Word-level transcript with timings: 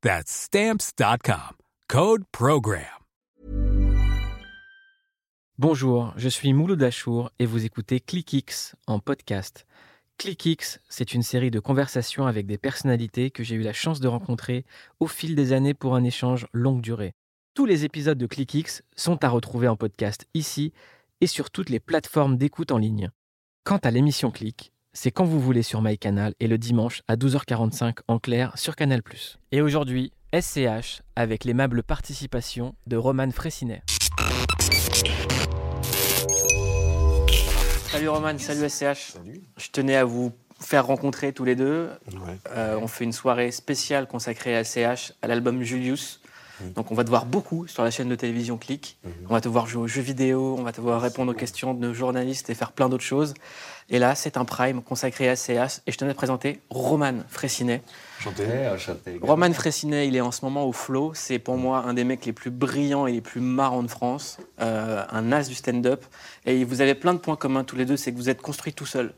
That's 0.00 0.30
stamps.com. 0.30 1.56
Code 1.88 2.22
program. 2.30 2.84
Bonjour, 5.58 6.12
je 6.16 6.28
suis 6.28 6.52
Mouloud 6.52 6.80
Achour 6.84 7.32
et 7.40 7.46
vous 7.46 7.64
écoutez 7.64 7.98
ClickX 7.98 8.76
en 8.86 9.00
podcast. 9.00 9.66
ClickX, 10.18 10.78
c'est 10.88 11.14
une 11.14 11.24
série 11.24 11.50
de 11.50 11.58
conversations 11.58 12.28
avec 12.28 12.46
des 12.46 12.58
personnalités 12.58 13.32
que 13.32 13.42
j'ai 13.42 13.56
eu 13.56 13.62
la 13.62 13.72
chance 13.72 13.98
de 13.98 14.06
rencontrer 14.06 14.64
au 15.00 15.08
fil 15.08 15.34
des 15.34 15.52
années 15.52 15.74
pour 15.74 15.96
un 15.96 16.04
échange 16.04 16.46
longue 16.52 16.80
durée. 16.80 17.14
Tous 17.54 17.66
les 17.66 17.84
épisodes 17.84 18.18
de 18.18 18.26
ClickX 18.26 18.82
sont 18.94 19.24
à 19.24 19.28
retrouver 19.28 19.66
en 19.66 19.74
podcast 19.74 20.26
ici 20.32 20.72
et 21.20 21.26
sur 21.26 21.50
toutes 21.50 21.70
les 21.70 21.80
plateformes 21.80 22.36
d'écoute 22.36 22.70
en 22.70 22.78
ligne. 22.78 23.10
Quant 23.64 23.78
à 23.78 23.90
l'émission 23.90 24.30
Click, 24.30 24.72
c'est 25.00 25.12
quand 25.12 25.24
vous 25.24 25.38
voulez 25.38 25.62
sur 25.62 25.80
MyCanal 25.80 26.34
et 26.40 26.48
le 26.48 26.58
dimanche 26.58 27.02
à 27.06 27.14
12h45 27.14 27.98
en 28.08 28.18
clair 28.18 28.50
sur 28.56 28.74
Canal+. 28.74 29.00
Et 29.52 29.62
aujourd'hui, 29.62 30.12
SCH 30.34 31.02
avec 31.14 31.44
l'aimable 31.44 31.84
participation 31.84 32.74
de 32.88 32.96
Roman 32.96 33.30
Fressinet. 33.30 33.84
Salut 37.92 38.08
Roman, 38.08 38.36
salut 38.38 38.68
SCH. 38.68 39.14
Je 39.56 39.68
tenais 39.70 39.94
à 39.94 40.04
vous 40.04 40.32
faire 40.58 40.84
rencontrer 40.84 41.32
tous 41.32 41.44
les 41.44 41.54
deux. 41.54 41.90
Euh, 42.50 42.76
on 42.82 42.88
fait 42.88 43.04
une 43.04 43.12
soirée 43.12 43.52
spéciale 43.52 44.08
consacrée 44.08 44.56
à 44.56 44.64
SCH, 44.64 45.12
à 45.22 45.28
l'album 45.28 45.62
Julius. 45.62 46.20
Donc 46.74 46.90
on 46.90 46.94
va 46.94 47.04
te 47.04 47.08
voir 47.08 47.26
beaucoup 47.26 47.66
sur 47.66 47.84
la 47.84 47.90
chaîne 47.90 48.08
de 48.08 48.14
télévision 48.14 48.58
Click. 48.58 48.98
On 49.28 49.32
va 49.32 49.40
te 49.40 49.48
voir 49.48 49.66
jouer 49.66 49.82
aux 49.82 49.86
jeux 49.86 50.02
vidéo, 50.02 50.56
on 50.58 50.62
va 50.62 50.72
te 50.72 50.80
voir 50.80 51.00
répondre 51.00 51.32
aux 51.32 51.34
questions 51.34 51.74
de 51.74 51.80
nos 51.80 51.94
journalistes 51.94 52.50
et 52.50 52.54
faire 52.54 52.72
plein 52.72 52.88
d'autres 52.88 53.04
choses. 53.04 53.34
Et 53.90 53.98
là, 53.98 54.14
c'est 54.14 54.36
un 54.36 54.44
prime 54.44 54.82
consacré 54.82 55.28
à 55.30 55.36
CH. 55.36 55.80
Et 55.86 55.92
je 55.92 55.96
tenais 55.96 56.10
à 56.10 56.14
te 56.14 56.18
présenter 56.18 56.60
Roman 56.68 57.14
Fressinet. 57.28 57.82
Roman 59.22 59.50
Fressinet, 59.52 60.06
il 60.06 60.14
est 60.14 60.20
en 60.20 60.30
ce 60.30 60.44
moment 60.44 60.66
au 60.66 60.72
flow. 60.72 61.12
C'est 61.14 61.38
pour 61.38 61.56
moi 61.56 61.84
un 61.86 61.94
des 61.94 62.04
mecs 62.04 62.26
les 62.26 62.34
plus 62.34 62.50
brillants 62.50 63.06
et 63.06 63.12
les 63.12 63.22
plus 63.22 63.40
marrants 63.40 63.82
de 63.82 63.88
France. 63.88 64.38
Euh, 64.60 65.02
un 65.10 65.32
as 65.32 65.48
du 65.48 65.54
stand-up. 65.54 66.04
Et 66.44 66.64
vous 66.64 66.82
avez 66.82 66.94
plein 66.94 67.14
de 67.14 67.18
points 67.18 67.36
communs 67.36 67.64
tous 67.64 67.76
les 67.76 67.86
deux. 67.86 67.96
C'est 67.96 68.12
que 68.12 68.18
vous 68.18 68.28
êtes 68.28 68.42
construit 68.42 68.74
tout 68.74 68.86
seul. 68.86 69.14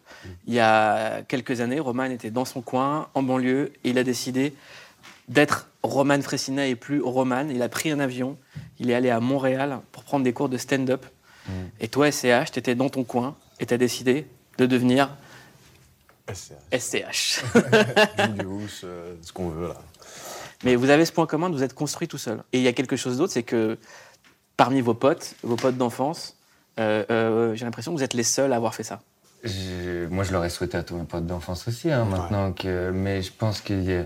Il 0.46 0.54
y 0.54 0.60
a 0.60 1.22
quelques 1.22 1.60
années, 1.60 1.80
Roman 1.80 2.04
était 2.04 2.30
dans 2.30 2.44
son 2.44 2.60
coin, 2.60 3.08
en 3.14 3.24
banlieue. 3.24 3.72
Et 3.82 3.90
il 3.90 3.98
a 3.98 4.04
décidé 4.04 4.54
d'être 5.30 5.68
Roman 5.82 6.20
Fressinet 6.20 6.68
et 6.70 6.76
plus 6.76 7.00
Roman. 7.00 7.46
Il 7.48 7.62
a 7.62 7.68
pris 7.70 7.90
un 7.90 8.00
avion. 8.00 8.36
Il 8.78 8.90
est 8.90 8.94
allé 8.94 9.08
à 9.08 9.20
Montréal 9.20 9.80
pour 9.92 10.02
prendre 10.04 10.24
des 10.24 10.34
cours 10.34 10.50
de 10.50 10.58
stand-up. 10.58 11.06
Mm. 11.46 11.50
Et 11.80 11.88
toi, 11.88 12.10
SCH, 12.12 12.50
tu 12.52 12.58
étais 12.58 12.74
dans 12.74 12.90
ton 12.90 13.04
coin 13.04 13.36
et 13.60 13.64
tu 13.66 13.72
as 13.72 13.78
décidé 13.78 14.26
de 14.58 14.66
devenir 14.66 15.16
SCH. 16.30 16.52
SCH. 16.78 17.42
Julius, 18.36 18.82
euh, 18.84 19.14
ce 19.22 19.32
qu'on 19.32 19.48
veut 19.48 19.68
là. 19.68 19.76
Mais 20.64 20.76
vous 20.76 20.90
avez 20.90 21.04
ce 21.06 21.12
point 21.12 21.26
commun 21.26 21.48
de 21.48 21.56
vous 21.56 21.62
être 21.62 21.74
construit 21.74 22.06
tout 22.06 22.18
seul. 22.18 22.42
Et 22.52 22.58
il 22.58 22.62
y 22.62 22.68
a 22.68 22.72
quelque 22.72 22.96
chose 22.96 23.16
d'autre, 23.16 23.32
c'est 23.32 23.42
que 23.42 23.78
parmi 24.56 24.80
vos 24.82 24.92
potes, 24.94 25.34
vos 25.42 25.56
potes 25.56 25.76
d'enfance, 25.78 26.36
euh, 26.78 27.02
euh, 27.10 27.54
j'ai 27.54 27.64
l'impression 27.64 27.92
que 27.92 27.96
vous 27.96 28.04
êtes 28.04 28.12
les 28.14 28.22
seuls 28.24 28.52
à 28.52 28.56
avoir 28.56 28.74
fait 28.74 28.82
ça. 28.82 29.00
Je- 29.42 30.06
moi, 30.08 30.22
je 30.24 30.32
l'aurais 30.32 30.50
souhaité 30.50 30.76
à 30.76 30.82
tous 30.82 30.96
mes 30.96 31.04
potes 31.04 31.26
d'enfance 31.26 31.66
aussi, 31.66 31.90
hein, 31.90 32.04
maintenant 32.04 32.52
que. 32.52 32.90
Mais 32.90 33.22
je 33.22 33.32
pense 33.32 33.60
qu'il 33.62 33.82
y 33.84 33.94
a. 33.94 34.04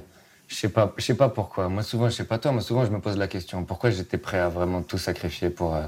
Je 0.49 0.55
sais 0.55 0.69
pas, 0.69 0.93
je 0.97 1.03
sais 1.05 1.15
pas 1.17 1.29
pourquoi. 1.29 1.69
Moi, 1.69 1.83
souvent, 1.83 2.09
je 2.09 2.15
sais 2.15 2.25
pas 2.25 2.39
toi, 2.39 2.53
mais 2.53 2.61
souvent, 2.61 2.85
je 2.85 2.91
me 2.91 3.01
pose 3.01 3.17
la 3.17 3.29
question 3.29 3.65
pourquoi 3.65 3.91
j'étais 3.91 4.19
prêt 4.19 4.39
à 4.39 4.49
vraiment 4.49 4.83
tout 4.83 4.99
sacrifier 4.99 5.51
pour, 5.51 5.75
euh, 5.75 5.87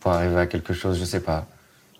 pour 0.00 0.12
arriver 0.12 0.36
à 0.38 0.46
quelque 0.46 0.72
chose? 0.74 0.98
Je 0.98 1.04
sais 1.04 1.20
pas. 1.20 1.46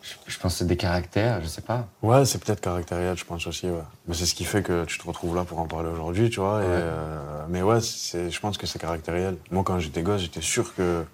Je, 0.03 0.13
je 0.27 0.39
pense 0.39 0.53
que 0.53 0.59
c'est 0.59 0.67
des 0.67 0.77
caractères, 0.77 1.41
je 1.43 1.47
sais 1.47 1.63
pas. 1.63 1.89
Ouais, 2.03 2.27
c'est 2.27 2.39
peut-être 2.45 2.61
caractériel, 2.61 3.17
je 3.17 3.25
pense 3.25 3.47
aussi. 3.47 3.67
Ouais. 3.67 3.79
Mais 4.07 4.15
c'est 4.15 4.27
ce 4.27 4.35
qui 4.35 4.45
fait 4.45 4.63
que 4.63 4.85
tu 4.85 4.99
te 4.99 5.07
retrouves 5.07 5.35
là 5.35 5.45
pour 5.45 5.59
en 5.59 5.67
parler 5.67 5.89
aujourd'hui, 5.89 6.29
tu 6.29 6.41
vois. 6.41 6.61
et, 6.63 6.67
euh, 6.67 7.45
mais 7.49 7.63
ouais, 7.63 7.81
c'est, 7.81 8.31
je 8.31 8.39
pense 8.41 8.59
que 8.59 8.67
c'est 8.67 8.79
caractériel. 8.79 9.39
Moi, 9.51 9.65
quand 9.65 9.79
j'étais 9.79 10.03
gosse, 10.03 10.21
j'étais 10.21 10.43
sûr 10.43 10.75
que 10.75 11.05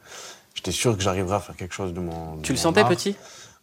j'étais 0.55 0.73
sûr 0.73 0.97
que 0.97 1.03
j'arriverais 1.05 1.37
à 1.37 1.41
faire 1.41 1.55
quelque 1.57 1.73
chose 1.75 1.95
de 1.95 2.01
mon. 2.01 2.35
de 2.37 2.43
Tu 2.43 2.53
le 2.53 2.57
mon 2.59 2.63
sentais 2.63 2.81
art. 2.81 2.89
petit? 2.89 3.15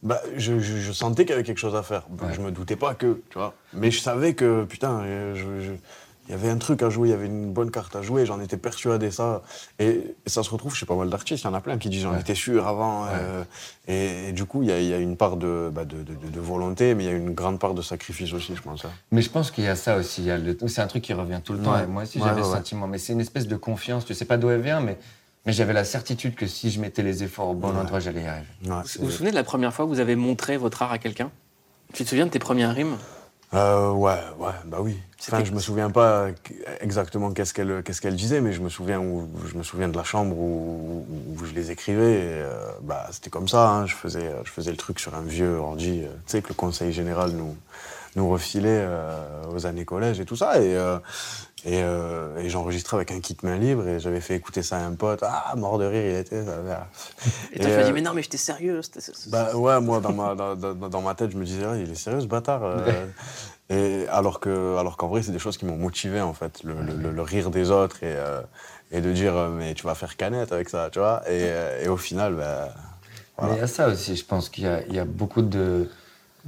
Bah, 0.01 0.21
je, 0.37 0.59
je- 0.59 0.77
je 0.77 0.91
sentais 0.93 1.23
qu'il 1.25 1.31
y 1.31 1.33
avait 1.33 1.43
quelque 1.43 1.57
chose 1.59 1.75
à 1.75 1.83
faire. 1.83 2.03
Ouais. 2.21 2.33
Je 2.33 2.39
me 2.39 2.51
doutais 2.51 2.77
pas 2.77 2.93
que, 2.93 3.21
tu 3.29 3.37
vois. 3.37 3.53
Mais 3.73 3.91
je 3.91 3.99
savais 3.99 4.33
que, 4.33 4.63
putain, 4.63 5.01
euh, 5.01 5.35
je- 5.35 5.65
je- 5.65 5.71
il 6.27 6.31
y 6.31 6.33
avait 6.35 6.49
un 6.49 6.57
truc 6.57 6.83
à 6.83 6.89
jouer, 6.89 7.07
il 7.09 7.11
y 7.11 7.13
avait 7.13 7.25
une 7.27 7.51
bonne 7.53 7.71
carte 7.71 7.95
à 7.95 8.01
jouer, 8.01 8.25
j'en 8.25 8.39
étais 8.41 8.57
persuadé, 8.57 9.11
ça. 9.11 9.41
Et, 9.79 9.87
et 10.25 10.29
ça 10.29 10.43
se 10.43 10.49
retrouve 10.49 10.75
chez 10.75 10.85
pas 10.85 10.95
mal 10.95 11.09
d'artistes, 11.09 11.43
il 11.43 11.47
y 11.47 11.49
en 11.49 11.53
a 11.53 11.61
plein 11.61 11.77
qui 11.77 11.89
disent 11.89 12.01
j'en 12.03 12.13
Ouais. 12.13 12.19
étais 12.21 12.35
sûr 12.35 12.67
avant. 12.67 13.05
euh, 13.07 13.43
et, 13.87 14.29
et 14.29 14.31
du 14.33 14.45
coup, 14.45 14.61
il 14.63 14.69
y 14.69 14.71
a, 14.71 14.79
il 14.79 14.87
y 14.87 14.93
a 14.93 14.97
une 14.99 15.15
part 15.17 15.37
de, 15.37 15.71
bah, 15.73 15.85
de, 15.85 15.97
de- 16.03 16.13
de 16.29 16.39
volonté, 16.39 16.95
mais 16.95 17.05
il 17.05 17.07
y 17.09 17.13
a 17.13 17.15
une 17.15 17.33
grande 17.33 17.59
part 17.59 17.73
de 17.73 17.81
sacrifice 17.81 18.33
aussi, 18.33 18.55
je 18.55 18.61
pense. 18.61 18.83
hein. 18.85 18.91
Mais 19.11 19.21
je 19.21 19.29
pense 19.29 19.51
qu'il 19.51 19.63
y 19.63 19.67
a 19.67 19.75
ça 19.75 19.95
aussi. 19.97 20.27
C'est 20.67 20.81
un 20.81 20.87
truc 20.87 21.03
qui 21.03 21.13
revient 21.13 21.39
tout 21.43 21.53
le 21.53 21.59
temps. 21.59 21.73
Ouais. 21.73 21.83
Et 21.83 21.87
moi 21.87 22.03
aussi, 22.03 22.17
Ouais, 22.19 22.25
j'avais 22.25 22.41
ouais, 22.41 22.47
ce 22.47 22.51
ouais. 22.51 22.57
sentiment. 22.57 22.87
Mais 22.87 22.97
c'est 22.97 23.13
une 23.13 23.21
espèce 23.21 23.47
de 23.47 23.55
confiance. 23.55 24.05
Tu 24.05 24.13
sais 24.13 24.25
pas 24.25 24.37
d'où 24.37 24.49
elle 24.49 24.61
vient, 24.61 24.81
mais, 24.81 24.97
mais 25.45 25.53
j'avais 25.53 25.73
la 25.73 25.85
certitude 25.85 26.35
que 26.35 26.45
si 26.47 26.69
je 26.71 26.81
mettais 26.81 27.03
les 27.03 27.23
efforts 27.23 27.49
au 27.49 27.53
bon 27.53 27.71
Ouais. 27.71 27.79
endroit, 27.79 27.99
j'allais 28.01 28.23
y 28.23 28.27
arriver. 28.27 28.47
Ouais, 28.65 28.75
Vous 28.99 29.05
vous 29.05 29.11
souvenez 29.11 29.31
de 29.31 29.35
la 29.35 29.43
première 29.45 29.73
fois 29.73 29.85
que 29.85 29.89
vous 29.89 29.99
avez 30.01 30.15
montré 30.17 30.57
votre 30.57 30.81
art 30.81 30.91
à 30.91 30.97
quelqu'un? 30.97 31.31
Tu 31.93 32.03
te 32.03 32.09
souviens 32.09 32.25
de 32.25 32.31
tes 32.31 32.39
premières 32.39 32.73
rimes? 32.75 32.97
Euh, 33.53 33.91
ouais, 33.91 34.19
ouais, 34.39 34.51
bah 34.65 34.79
oui. 34.81 34.97
Enfin, 35.21 35.43
je 35.43 35.51
me 35.53 35.59
souviens 35.59 35.89
pas 35.89 36.27
exactement 36.81 37.31
qu'est-ce 37.31 37.53
qu'elle 37.53 37.81
qu'est-ce 37.83 38.01
qu'elle 38.01 38.15
disait, 38.15 38.41
mais 38.41 38.51
je 38.53 38.61
me 38.61 38.69
souviens 38.69 38.99
où, 38.99 39.29
je 39.49 39.57
me 39.57 39.63
souviens 39.63 39.87
de 39.87 39.95
la 39.95 40.03
chambre 40.03 40.37
où, 40.37 41.05
où 41.39 41.45
je 41.45 41.53
les 41.53 41.71
écrivais. 41.71 42.13
et, 42.15 42.21
euh, 42.23 42.69
bah, 42.81 43.07
c'était 43.11 43.29
comme 43.29 43.47
ça. 43.47 43.69
hein, 43.69 43.85
je 43.85 43.95
faisais 43.95 44.31
je 44.43 44.51
faisais 44.51 44.71
le 44.71 44.77
truc 44.77 44.99
sur 44.99 45.15
un 45.15 45.21
vieux 45.21 45.55
ordi. 45.57 46.01
euh, 46.03 46.07
tu 46.25 46.31
sais 46.33 46.41
que 46.41 46.49
le 46.49 46.55
conseil 46.55 46.91
général 46.91 47.31
nous 47.31 47.55
nous 48.17 48.29
refilait 48.29 48.67
euh, 48.81 49.43
aux 49.53 49.65
années 49.65 49.85
collège 49.85 50.19
et 50.19 50.25
tout 50.25 50.35
ça. 50.35 50.61
Et 50.61 50.75
et, 51.65 51.81
euh, 51.83 52.37
et 52.37 52.49
j'enregistrais 52.49 52.97
avec 52.97 53.11
un 53.11 53.19
kit 53.19 53.35
main 53.43 53.57
libre 53.57 53.87
et 53.87 53.99
j'avais 53.99 54.21
fait 54.21 54.35
écouter 54.35 54.61
ça 54.63 54.77
à 54.77 54.81
un 54.81 54.93
pote. 54.93 55.21
Ah, 55.23 55.53
mort 55.57 55.77
de 55.79 55.85
rire, 55.85 56.05
il 56.05 56.15
était. 56.17 56.43
Et 57.53 57.59
toi, 57.59 57.69
tu 57.71 57.77
m'as 57.77 57.83
dit, 57.83 57.89
euh, 57.89 57.93
mais 57.93 58.01
non, 58.01 58.13
mais 58.13 58.21
j'étais 58.23 58.37
sérieux. 58.37 58.81
bah 59.27 59.55
ouais, 59.55 59.79
moi 59.81 59.99
dans 59.99 60.13
ma, 60.13 60.35
dans, 60.35 61.01
ma 61.01 61.15
tête, 61.15 61.31
je 61.31 61.37
me 61.37 61.45
disais, 61.45 61.65
Ah, 61.65 61.75
il 61.77 61.89
est 61.91 61.95
sérieux 61.95 62.21
ce 62.21 62.27
bâtard. 62.27 62.61
euh. 62.63 63.05
et 63.69 64.07
alors 64.09 64.39
que, 64.39 64.77
alors 64.77 64.95
qu'en 64.97 65.07
vrai, 65.07 65.23
c'est 65.23 65.31
des 65.31 65.39
choses 65.39 65.57
qui 65.57 65.65
m'ont 65.65 65.77
motivé 65.77 66.21
en 66.21 66.33
fait, 66.33 66.63
le, 66.63 66.73
le- 66.81 66.95
le- 66.95 67.11
le 67.11 67.21
rire 67.21 67.49
des 67.49 67.71
autres 67.71 68.03
et, 68.03 68.15
euh, 68.15 68.41
et 68.91 69.01
de 69.01 69.11
dire, 69.11 69.33
mais 69.49 69.73
tu 69.73 69.83
vas 69.85 69.95
faire 69.95 70.15
canette 70.15 70.51
avec 70.51 70.69
ça, 70.69 70.89
tu 70.91 70.99
vois. 70.99 71.23
Et, 71.29 71.49
et 71.83 71.87
au 71.89 71.97
final, 71.97 72.35
bah, 72.35 72.69
Voilà. 73.37 73.53
Mais 73.53 73.57
il 73.57 73.61
y 73.61 73.63
a 73.63 73.67
ça 73.67 73.87
aussi, 73.89 74.15
je 74.15 74.25
pense 74.25 74.49
qu'il 74.49 74.63
y 74.63 74.67
a, 74.67 74.81
il 74.87 74.93
y 74.95 74.99
a 74.99 75.05
beaucoup 75.05 75.41
de, 75.41 75.89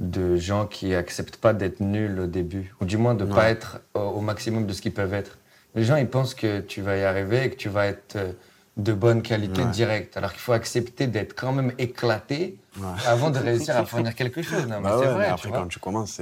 de 0.00 0.36
gens 0.36 0.66
qui 0.66 0.94
acceptent 0.94 1.36
pas 1.36 1.52
d'être 1.52 1.80
nuls 1.80 2.18
au 2.20 2.26
début, 2.26 2.74
ou 2.80 2.84
du 2.86 2.96
moins 2.96 3.14
de 3.14 3.24
Ouais. 3.24 3.34
pas 3.34 3.50
être 3.50 3.80
au, 3.94 4.00
au 4.00 4.20
maximum 4.20 4.66
de 4.66 4.72
ce 4.72 4.80
qu'ils 4.82 4.94
peuvent 4.94 5.14
être. 5.14 5.38
Les 5.74 5.84
gens, 5.84 5.96
ils 5.96 6.08
pensent 6.08 6.34
que 6.34 6.60
tu 6.60 6.80
vas 6.82 6.96
y 6.96 7.04
arriver 7.04 7.44
et 7.44 7.50
que 7.50 7.56
tu 7.56 7.68
vas 7.68 7.86
être 7.86 8.16
euh, 8.16 8.32
de 8.76 8.92
bonne 8.92 9.20
qualité 9.20 9.62
Ouais. 9.62 9.70
direct, 9.70 10.16
alors 10.16 10.30
qu'il 10.30 10.40
faut 10.40 10.52
accepter 10.52 11.06
d'être 11.06 11.34
quand 11.38 11.52
même 11.52 11.72
éclaté 11.78 12.56
Ouais. 12.78 12.86
avant 13.06 13.30
de 13.30 13.38
réussir 13.38 13.76
à 13.76 13.84
fournir 13.84 14.14
quelque 14.14 14.42
chose. 14.42 14.64
Non, 14.66 14.76
mais 14.80 14.88
Bah 14.88 14.98
ouais, 14.98 15.06
vrai, 15.06 15.18
mais 15.18 15.26
tu 15.26 15.32
après, 15.32 15.48
vois. 15.48 15.58
quand 15.58 15.66
tu 15.66 15.80
commences, 15.80 16.18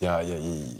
y 0.00 0.06
a- 0.06 0.22
y 0.24 0.32
a- 0.32 0.36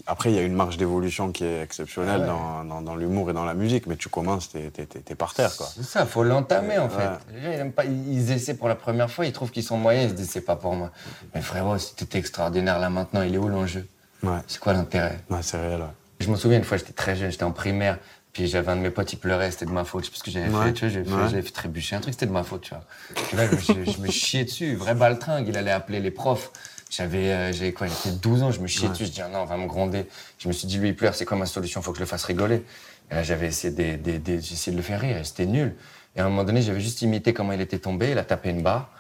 après, 0.07 0.33
il 0.33 0.37
y 0.37 0.39
a 0.39 0.43
une 0.43 0.55
marge 0.55 0.79
d'évolution 0.79 1.31
qui 1.31 1.45
est 1.45 1.61
exceptionnelle 1.63 2.15
Ah 2.17 2.21
ouais. 2.23 2.27
dans, 2.27 2.65
dans- 2.65 2.83
dans 2.83 2.97
l'humour 2.97 3.29
et 3.31 3.35
dans 3.35 3.45
la 3.45 3.53
musique, 3.55 3.87
mais 3.87 3.97
tu 3.97 4.09
commences, 4.09 4.49
t'es 4.51 4.71
t'es 4.71 5.15
par 5.15 5.35
terre, 5.35 5.55
quoi. 5.57 5.69
C'est 5.77 5.85
ça, 5.85 6.07
faut 6.07 6.25
l'entamer 6.25 6.79
en 6.79 6.89
fait. 6.89 7.09
Les 7.35 7.43
gens, 7.43 7.51
ils, 7.53 7.61
aiment 7.61 7.73
pas, 7.73 7.85
ils 7.85 8.33
essaient 8.33 8.55
pour 8.55 8.69
la 8.69 8.75
première 8.75 9.11
fois, 9.11 9.27
ils 9.27 9.33
trouvent 9.33 9.51
qu'ils 9.51 9.63
sont 9.65 9.77
moyens, 9.77 10.07
ils 10.07 10.11
se 10.11 10.15
disent 10.15 10.31
c'est 10.31 10.41
pas 10.41 10.57
pour 10.57 10.75
moi. 10.75 10.91
Mais 11.35 11.43
frérot, 11.43 11.77
si 11.79 11.95
t'étais 11.95 12.19
extraordinaire 12.19 12.79
là 12.79 12.89
maintenant, 12.89 13.21
il 13.23 13.35
est 13.35 13.39
où 13.39 13.49
l'enjeu? 13.49 13.87
Ouais, 14.23 14.39
C'est 14.47 14.59
quoi 14.61 14.73
l'intérêt? 14.73 15.21
Ouais 15.31 15.41
c'est 15.43 15.59
réel. 15.61 15.81
ouais. 15.81 15.87
Je 16.21 16.31
me 16.31 16.37
souviens 16.37 16.59
une 16.59 16.65
fois, 16.65 16.79
j'étais 16.79 16.93
très 16.95 17.17
jeune, 17.17 17.31
j'étais 17.31 17.43
en 17.45 17.51
primaire. 17.53 17.99
Puis 18.33 18.47
j'avais 18.47 18.71
un 18.73 18.77
de 18.77 18.81
mes 18.81 18.91
potes, 18.91 19.13
il 19.13 19.19
pleurait, 19.19 19.51
c'était 19.51 19.67
de 19.67 19.71
ma 19.73 19.85
faute. 19.85 20.05
Je 20.05 20.07
sais 20.07 20.13
pas 20.13 20.19
ce 20.19 20.23
que 20.25 20.31
j'avais 20.31 20.49
Ouais, 20.49 20.67
fait, 20.69 20.73
tu 20.73 20.81
vois, 20.81 20.89
j'avais 20.89 21.05
fait, 21.05 21.11
ouais. 21.15 21.29
j'avais 21.29 21.43
fait 21.43 21.51
trébucher 21.51 21.97
un 21.97 22.01
truc, 22.01 22.15
c'était 22.15 22.27
de 22.27 22.33
ma 22.33 22.43
faute, 22.45 22.63
tu 22.63 22.71
vois. 22.71 22.85
Et 23.33 23.37
là, 23.37 23.47
je, 23.47 23.73
me- 23.75 23.85
je 23.85 23.99
me 24.01 24.09
chiais 24.09 24.45
dessus, 24.45 24.75
vrai 24.75 24.95
baltringue, 24.95 25.49
il 25.49 25.57
allait 25.57 25.71
appeler 25.71 26.01
les 26.01 26.11
profs. 26.11 26.51
J'avais, 26.91 27.31
euh, 27.33 27.53
j'avais 27.53 27.73
quoi, 27.73 27.87
j'avais 27.87 28.17
12 28.17 28.43
ans, 28.43 28.51
je 28.51 28.61
me 28.61 28.67
chiais 28.67 28.85
Ouais. 28.87 28.93
dessus, 28.93 29.07
je 29.07 29.11
dis, 29.13 29.21
ah 29.23 29.29
non, 29.29 29.41
on 29.41 29.45
va 29.45 29.57
me 29.59 29.67
gronder. 29.67 30.07
Je 30.39 30.49
me 30.49 30.53
suis 30.53 30.67
dit, 30.67 30.79
lui, 30.79 30.89
il 30.91 30.97
pleure, 30.97 31.15
c'est 31.15 31.25
quoi 31.27 31.37
ma 31.37 31.47
solution, 31.47 31.83
faut 31.83 31.93
que 31.93 31.99
je 31.99 32.03
le 32.03 32.07
fasse 32.09 32.25
rigoler. 32.25 32.65
Et 33.11 33.15
là, 33.15 33.23
j'avais 33.23 33.47
essayé 33.49 33.73
de, 33.75 34.03
de- 34.03 34.19
de- 34.19 34.41
j'ai 34.41 34.55
essayé 34.55 34.73
de 34.73 34.77
le 34.79 34.83
faire 34.83 35.01
rire, 35.01 35.17
et 35.19 35.25
c'était 35.25 35.47
nul. 35.47 35.75
Et 36.17 36.21
à 36.21 36.25
un 36.25 36.29
moment 36.31 36.45
donné, 36.45 36.63
j'avais 36.63 36.81
juste 36.81 37.03
imité 37.03 37.33
comment 37.35 37.53
il 37.53 37.61
était 37.61 37.79
tombé, 37.79 38.11
il 38.13 38.19
a 38.19 38.25
tapé 38.25 38.49
une 38.51 38.63
barre. 38.63 38.91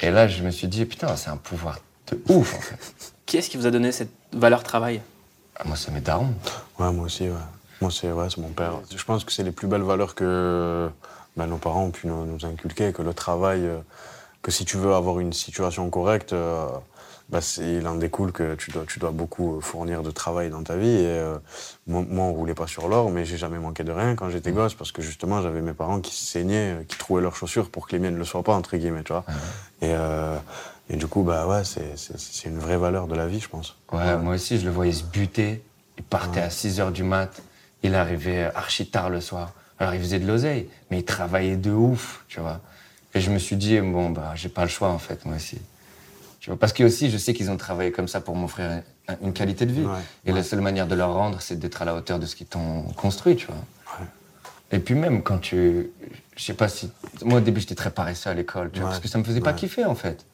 Et 0.00 0.10
là, 0.10 0.26
je 0.28 0.42
me 0.42 0.50
suis 0.50 0.66
dit, 0.68 0.84
putain, 0.86 1.16
c'est 1.16 1.30
un 1.30 1.36
pouvoir 1.36 1.78
de 2.10 2.20
ouf, 2.28 2.54
en 2.56 2.60
fait. 2.60 3.12
Qui 3.26 3.36
est-ce 3.38 3.48
qui 3.48 3.56
vous 3.56 3.66
a 3.66 3.70
donné 3.70 3.90
cette 3.92 4.10
valeur 4.32 4.62
travail? 4.64 5.00
Ah, 5.56 5.62
moi, 5.66 5.76
c'est 5.76 5.90
mes 5.92 6.00
darons. 6.00 6.34
Ouais, 6.78 6.90
moi 6.92 7.06
aussi, 7.06 7.24
ouais. 7.28 7.34
Moi, 7.80 7.90
c'est 7.90 8.10
ouais, 8.12 8.26
mon 8.38 8.48
père. 8.48 8.74
Je 8.94 9.04
pense 9.04 9.24
que 9.24 9.32
c'est 9.32 9.42
les 9.42 9.52
plus 9.52 9.66
belles 9.66 9.82
valeurs 9.82 10.14
que 10.14 10.88
ben, 11.36 11.46
nos 11.46 11.56
parents 11.58 11.84
ont 11.84 11.90
pu 11.90 12.06
nous, 12.06 12.24
nous 12.24 12.44
inculquer, 12.46 12.92
que 12.92 13.02
le 13.02 13.12
travail, 13.14 13.64
euh, 13.66 13.78
que 14.42 14.50
si 14.50 14.64
tu 14.64 14.76
veux 14.76 14.94
avoir 14.94 15.18
une 15.20 15.32
situation 15.32 15.88
correcte, 15.90 16.32
euh, 16.32 16.66
c'est- 17.40 17.74
il 17.78 17.86
en 17.88 17.96
découle 17.96 18.30
que 18.32 18.54
tu 18.54 18.70
dois, 18.70 18.84
tu 18.86 18.98
dois 19.00 19.10
beaucoup 19.10 19.60
fournir 19.60 20.02
de 20.02 20.10
travail 20.10 20.50
dans 20.50 20.62
ta 20.62 20.76
vie. 20.76 20.88
Et, 20.88 21.06
euh, 21.06 21.36
moi, 21.86 22.04
moi, 22.08 22.26
on 22.26 22.32
roulait 22.32 22.54
pas 22.54 22.66
sur 22.68 22.86
l'or, 22.88 23.10
mais 23.10 23.24
j'ai 23.24 23.36
jamais 23.36 23.58
manqué 23.58 23.82
de 23.82 23.90
rien 23.92 24.14
quand 24.14 24.30
j'étais 24.30 24.52
gosse, 24.52 24.74
parce 24.74 24.92
que 24.92 25.02
justement, 25.02 25.42
j'avais 25.42 25.60
mes 25.60 25.72
parents 25.72 26.00
qui 26.00 26.14
saignaient, 26.14 26.74
euh, 26.74 26.82
qui 26.86 26.96
trouaient 26.96 27.22
leurs 27.22 27.34
chaussures 27.36 27.70
pour 27.70 27.86
que 27.88 27.92
les 27.92 27.98
miennes 27.98 28.14
ne 28.14 28.18
le 28.18 28.24
soient 28.24 28.42
pas, 28.44 28.54
entre 28.54 28.76
guillemets, 28.76 29.02
tu 29.02 29.12
vois. 29.12 29.24
Et, 29.82 29.92
euh, 29.94 30.36
et 30.88 30.96
du 30.96 31.06
coup, 31.08 31.22
bah 31.22 31.46
ouais, 31.48 31.62
c'est 31.64 32.44
une 32.48 32.58
vraie 32.58 32.76
valeur 32.76 33.08
de 33.08 33.14
la 33.16 33.26
vie, 33.26 33.40
je 33.40 33.48
pense. 33.48 33.76
Ouais, 33.92 34.16
moi 34.18 34.34
aussi, 34.34 34.58
je 34.60 34.64
le 34.66 34.70
voyais 34.70 34.92
se 34.92 35.02
buter. 35.02 35.62
Il 35.98 36.04
partait 36.04 36.40
à 36.40 36.50
6 36.50 36.78
h 36.78 36.92
du 36.92 37.02
mat. 37.02 37.42
Il 37.84 37.94
arrivait 37.94 38.50
archi 38.54 38.86
tard 38.88 39.10
le 39.10 39.20
soir. 39.20 39.52
Alors, 39.78 39.94
il 39.94 40.00
faisait 40.00 40.18
de 40.18 40.26
l'oseille, 40.26 40.68
mais 40.90 40.98
il 41.00 41.04
travaillait 41.04 41.56
de 41.56 41.70
ouf, 41.70 42.24
tu 42.28 42.40
vois. 42.40 42.60
Et 43.14 43.20
je 43.20 43.30
me 43.30 43.38
suis 43.38 43.56
dit, 43.56 43.78
bon, 43.80 44.10
bah, 44.10 44.32
j'ai 44.34 44.48
pas 44.48 44.62
le 44.62 44.68
choix, 44.70 44.88
en 44.88 44.98
fait, 44.98 45.24
moi 45.26 45.36
aussi. 45.36 45.58
Tu 46.40 46.50
vois, 46.50 46.58
parce 46.58 46.72
que 46.72 46.82
aussi, 46.82 47.10
je 47.10 47.18
sais 47.18 47.32
qu'ils 47.34 47.50
ont 47.50 47.56
travaillé 47.56 47.92
comme 47.92 48.08
ça 48.08 48.20
pour 48.20 48.34
m'offrir 48.36 48.82
un- 49.08 49.16
une 49.22 49.32
qualité 49.32 49.66
de 49.66 49.72
vie. 49.72 49.84
Ouais, 49.84 50.00
Et 50.24 50.32
la 50.32 50.42
seule 50.42 50.60
manière 50.60 50.86
de 50.86 50.94
leur 50.94 51.12
rendre, 51.12 51.40
c'est 51.40 51.56
d'être 51.58 51.82
à 51.82 51.84
la 51.84 51.94
hauteur 51.94 52.18
de 52.18 52.26
ce 52.26 52.34
qu'ils 52.36 52.46
t'ont 52.46 52.82
construit, 52.96 53.36
tu 53.36 53.46
vois. 53.46 53.56
Ouais. 54.00 54.06
Et 54.72 54.78
puis 54.78 54.94
même 54.94 55.22
quand 55.22 55.38
tu... 55.38 55.90
Je 56.36 56.42
sais 56.42 56.54
pas 56.54 56.68
si... 56.68 56.90
Moi, 57.22 57.38
au 57.38 57.40
début, 57.42 57.60
j'étais 57.60 57.74
très 57.74 57.90
paresseux 57.90 58.30
à 58.30 58.34
l'école, 58.34 58.70
tu 58.72 58.80
vois, 58.80 58.88
parce 58.90 59.00
que 59.02 59.08
ça 59.08 59.18
me 59.18 59.24
faisait 59.24 59.40
pas 59.40 59.52
kiffer, 59.52 59.84
en 59.84 59.94
fait. 59.94 60.24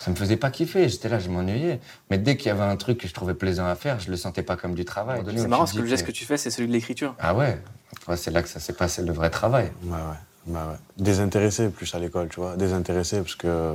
Ça 0.00 0.10
me 0.10 0.16
faisait 0.16 0.36
pas 0.38 0.50
kiffer. 0.50 0.88
J'étais 0.88 1.10
là, 1.10 1.18
je 1.18 1.28
m'ennuyais. 1.28 1.78
Mais 2.10 2.16
dès 2.16 2.36
qu'il 2.38 2.46
y 2.46 2.50
avait 2.50 2.62
un 2.62 2.76
truc 2.76 2.96
que 2.98 3.06
je 3.06 3.12
trouvais 3.12 3.34
plaisant 3.34 3.66
à 3.66 3.74
faire, 3.74 4.00
je 4.00 4.10
le 4.10 4.16
sentais 4.16 4.42
pas 4.42 4.56
comme 4.56 4.74
du 4.74 4.84
travail. 4.86 5.20
C'est 5.36 5.46
marrant 5.46 5.62
parce 5.64 5.74
que 5.74 5.78
le 5.80 5.86
geste 5.86 6.06
que 6.06 6.10
tu 6.12 6.24
fais, 6.24 6.38
c'est 6.38 6.50
celui 6.50 6.68
de 6.68 6.72
l'écriture. 6.72 7.14
Ah 7.18 7.34
ouais, 7.34 7.60
Ouais, 8.08 8.16
c'est 8.16 8.30
là 8.30 8.42
que 8.42 8.48
ça 8.48 8.60
s'est 8.60 8.72
passé 8.72 9.02
le 9.02 9.12
vrai 9.12 9.28
travail. 9.30 9.70
Ouais, 9.84 9.92
ouais. 9.92 9.98
Bah 10.46 10.68
ouais. 10.70 10.76
Désintéressé 11.04 11.68
plus 11.68 11.94
à 11.94 11.98
l'école, 11.98 12.28
tu 12.30 12.40
vois. 12.40 12.56
Désintéressé 12.56 13.18
parce 13.20 13.34
que. 13.34 13.74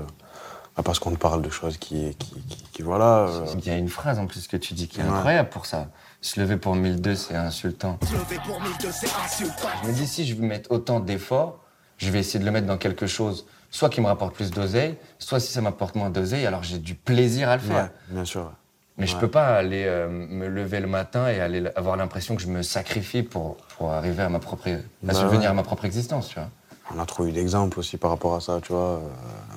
bah, 0.75 0.81
parce 0.83 0.97
qu'on 0.97 1.11
te 1.11 1.17
parle 1.17 1.43
de 1.43 1.49
choses 1.51 1.77
qui. 1.77 2.15
qui, 2.17 2.31
qui, 2.49 2.63
qui- 2.73 2.81
voilà. 2.81 3.27
euh, 3.27 3.45
Il 3.59 3.67
y 3.67 3.69
a 3.69 3.77
une 3.77 3.87
phrase 3.89 4.17
en 4.17 4.25
plus 4.25 4.47
que 4.47 4.57
tu 4.57 4.73
dis 4.73 4.87
qui 4.87 5.01
est 5.01 5.03
Ouais. 5.03 5.09
incroyable 5.09 5.49
pour 5.49 5.67
ça. 5.67 5.89
Se 6.21 6.39
lever 6.39 6.57
pour 6.57 6.75
1002, 6.75 7.13
c'est 7.13 7.35
insultant. 7.35 7.99
Je 9.83 9.87
me 9.87 9.93
dis, 9.93 10.07
si 10.07 10.25
je 10.25 10.33
veux 10.33 10.41
mettre 10.45 10.71
autant 10.71 10.99
d'efforts, 10.99 11.59
je 11.97 12.09
vais 12.09 12.19
essayer 12.19 12.39
de 12.39 12.45
le 12.45 12.51
mettre 12.51 12.65
dans 12.67 12.77
quelque 12.79 13.05
chose, 13.05 13.45
soit 13.75 13.89
qui 13.89 13.99
me 14.01 14.07
rapporte 14.07 14.33
plus 14.33 14.51
d'oseille, 14.51 14.95
soit 15.19 15.39
si 15.39 15.51
ça 15.51 15.61
m'apporte 15.61 15.95
moins 15.95 16.09
d'oseille, 16.09 16.45
alors 16.45 16.63
j'ai 16.63 16.77
du 16.79 16.95
plaisir 16.95 17.49
à 17.49 17.55
le 17.57 17.61
faire. 17.61 17.83
ouais, 17.83 17.89
bien 18.09 18.25
sûr. 18.25 18.41
ouais. 18.41 18.47
Mais 18.97 19.05
je 19.07 19.15
Ouais. 19.15 19.19
peux 19.21 19.27
pas 19.27 19.47
aller 19.57 19.83
euh, 19.85 20.07
me 20.07 20.47
lever 20.47 20.79
le 20.79 20.87
matin 20.87 21.27
et 21.27 21.41
aller 21.41 21.67
avoir 21.75 21.97
l'impression 21.97 22.35
que 22.37 22.41
je 22.41 22.47
me 22.47 22.61
sacrifie 22.63 23.23
pour, 23.23 23.57
pour 23.77 23.91
arriver 23.91 24.23
à 24.23 24.29
ma 24.29 24.39
propre, 24.39 24.69
à 24.69 24.77
Bah 25.03 25.13
subvenir 25.13 25.41
ouais. 25.41 25.47
à 25.47 25.53
ma 25.53 25.63
propre 25.63 25.83
existence, 25.83 26.29
tu 26.29 26.35
vois. 26.39 26.49
On 26.95 26.99
a 26.99 27.05
trop 27.05 27.25
eu 27.25 27.31
d'exemples 27.33 27.79
aussi 27.79 27.97
par 27.97 28.11
rapport 28.11 28.35
à 28.35 28.39
ça, 28.39 28.59
tu 28.63 28.71
vois. 28.71 28.79
euh, 28.99 28.99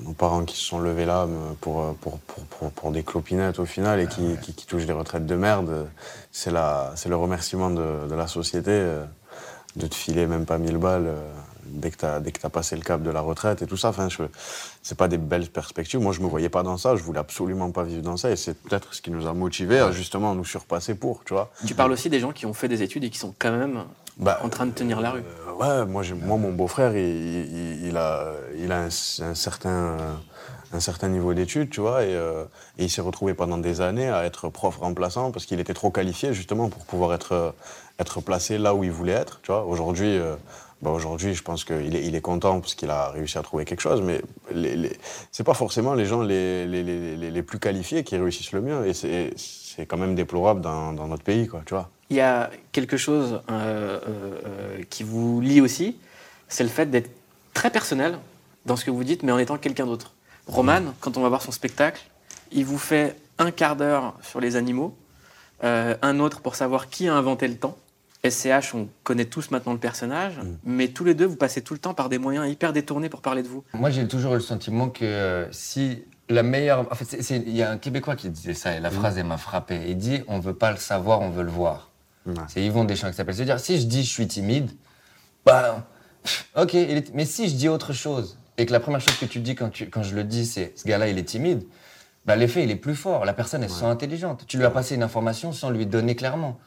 nos 0.02 0.14
parents 0.14 0.44
qui 0.44 0.56
se 0.56 0.62
sont 0.64 0.80
levés 0.80 1.04
là 1.04 1.22
euh, 1.24 1.52
pour, 1.60 1.82
euh, 1.82 1.92
pour, 2.00 2.18
pour, 2.20 2.42
pour, 2.46 2.70
pour 2.72 2.90
des 2.90 3.04
clopinettes 3.04 3.60
au 3.60 3.66
final 3.66 4.00
et 4.00 4.04
Ah 4.04 4.12
qui, 4.12 4.36
qui, 4.42 4.54
qui 4.54 4.66
touchent 4.66 4.86
des 4.86 4.92
retraites 4.94 5.26
de 5.26 5.34
merde. 5.36 5.68
euh, 5.68 5.84
C'est 6.32 6.50
le 6.50 7.16
remerciement 7.16 7.70
de, 7.70 8.08
de 8.08 8.14
la 8.16 8.26
société 8.26 8.70
euh, 8.72 9.04
de 9.76 9.86
te 9.86 9.94
filer 9.94 10.26
même 10.26 10.46
pas 10.46 10.58
1000 10.58 10.78
balles 10.78 11.06
euh, 11.06 11.30
dès 11.70 11.90
que 11.90 11.96
tu 11.98 12.04
as, 12.04 12.20
as 12.42 12.50
passé 12.50 12.76
le 12.76 12.82
cap 12.82 13.02
de 13.02 13.10
la 13.10 13.20
retraite 13.20 13.62
et 13.62 13.66
tout 13.66 13.76
ça. 13.76 13.88
Enfin, 13.90 14.08
c'est 14.82 14.96
pas 14.98 15.08
des 15.08 15.18
belles 15.18 15.48
perspectives. 15.48 16.00
Moi, 16.00 16.12
je 16.12 16.20
me 16.20 16.26
voyais 16.26 16.48
pas 16.48 16.62
dans 16.62 16.76
ça. 16.76 16.96
Je 16.96 17.02
voulais 17.02 17.18
absolument 17.20 17.70
pas 17.70 17.82
vivre 17.84 18.02
dans 18.02 18.16
ça. 18.16 18.30
Et 18.30 18.36
c'est 18.36 18.54
peut-être 18.54 18.94
ce 18.94 19.02
qui 19.02 19.10
nous 19.10 19.26
a 19.26 19.32
motivés 19.34 19.78
à 19.80 19.92
justement 19.92 20.34
nous 20.34 20.44
surpasser 20.44 20.94
pour, 20.94 21.22
tu 21.24 21.34
vois. 21.34 21.50
Tu 21.66 21.74
parles 21.74 21.92
aussi 21.92 22.08
des 22.10 22.20
gens 22.20 22.32
qui 22.32 22.46
ont 22.46 22.54
fait 22.54 22.68
des 22.68 22.82
études 22.82 23.04
et 23.04 23.10
qui 23.10 23.18
sont 23.18 23.34
quand 23.38 23.52
même 23.52 23.84
Bah, 24.16 24.40
en 24.42 24.48
train 24.48 24.66
de 24.66 24.72
tenir 24.72 25.00
la 25.00 25.10
rue. 25.12 25.22
Euh, 25.48 25.84
ouais, 25.84 25.86
moi, 25.86 26.02
mon 26.36 26.52
beau-frère, 26.52 26.96
il, 26.96 27.04
il- 27.06 27.86
il 27.88 27.96
a, 27.96 28.32
il 28.56 28.72
a 28.72 28.80
un, 28.82 28.86
un 28.86 29.34
certain, 29.34 29.96
un 30.72 30.80
certain 30.80 31.08
niveau 31.08 31.34
d'études, 31.34 31.70
tu 31.70 31.80
vois, 31.80 32.02
et, 32.04 32.14
euh, 32.14 32.44
et 32.78 32.84
il 32.84 32.90
s'est 32.90 33.00
retrouvé 33.00 33.32
pendant 33.34 33.58
des 33.58 33.80
années 33.80 34.08
à 34.10 34.24
être 34.24 34.48
prof 34.48 34.76
remplaçant 34.78 35.30
parce 35.30 35.46
qu'il 35.46 35.60
était 35.60 35.72
trop 35.74 35.90
qualifié, 35.90 36.32
justement, 36.34 36.68
pour 36.68 36.84
pouvoir 36.84 37.14
être, 37.14 37.54
être 37.98 38.20
placé 38.20 38.58
là 38.58 38.74
où 38.74 38.84
il 38.84 38.90
voulait 38.92 39.12
être, 39.12 39.40
tu 39.42 39.50
vois. 39.52 39.64
Aujourd'hui, 39.64 40.16
euh, 40.18 40.34
bah, 40.80 40.90
aujourd'hui, 40.90 41.34
je 41.34 41.42
pense 41.42 41.64
qu'il 41.64 41.96
est, 41.96 42.06
il 42.06 42.14
est 42.14 42.20
content 42.20 42.60
parce 42.60 42.74
qu'il 42.74 42.90
a 42.90 43.10
réussi 43.10 43.36
à 43.38 43.42
trouver 43.42 43.64
quelque 43.64 43.80
chose, 43.80 44.00
mais 44.00 44.20
les, 44.52 44.76
les, 44.76 44.96
c'est 45.32 45.44
pas 45.44 45.54
forcément 45.54 45.94
les 45.94 46.06
gens 46.06 46.22
les, 46.22 47.42
plus 47.42 47.58
qualifiés 47.58 48.04
qui 48.04 48.16
réussissent 48.16 48.52
le 48.52 48.60
mieux, 48.60 48.86
et 48.86 48.94
c'est, 48.94 49.86
quand 49.86 49.96
même 49.96 50.14
déplorable 50.14 50.60
dans, 50.60 50.92
dans 50.92 51.06
notre 51.06 51.22
pays, 51.22 51.46
quoi, 51.46 51.62
tu 51.64 51.74
vois. 51.74 51.88
Il 52.10 52.16
y 52.16 52.20
a 52.20 52.50
quelque 52.72 52.96
chose 52.96 53.42
euh, 53.50 54.00
euh, 54.08 54.82
qui 54.90 55.02
vous 55.02 55.40
lie 55.40 55.60
aussi, 55.60 55.96
c'est 56.48 56.64
le 56.64 56.68
fait 56.68 56.86
d'être 56.86 57.10
très 57.54 57.70
personnel 57.70 58.18
dans 58.66 58.76
ce 58.76 58.84
que 58.84 58.90
vous 58.90 59.04
dites, 59.04 59.22
mais 59.22 59.32
en 59.32 59.38
étant 59.38 59.56
quelqu'un 59.56 59.86
d'autre. 59.86 60.14
Roman, 60.46 60.94
quand 61.00 61.16
on 61.16 61.22
va 61.22 61.28
voir 61.28 61.42
son 61.42 61.52
spectacle, 61.52 62.02
il 62.50 62.64
vous 62.64 62.78
fait 62.78 63.16
un 63.38 63.50
quart 63.50 63.76
d'heure 63.76 64.14
sur 64.22 64.40
les 64.40 64.56
animaux, 64.56 64.96
euh, 65.64 65.96
un 66.02 66.18
autre 66.20 66.40
pour 66.40 66.54
savoir 66.54 66.88
qui 66.88 67.08
a 67.08 67.14
inventé 67.14 67.48
le 67.48 67.56
temps. 67.56 67.76
SCH, 68.24 68.74
on 68.74 68.88
connaît 69.04 69.26
tous 69.26 69.50
maintenant 69.50 69.72
le 69.72 69.78
personnage, 69.78 70.40
mais 70.64 70.88
tous 70.88 71.04
les 71.04 71.14
deux, 71.14 71.24
vous 71.26 71.36
passez 71.36 71.62
tout 71.62 71.72
le 71.74 71.78
temps 71.80 71.94
par 71.94 72.08
des 72.08 72.18
moyens 72.18 72.50
hyper 72.50 72.72
détournés 72.72 73.08
pour 73.08 73.20
parler 73.22 73.42
de 73.42 73.48
vous. 73.48 73.62
Moi, 73.74 73.90
j'ai 73.90 74.08
toujours 74.08 74.32
eu 74.32 74.36
le 74.38 74.40
sentiment 74.42 74.88
que 74.88 75.04
euh, 75.04 75.46
si 75.52 76.02
la 76.28 76.42
meilleure. 76.42 76.86
En 76.90 76.94
fait, 76.94 77.30
il 77.30 77.56
y 77.56 77.62
a 77.62 77.70
un 77.70 77.78
Québécois 77.78 78.16
qui 78.16 78.28
disait 78.28 78.54
ça, 78.54 78.74
et 78.76 78.80
la 78.80 78.90
phrase, 78.90 79.16
elle 79.18 79.26
m'a 79.26 79.36
frappé. 79.38 79.80
Il 79.88 79.96
dit 79.96 80.22
On 80.28 80.40
veut 80.40 80.54
pas 80.54 80.70
le 80.72 80.76
savoir, 80.78 81.20
on 81.20 81.30
veut 81.30 81.44
le 81.44 81.50
voir. 81.50 81.90
Ouais. 82.26 82.34
C'est 82.48 82.62
Yvon 82.62 82.84
Deschamps 82.84 83.08
qui 83.08 83.14
s'appelle. 83.16 83.34
C'est-à-dire, 83.36 83.60
si 83.60 83.80
je 83.80 83.86
dis 83.86 84.02
je 84.02 84.10
suis 84.10 84.26
timide, 84.26 84.70
bah, 85.46 85.86
ok, 86.56 86.74
il 86.74 86.90
est- 86.98 87.14
mais 87.14 87.24
si 87.24 87.48
je 87.48 87.54
dis 87.54 87.68
autre 87.68 87.92
chose, 87.92 88.36
et 88.58 88.66
que 88.66 88.72
la 88.72 88.80
première 88.80 89.00
chose 89.00 89.16
que 89.16 89.24
tu 89.26 89.38
dis 89.38 89.54
quand, 89.54 89.70
tu, 89.70 89.88
quand 89.88 90.02
je 90.02 90.14
le 90.16 90.24
dis, 90.24 90.44
c'est 90.44 90.72
ce 90.76 90.86
gars-là, 90.86 91.08
il 91.08 91.16
est 91.18 91.22
timide, 91.24 91.62
bah, 92.26 92.36
l'effet, 92.36 92.64
il 92.64 92.70
est 92.70 92.76
plus 92.76 92.96
fort. 92.96 93.24
La 93.24 93.32
personne, 93.32 93.62
elle 93.62 93.70
se 93.70 93.76
sent 93.80 93.86
intelligente. 93.86 94.44
Tu 94.46 94.58
lui 94.58 94.64
as 94.66 94.70
passé 94.70 94.96
une 94.96 95.02
information 95.04 95.52
sans 95.52 95.70
lui 95.70 95.86
donner 95.86 96.14
clairement. 96.16 96.58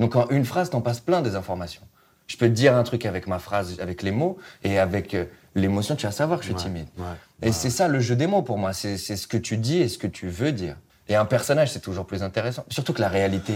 Donc, 0.00 0.16
en 0.16 0.26
une 0.30 0.44
phrase, 0.44 0.70
t'en 0.70 0.80
passes 0.80 1.00
plein 1.00 1.20
des 1.22 1.36
informations. 1.36 1.82
Je 2.26 2.36
peux 2.36 2.46
te 2.46 2.52
dire 2.52 2.74
un 2.76 2.82
truc 2.82 3.06
avec 3.06 3.26
ma 3.26 3.38
phrase, 3.38 3.78
avec 3.80 4.02
les 4.02 4.10
mots, 4.12 4.38
et 4.64 4.78
avec 4.78 5.14
euh, 5.14 5.24
l'émotion, 5.54 5.94
tu 5.96 6.06
vas 6.06 6.12
savoir 6.12 6.38
que 6.40 6.44
je 6.44 6.50
suis 6.50 6.56
Ouais, 6.56 6.62
timide. 6.62 6.86
ouais. 6.98 7.48
Et 7.48 7.52
c'est 7.52 7.70
ça 7.70 7.86
le 7.88 8.00
jeu 8.00 8.16
des 8.16 8.26
mots 8.26 8.42
pour 8.42 8.56
moi. 8.58 8.72
C'est 8.72 8.96
ce 8.98 9.26
que 9.26 9.36
tu 9.36 9.56
dis 9.56 9.78
et 9.78 9.88
ce 9.88 9.98
que 9.98 10.06
tu 10.06 10.28
veux 10.28 10.52
dire. 10.52 10.76
Et 11.08 11.16
un 11.16 11.24
personnage, 11.24 11.72
c'est 11.72 11.80
toujours 11.80 12.06
plus 12.06 12.22
intéressant. 12.22 12.64
Surtout 12.68 12.92
que 12.92 13.00
la 13.00 13.08
réalité, 13.08 13.54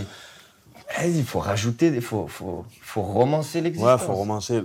eh, 1.03 1.09
il 1.11 1.25
faut 1.25 1.39
rajouter, 1.39 1.87
il 1.87 2.01
faut, 2.03 2.27
faut, 2.27 2.67
faut 2.83 3.03
romancer 3.03 3.61
l'existence. 3.61 4.01
Ouais, 4.01 4.07
faut 4.07 4.15
romancer. 4.15 4.61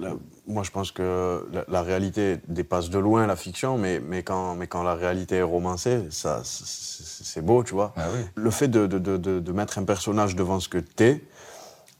Moi, 0.47 0.63
je 0.63 0.71
pense 0.71 0.91
que 0.91 1.47
la, 1.53 1.63
la 1.67 1.81
réalité 1.83 2.39
dépasse 2.47 2.89
de 2.89 2.97
loin 2.97 3.27
la 3.27 3.35
fiction, 3.35 3.77
mais, 3.77 3.99
mais, 3.99 4.23
quand, 4.23 4.55
mais 4.55 4.65
quand 4.67 4.81
la 4.81 4.95
réalité 4.95 5.35
est 5.35 5.41
romancée, 5.43 6.07
ça, 6.09 6.41
c'est- 6.43 7.41
beau, 7.41 7.63
tu 7.63 7.73
vois. 7.73 7.93
Ah 7.95 8.07
oui. 8.13 8.21
Le 8.35 8.49
fait 8.49 8.67
de, 8.67 8.87
de- 8.87 9.17
de 9.17 9.51
mettre 9.51 9.77
un 9.77 9.83
personnage 9.83 10.35
devant 10.35 10.59
ce 10.59 10.67
que 10.67 10.79
t'es, 10.79 11.23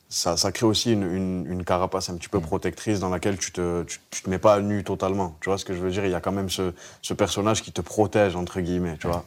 ça, 0.09 0.35
ça 0.37 0.51
crée 0.51 0.65
aussi 0.65 0.91
une, 0.93 1.03
une, 1.03 1.45
une 1.51 1.63
carapace 1.63 2.09
un 2.09 2.15
petit 2.17 2.29
peu 2.29 2.39
protectrice 2.39 2.99
dans 2.99 3.09
laquelle 3.09 3.37
tu 3.37 3.51
te, 3.51 3.83
tu, 3.83 3.99
tu 4.09 4.23
te 4.23 4.29
mets 4.29 4.39
pas 4.39 4.55
à 4.55 4.59
nu 4.59 4.83
totalement. 4.83 5.37
Tu 5.39 5.49
vois 5.49 5.57
ce 5.59 5.65
que 5.65 5.73
je 5.73 5.79
veux 5.79 5.91
dire? 5.91 6.03
Il 6.05 6.11
y 6.11 6.15
a 6.15 6.19
quand 6.21 6.31
même 6.31 6.49
ce, 6.49 6.73
ce 7.01 7.13
personnage 7.13 7.61
qui 7.61 7.71
te 7.71 7.81
protège, 7.81 8.35
entre 8.35 8.59
guillemets, 8.59 8.97
tu 8.99 9.07
vois. 9.07 9.23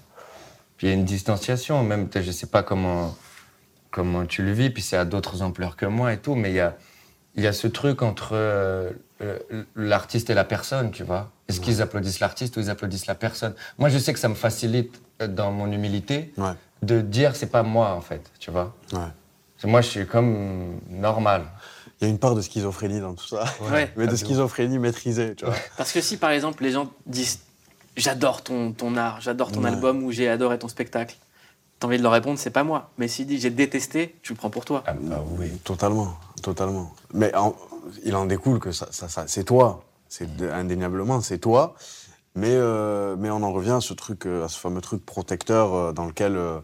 Puis 0.77 0.89
il 0.89 0.91
y 0.91 0.93
a 0.93 0.97
une 0.97 1.05
distanciation, 1.05 1.85
même, 1.85 2.09
je 2.13 2.31
sais 2.33 2.49
pas 2.49 2.65
comment, 2.65 3.15
comment 3.93 4.27
tu 4.27 4.43
le 4.43 4.53
vis, 4.53 4.71
puis 4.71 4.83
c'est 4.83 4.97
à 4.97 5.05
d'autres 5.05 5.43
ampleurs 5.43 5.77
que 5.77 5.87
moi 5.87 6.13
et 6.13 6.19
tout, 6.19 6.35
mais 6.35 6.51
il 6.51 6.57
y 6.57 6.61
a, 6.61 6.77
il 7.37 7.45
y 7.45 7.47
a 7.47 7.53
ce 7.53 7.69
truc 7.69 8.03
entre 8.03 8.31
euh, 8.33 8.91
l'artiste 9.77 10.31
et 10.31 10.35
la 10.35 10.45
personne, 10.45 10.91
tu 10.91 11.05
vois. 11.05 11.31
Est-ce 11.49 11.61
qu'ils 11.61 11.81
applaudissent 11.81 12.19
l'artiste 12.21 12.57
ou 12.57 12.61
ils 12.61 12.71
applaudissent 12.71 13.07
la 13.07 13.15
personne? 13.15 13.55
Moi, 13.79 13.89
je 13.89 13.99
sais 13.99 14.13
que 14.13 14.19
ça 14.19 14.29
me 14.29 14.35
facilite, 14.35 15.01
euh, 15.21 15.29
dans 15.29 15.53
mon 15.53 15.71
humilité, 15.71 16.33
Ouais, 16.37 16.53
de 16.83 17.01
dire 17.01 17.37
c'est 17.37 17.47
pas 17.51 17.63
moi, 17.63 17.93
en 17.95 18.01
fait, 18.01 18.31
tu 18.41 18.51
vois. 18.51 18.75
ouais. 18.93 18.99
Moi, 19.65 19.81
je 19.81 19.89
suis 19.89 20.07
comme 20.07 20.81
normal. 20.91 21.45
Il 22.01 22.05
y 22.05 22.07
a 22.09 22.11
une 22.11 22.19
part 22.19 22.35
de 22.35 22.41
schizophrénie 22.43 23.01
dans 23.01 23.15
tout 23.15 23.27
ça. 23.27 23.45
Ouais. 23.71 23.93
Mais 23.97 24.07
de 24.07 24.17
schizophrénie 24.17 24.79
maîtrisée, 24.79 25.35
tu 25.37 25.45
vois. 25.45 25.55
Parce 25.77 25.93
que 25.93 26.01
si 26.01 26.17
par 26.17 26.31
exemple 26.31 26.63
les 26.65 26.73
gens 26.73 26.91
disent 27.07 27.41
j'adore 27.97 28.43
ton, 28.43 28.73
ton 28.73 28.97
art, 28.97 29.21
j'adore 29.21 29.53
ton 29.53 29.63
Ouais. 29.63 29.69
album 29.71 30.03
ou 30.03 30.11
j'ai 30.11 30.29
adoré 30.29 30.59
ton 30.59 30.67
spectacle, 30.69 31.17
t'as 31.79 31.87
envie 31.87 31.99
de 31.99 32.03
leur 32.03 32.13
répondre, 32.13 32.39
c'est 32.39 32.51
pas 32.51 32.65
moi. 32.65 32.91
Mais 32.99 33.07
s'il 33.07 33.27
dit 33.27 33.39
j'ai 33.39 33.51
détesté, 33.51 34.17
tu 34.23 34.33
le 34.33 34.37
prends 34.37 34.51
pour 34.51 34.65
toi. 34.65 34.83
Ah 34.87 34.95
bah 34.99 35.23
oui. 35.39 35.49
Totalement, 35.63 36.17
totalement. 36.43 36.93
Mais 37.15 37.33
en- 37.37 37.55
il 38.05 38.17
en 38.17 38.27
découle 38.27 38.59
que 38.59 38.73
ça, 38.73 38.89
ça, 38.91 39.09
ça- 39.09 39.25
c'est 39.29 39.45
toi. 39.45 39.85
C'est 40.09 40.29
indéniablement, 40.53 41.21
c'est 41.21 41.39
toi. 41.39 41.75
Mais, 42.35 42.49
euh, 42.51 43.15
mais 43.19 43.31
on 43.31 43.43
en 43.43 43.53
revient 43.53 43.73
à 43.73 43.81
ce 43.81 43.93
truc, 43.95 44.27
euh, 44.27 44.45
à 44.45 44.49
ce 44.49 44.59
fameux 44.59 44.81
truc 44.81 45.05
protecteur 45.07 45.75
euh, 45.75 45.93
dans 45.93 46.07
lequel 46.07 46.35
euh, 46.37 46.59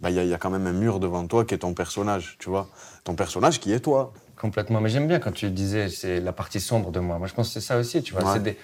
bah, 0.00 0.10
il 0.10 0.16
y, 0.16 0.18
a- 0.18 0.24
il 0.24 0.28
y 0.30 0.34
a 0.34 0.38
quand 0.38 0.50
même 0.50 0.66
un 0.66 0.72
mur 0.72 1.00
devant 1.00 1.26
toi 1.26 1.44
qui 1.44 1.54
est 1.54 1.58
ton 1.58 1.74
personnage, 1.74 2.36
tu 2.38 2.48
vois. 2.48 2.68
Ton 3.04 3.14
personnage 3.14 3.60
qui 3.60 3.72
est 3.72 3.80
toi. 3.80 4.12
Complètement. 4.40 4.80
Mais 4.80 4.88
j'aime 4.88 5.08
bien 5.08 5.18
quand 5.18 5.32
tu 5.32 5.50
disais 5.50 5.88
c'est 5.88 6.20
la 6.20 6.32
partie 6.32 6.60
sombre 6.60 6.90
de 6.90 7.00
moi. 7.00 7.18
Moi, 7.18 7.26
je 7.26 7.34
pense 7.34 7.48
que 7.48 7.54
c'est 7.54 7.66
ça 7.66 7.78
aussi, 7.78 8.02
tu 8.02 8.14
vois. 8.14 8.22
Ouais. 8.34 8.56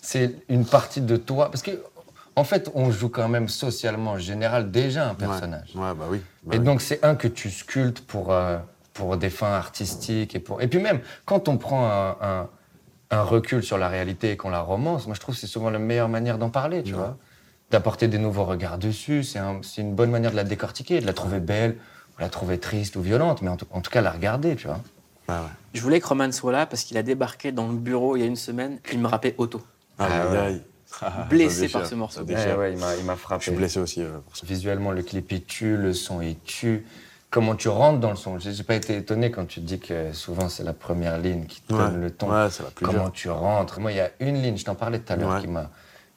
C'est 0.00 0.34
une 0.48 0.66
partie 0.66 1.00
de 1.00 1.16
toi. 1.16 1.50
Parce 1.50 1.62
que, 1.62 1.70
en 2.36 2.44
fait, 2.44 2.70
on 2.74 2.90
joue 2.90 3.08
quand 3.08 3.28
même 3.28 3.48
socialement, 3.48 4.12
en 4.12 4.18
général, 4.18 4.70
déjà 4.70 5.08
un 5.08 5.14
personnage. 5.14 5.70
Ouais, 5.74 5.82
ouais, 5.82 5.94
bah 5.94 6.04
oui. 6.10 6.20
bah 6.42 6.54
Et 6.54 6.58
oui. 6.58 6.64
donc, 6.64 6.80
c'est 6.82 7.02
un 7.04 7.14
que 7.14 7.28
tu 7.28 7.50
sculptes 7.50 8.00
pour, 8.00 8.32
euh, 8.32 8.58
pour 8.94 9.16
des 9.16 9.30
fins 9.30 9.52
artistiques. 9.52 10.34
Et, 10.34 10.40
pour... 10.40 10.60
et 10.60 10.66
puis 10.68 10.80
même, 10.80 11.00
quand 11.24 11.48
on 11.48 11.56
prend 11.56 11.86
un, 11.90 12.16
un- 12.20 12.48
un 13.10 13.22
recul 13.22 13.62
sur 13.62 13.78
la 13.78 13.88
réalité 13.88 14.32
et 14.32 14.36
qu'on 14.36 14.50
la 14.50 14.60
romance, 14.60 15.06
moi, 15.06 15.14
je 15.14 15.20
trouve 15.20 15.34
que 15.34 15.40
c'est 15.40 15.46
souvent 15.46 15.70
la 15.70 15.78
meilleure 15.78 16.08
manière 16.08 16.36
d'en 16.38 16.50
parler, 16.50 16.82
tu 16.82 16.92
Ouais. 16.92 16.98
vois. 16.98 17.16
D'apporter 17.72 18.06
des 18.06 18.18
nouveaux 18.18 18.44
regards 18.44 18.76
dessus. 18.76 19.24
C'est 19.24 19.38
un- 19.38 19.60
c'est 19.62 19.80
une 19.80 19.94
bonne 19.94 20.10
manière 20.10 20.30
de 20.30 20.36
la 20.36 20.44
décortiquer, 20.44 21.00
de 21.00 21.06
la 21.06 21.14
trouver 21.14 21.40
belle, 21.40 21.76
ou 22.16 22.20
la 22.20 22.28
trouver 22.28 22.58
triste 22.58 22.96
ou 22.96 23.00
violente, 23.00 23.40
mais 23.40 23.48
en 23.48 23.56
tout, 23.56 23.66
en 23.70 23.80
tout 23.80 23.90
cas, 23.90 24.02
la 24.02 24.10
regarder, 24.10 24.56
tu 24.56 24.66
vois. 24.66 24.78
Ouais. 25.28 25.36
Je 25.72 25.80
voulais 25.80 25.98
que 25.98 26.06
Roman 26.06 26.30
soit 26.32 26.52
là 26.52 26.66
parce 26.66 26.84
qu'il 26.84 26.98
a 26.98 27.02
débarqué 27.02 27.50
dans 27.50 27.68
le 27.68 27.74
bureau 27.76 28.16
il 28.16 28.20
y 28.20 28.22
a 28.24 28.26
une 28.26 28.36
semaine. 28.36 28.78
Il 28.92 28.98
me 28.98 29.06
rappelait 29.08 29.34
Otto. 29.38 29.62
Ah 29.98 30.04
aïe, 30.04 30.52
ouais. 30.54 30.60
Blessé 31.30 31.68
par 31.70 31.86
ce 31.86 31.94
morceau. 31.94 32.20
ouais, 32.24 32.72
il 32.74 32.78
m'a- 32.78 32.94
il 32.96 33.04
m'a 33.06 33.14
Je 33.14 33.18
frappé. 33.18 33.42
suis 33.44 33.52
blessé 33.52 33.80
aussi 33.80 34.02
euh, 34.02 34.18
pour 34.26 34.36
ça. 34.36 34.44
Visuellement, 34.46 34.90
le 34.92 35.02
clip 35.02 35.32
est 35.32 35.46
tue, 35.46 35.78
le 35.78 35.94
son 35.94 36.20
est 36.20 36.44
tue. 36.44 36.84
Comment 37.30 37.54
tu 37.54 37.68
rentres 37.70 38.00
dans 38.00 38.10
le 38.10 38.16
son? 38.16 38.38
J'ai 38.38 38.52
j'ai 38.52 38.62
pas 38.64 38.74
été 38.74 38.94
étonné 38.98 39.30
quand 39.30 39.46
tu 39.46 39.60
dis 39.60 39.78
que 39.78 40.12
souvent 40.12 40.50
c'est 40.50 40.64
la 40.64 40.74
première 40.74 41.16
ligne 41.16 41.46
qui 41.46 41.62
te 41.62 41.72
donne 41.72 41.98
le 42.02 42.10
ton. 42.10 42.28
Comment 42.82 43.08
tu 43.08 43.30
rentres? 43.30 43.80
Moi, 43.80 43.92
il 43.92 43.96
y 43.96 44.00
a 44.00 44.10
une 44.20 44.42
ligne, 44.42 44.58
je 44.58 44.66
t'en 44.66 44.74
parlais 44.74 44.98
tout 44.98 45.10
à 45.10 45.16
l'heure, 45.16 45.36
Ouais. 45.36 45.40
qui 45.40 45.46
m'a 45.48 45.70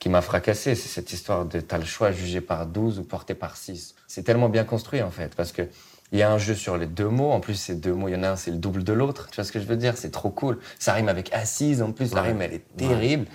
qui 0.05 0.09
m'a 0.09 0.21
fracassé. 0.21 0.75
C'est 0.75 0.88
cette 0.88 1.12
histoire 1.13 1.45
de 1.45 1.59
t'as 1.62 1.79
le 1.79 1.83
choix 1.83 2.12
jugé 2.12 2.39
par 2.39 2.67
12 2.67 3.00
ou 3.00 3.03
porté 3.03 3.33
par 3.33 3.57
6. 3.57 3.95
C'est 4.07 4.21
tellement 4.21 4.50
bien 4.50 4.63
construit 4.63 5.01
en 5.01 5.09
fait, 5.09 5.33
parce 5.35 5.51
que 5.51 5.63
il 6.12 6.19
y 6.19 6.21
a 6.21 6.31
un 6.31 6.38
jeu 6.38 6.53
sur 6.53 6.77
les 6.77 6.85
deux 6.85 7.07
mots. 7.09 7.31
En 7.31 7.39
plus, 7.39 7.55
ces 7.55 7.74
deux 7.74 7.95
mots, 7.95 8.07
il 8.07 8.12
y 8.13 8.15
en 8.15 8.21
a 8.21 8.29
un, 8.29 8.35
c'est 8.35 8.51
le 8.51 8.57
double 8.57 8.83
de 8.83 8.93
l'autre. 8.93 9.29
Tu 9.31 9.38
vois 9.38 9.43
ce 9.43 9.51
que 9.51 9.59
je 9.59 9.65
veux 9.65 9.77
dire? 9.77 9.97
C'est 9.97 10.12
trop 10.12 10.29
cool. 10.29 10.59
Ça 10.77 10.93
rime 10.93 11.09
avec 11.09 11.33
assise. 11.33 11.81
En 11.81 11.91
plus, 11.91 12.13
la 12.13 12.21
Ouais. 12.21 12.27
rime, 12.27 12.41
elle 12.43 12.53
est 12.53 12.77
terrible. 12.77 13.25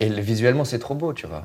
Et 0.00 0.08
le- 0.08 0.22
visuellement, 0.22 0.64
c'est 0.64 0.78
trop 0.78 0.94
beau, 0.94 1.12
tu 1.12 1.26
vois. 1.26 1.44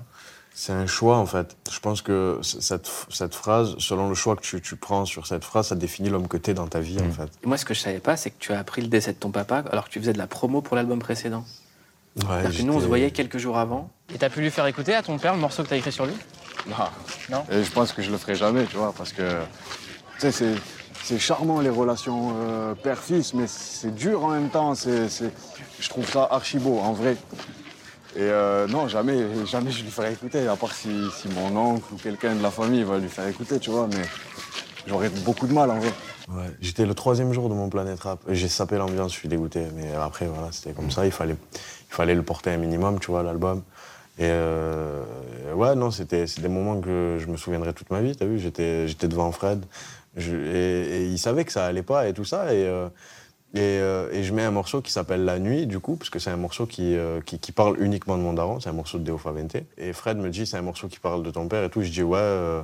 C'est 0.53 0.71
un 0.71 0.87
choix 0.87 1.17
en 1.17 1.25
fait. 1.25 1.57
Je 1.69 1.79
pense 1.81 2.01
que 2.01 2.39
cette, 2.41 2.89
cette 3.09 3.35
phrase, 3.35 3.75
selon 3.79 4.07
le 4.07 4.15
choix 4.15 4.37
que 4.37 4.41
tu, 4.41 4.61
tu 4.61 4.77
prends 4.77 5.03
sur 5.03 5.27
cette 5.27 5.43
phrase, 5.43 5.67
ça 5.67 5.75
définit 5.75 6.07
l'homme 6.09 6.29
que 6.29 6.37
t'es 6.37 6.53
dans 6.53 6.67
ta 6.67 6.79
vie 6.79 7.01
en 7.01 7.05
Mm. 7.07 7.11
fait. 7.11 7.29
Et 7.43 7.47
moi, 7.47 7.57
ce 7.57 7.65
que 7.65 7.73
je 7.73 7.81
savais 7.81 7.99
pas, 7.99 8.15
c'est 8.15 8.29
que 8.29 8.39
tu 8.39 8.53
as 8.53 8.59
appris 8.59 8.81
le 8.81 8.87
décès 8.87 9.11
de 9.11 9.17
ton 9.17 9.31
papa 9.31 9.65
alors 9.73 9.83
que 9.83 9.89
tu 9.89 9.99
faisais 9.99 10.13
de 10.13 10.17
la 10.17 10.27
promo 10.27 10.61
pour 10.61 10.77
l'album 10.77 10.99
précédent. 10.99 11.43
Ouais, 12.15 12.43
que 12.49 12.61
nous, 12.63 12.73
on 12.73 12.79
se 12.79 12.85
voyait 12.87 13.11
quelques 13.11 13.37
jours 13.37 13.57
avant. 13.57 13.89
Et 14.13 14.17
t'as 14.17 14.29
pu 14.29 14.41
lui 14.41 14.49
faire 14.51 14.65
écouter 14.65 14.95
à 14.95 15.03
ton 15.03 15.17
père 15.17 15.33
le 15.33 15.39
morceau 15.39 15.63
que 15.63 15.69
t'as 15.69 15.77
écrit 15.77 15.91
sur 15.91 16.05
lui? 16.05 16.15
Non. 16.67 16.75
Non? 17.29 17.43
Et 17.51 17.63
je 17.63 17.71
pense 17.71 17.91
que 17.93 18.01
je 18.01 18.11
le 18.11 18.17
ferai 18.17 18.35
jamais, 18.35 18.65
tu 18.65 18.77
vois, 18.77 18.93
parce 18.97 19.13
que 19.13 19.21
tu 20.19 20.19
sais, 20.19 20.31
c'est, 20.31 20.55
c'est 21.03 21.19
charmant 21.19 21.61
les 21.61 21.69
relations 21.69 22.33
euh, 22.37 22.75
père-fils, 22.75 23.33
mais 23.33 23.45
c'est 23.47 23.93
dur 23.93 24.23
en 24.25 24.29
même 24.29 24.49
temps. 24.49 24.75
C'est, 24.75 25.09
c'est- 25.09 25.31
je 25.79 25.87
trouve 25.89 26.09
ça 26.09 26.27
archi 26.29 26.57
beau, 26.57 26.79
en 26.79 26.91
vrai. 26.93 27.15
Et 28.15 28.21
euh, 28.21 28.67
non, 28.67 28.87
jamais, 28.87 29.45
jamais 29.45 29.71
je 29.71 29.83
lui 29.83 29.91
ferai 29.91 30.11
écouter, 30.11 30.47
à 30.47 30.55
part 30.55 30.73
si, 30.73 30.89
si 31.15 31.27
mon 31.29 31.55
oncle 31.55 31.93
ou 31.93 31.95
quelqu'un 31.97 32.35
de 32.35 32.41
la 32.43 32.51
famille 32.51 32.83
va 32.83 32.97
lui 32.97 33.07
faire 33.07 33.27
écouter, 33.27 33.59
tu 33.59 33.69
vois, 33.69 33.87
mais 33.87 34.01
j'aurais 34.87 35.09
beaucoup 35.09 35.47
de 35.47 35.53
mal 35.53 35.69
en 35.71 35.79
vrai. 35.79 35.93
Ouais, 36.27 36.51
J'étais 36.59 36.85
le 36.85 36.93
troisième 36.95 37.31
jour 37.33 37.47
de 37.49 37.53
mon 37.53 37.69
Planète 37.69 37.99
Rap. 38.01 38.19
J'ai 38.27 38.49
sapé 38.49 38.77
l'ambiance, 38.77 39.13
je 39.13 39.17
suis 39.17 39.29
dégoûté. 39.29 39.61
Mais 39.75 39.93
après, 39.95 40.25
voilà, 40.27 40.51
c'était 40.51 40.71
comme 40.73 40.91
ça. 40.91 41.05
Il 41.05 41.11
fallait, 41.11 41.35
il 41.53 41.93
fallait 41.95 42.13
le 42.15 42.21
porter 42.23 42.51
un 42.51 42.57
minimum, 42.57 42.99
tu 42.99 43.09
vois, 43.11 43.23
l'album. 43.23 43.63
Et 44.19 44.27
euh, 44.27 45.01
ouais, 45.53 45.75
non, 45.75 45.91
c'était 45.91 46.25
des 46.25 46.49
moments 46.49 46.81
que 46.81 47.17
je 47.19 47.27
me 47.27 47.37
souviendrai 47.37 47.73
toute 47.73 47.89
ma 47.89 48.01
vie, 48.01 48.15
t'as 48.17 48.25
vu 48.25 48.37
J'étais 48.37 49.07
devant 49.07 49.31
Fred. 49.31 49.65
Et, 50.17 51.07
il 51.09 51.17
savait 51.17 51.45
que 51.45 51.53
ça 51.53 51.65
allait 51.65 51.83
pas 51.83 52.05
et 52.09 52.13
tout 52.13 52.25
ça. 52.25 52.53
Et, 52.53 52.65
euh, 52.65 52.89
euh, 53.55 54.11
et 54.11 54.23
je 54.23 54.33
mets 54.33 54.43
un 54.43 54.51
morceau 54.51 54.81
qui 54.81 54.91
s'appelle 54.91 55.23
La 55.23 55.39
Nuit, 55.39 55.67
du 55.67 55.79
coup, 55.79 55.95
parce 55.95 56.09
que 56.09 56.19
c'est 56.19 56.31
un 56.31 56.37
morceau 56.37 56.65
qui, 56.65 56.97
qui, 57.25 57.51
parle 57.53 57.81
uniquement 57.81 58.17
de 58.17 58.21
mon 58.21 58.33
daron. 58.33 58.59
C'est 58.59 58.69
un 58.69 58.73
morceau 58.73 58.99
de 58.99 59.05
Deo 59.05 59.17
Favente. 59.17 59.55
Et 59.77 59.93
Fred 59.93 60.17
me 60.17 60.29
dit, 60.29 60.45
c'est 60.45 60.57
un 60.57 60.63
morceau 60.63 60.89
qui 60.89 60.99
parle 60.99 61.23
de 61.23 61.31
ton 61.31 61.47
père 61.47 61.63
et 61.63 61.69
tout. 61.69 61.81
Je 61.81 61.89
dis, 61.89 62.03
ouais. 62.03 62.61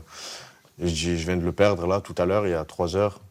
je 0.81 0.87
je 0.87 1.25
viens 1.25 1.37
de 1.37 1.45
le 1.45 1.53
perdre 1.53 1.87
là, 1.87 2.01
tout 2.01 2.15
à 2.17 2.25
l'heure, 2.25 2.45
il 2.47 2.51
y 2.51 2.55
a 2.55 2.65
trois 2.65 2.97
heures. 2.97 3.21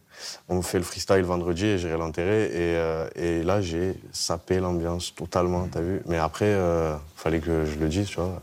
On 0.49 0.63
fait 0.63 0.79
le 0.79 0.85
freestyle 0.85 1.23
vendredi 1.23 1.65
et 1.67 1.79
j'irai 1.79 1.97
l'enterrer. 1.97 2.45
Et, 2.47 2.77
euh, 2.77 3.09
et 3.17 3.43
là, 3.43 3.61
j'ai 3.61 3.95
sapé 4.13 4.61
l'ambiance 4.61 5.15
totalement, 5.15 5.67
t'as 5.71 5.81
vu 5.81 6.03
Mais 6.07 6.19
après, 6.19 6.47
euh, 6.47 6.95
fallait 7.17 7.41
que 7.41 7.65
je 7.65 7.79
le 7.79 7.89
dise, 7.89 8.09
tu 8.09 8.17
vois. 8.21 8.41